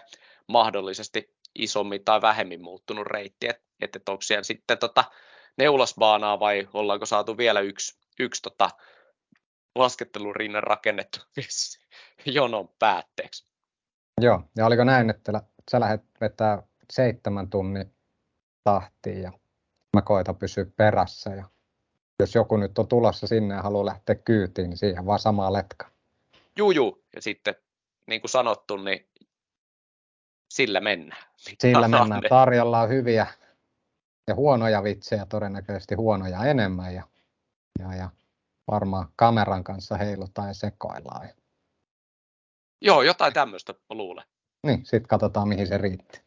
mahdollisesti 0.48 1.34
isommin 1.54 2.04
tai 2.04 2.22
vähemmin 2.22 2.62
muuttunut 2.62 3.06
reitti, 3.06 3.48
että 3.48 3.62
et, 3.80 3.96
et 3.96 4.08
onko 4.08 4.22
siellä 4.22 4.42
sitten 4.42 4.78
tota 4.78 5.04
neulasbaanaa 5.58 6.40
vai 6.40 6.68
ollaanko 6.72 7.06
saatu 7.06 7.36
vielä 7.36 7.60
yksi, 7.60 7.98
yksi 8.20 8.42
tota 8.42 8.70
laskettelurinne 9.74 10.60
rakennettu 10.60 11.20
jonon 12.26 12.68
päätteeksi. 12.78 13.46
Joo, 14.20 14.42
ja 14.56 14.66
oliko 14.66 14.84
näin, 14.84 15.10
että 15.10 15.42
sä 15.70 15.80
lähdet 15.80 16.02
vetää 16.20 16.62
seitsemän 16.92 17.50
tunnin 17.50 17.94
tahtiin 18.64 19.22
ja 19.22 19.32
mä 19.96 20.02
koitan 20.02 20.36
pysyä 20.36 20.66
perässä 20.76 21.30
ja 21.30 21.44
jos 22.20 22.34
joku 22.34 22.56
nyt 22.56 22.78
on 22.78 22.88
tulossa 22.88 23.26
sinne 23.26 23.54
ja 23.54 23.62
haluaa 23.62 23.86
lähteä 23.86 24.14
kyytiin, 24.14 24.70
niin 24.70 24.78
siihen 24.78 25.06
vaan 25.06 25.18
samaa 25.18 25.52
letka. 25.52 25.90
Juu, 26.56 26.70
juu. 26.70 27.04
Ja 27.14 27.22
sitten 27.22 27.54
niin 28.06 28.20
kuin 28.20 28.30
sanottu, 28.30 28.76
niin 28.76 29.06
sillä 30.48 30.80
mennään. 30.80 31.24
Sillä 31.36 31.88
mennään. 31.88 32.22
Tarjolla 32.28 32.80
on 32.80 32.88
hyviä 32.88 33.26
ja 34.26 34.34
huonoja 34.34 34.82
vitsejä, 34.82 35.26
todennäköisesti 35.26 35.94
huonoja 35.94 36.44
enemmän 36.44 36.94
ja, 36.94 37.02
ja, 37.78 37.94
ja 37.94 38.10
varmaan 38.70 39.08
kameran 39.16 39.64
kanssa 39.64 39.96
heilutaan 39.96 40.48
ja 40.48 40.54
sekoillaan. 40.54 41.28
Joo, 42.80 43.02
jotain 43.02 43.32
tämmöistä 43.32 43.74
luulen. 43.90 44.24
Niin, 44.66 44.84
sitten 44.84 45.08
katsotaan 45.08 45.48
mihin 45.48 45.66
se 45.66 45.78
riitti. 45.78 46.20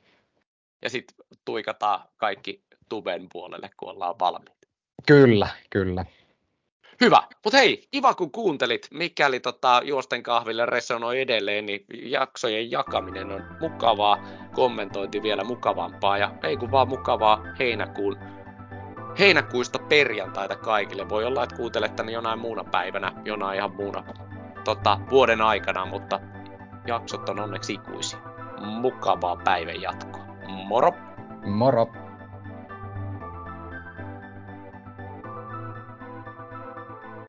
Ja 0.82 0.90
sitten 0.90 1.16
tuikataan 1.46 2.02
kaikki 2.18 2.64
tuben 2.90 3.28
puolelle, 3.34 3.70
kun 3.78 3.90
ollaan 3.90 4.20
valmiit. 4.20 4.58
Kyllä, 5.08 5.48
kyllä. 5.70 6.06
Hyvä, 7.02 7.24
mutta 7.44 7.58
hei, 7.58 7.88
kiva 7.92 8.14
kun 8.14 8.32
kuuntelit. 8.32 8.88
Mikäli 8.92 9.40
tota, 9.40 9.82
juosten 9.84 10.24
kahville 10.24 10.66
resonoi 10.66 11.22
edelleen, 11.22 11.66
niin 11.66 11.86
jaksojen 11.94 12.72
jakaminen 12.72 13.32
on 13.32 13.44
mukavaa, 13.60 14.18
kommentointi 14.54 15.22
vielä 15.22 15.44
mukavampaa 15.44 16.18
ja 16.18 16.32
ei 16.44 16.58
kun 16.58 16.72
vaan 16.72 16.88
mukavaa 16.88 17.44
heinäkuun, 17.60 18.18
heinäkuista 19.20 19.80
perjantaita 19.80 20.56
kaikille. 20.56 21.10
Voi 21.10 21.26
olla, 21.26 21.44
että 21.44 21.56
kuuntelette 21.56 22.04
ne 22.04 22.12
jonain 22.12 22.40
muuna 22.40 22.64
päivänä, 22.64 23.12
jonain 23.26 23.58
ihan 23.58 23.76
muuna 23.76 24.04
tota, 24.64 25.00
vuoden 25.12 25.42
aikana, 25.42 25.86
mutta 25.86 26.20
jaksot 26.88 27.30
on 27.30 27.40
onneksi 27.40 27.74
ikuisia. 27.74 28.20
Mukavaa 28.62 29.36
päivän 29.36 29.82
jatkoa. 29.82 30.26
Moro! 30.48 30.92
Moro! 31.46 32.05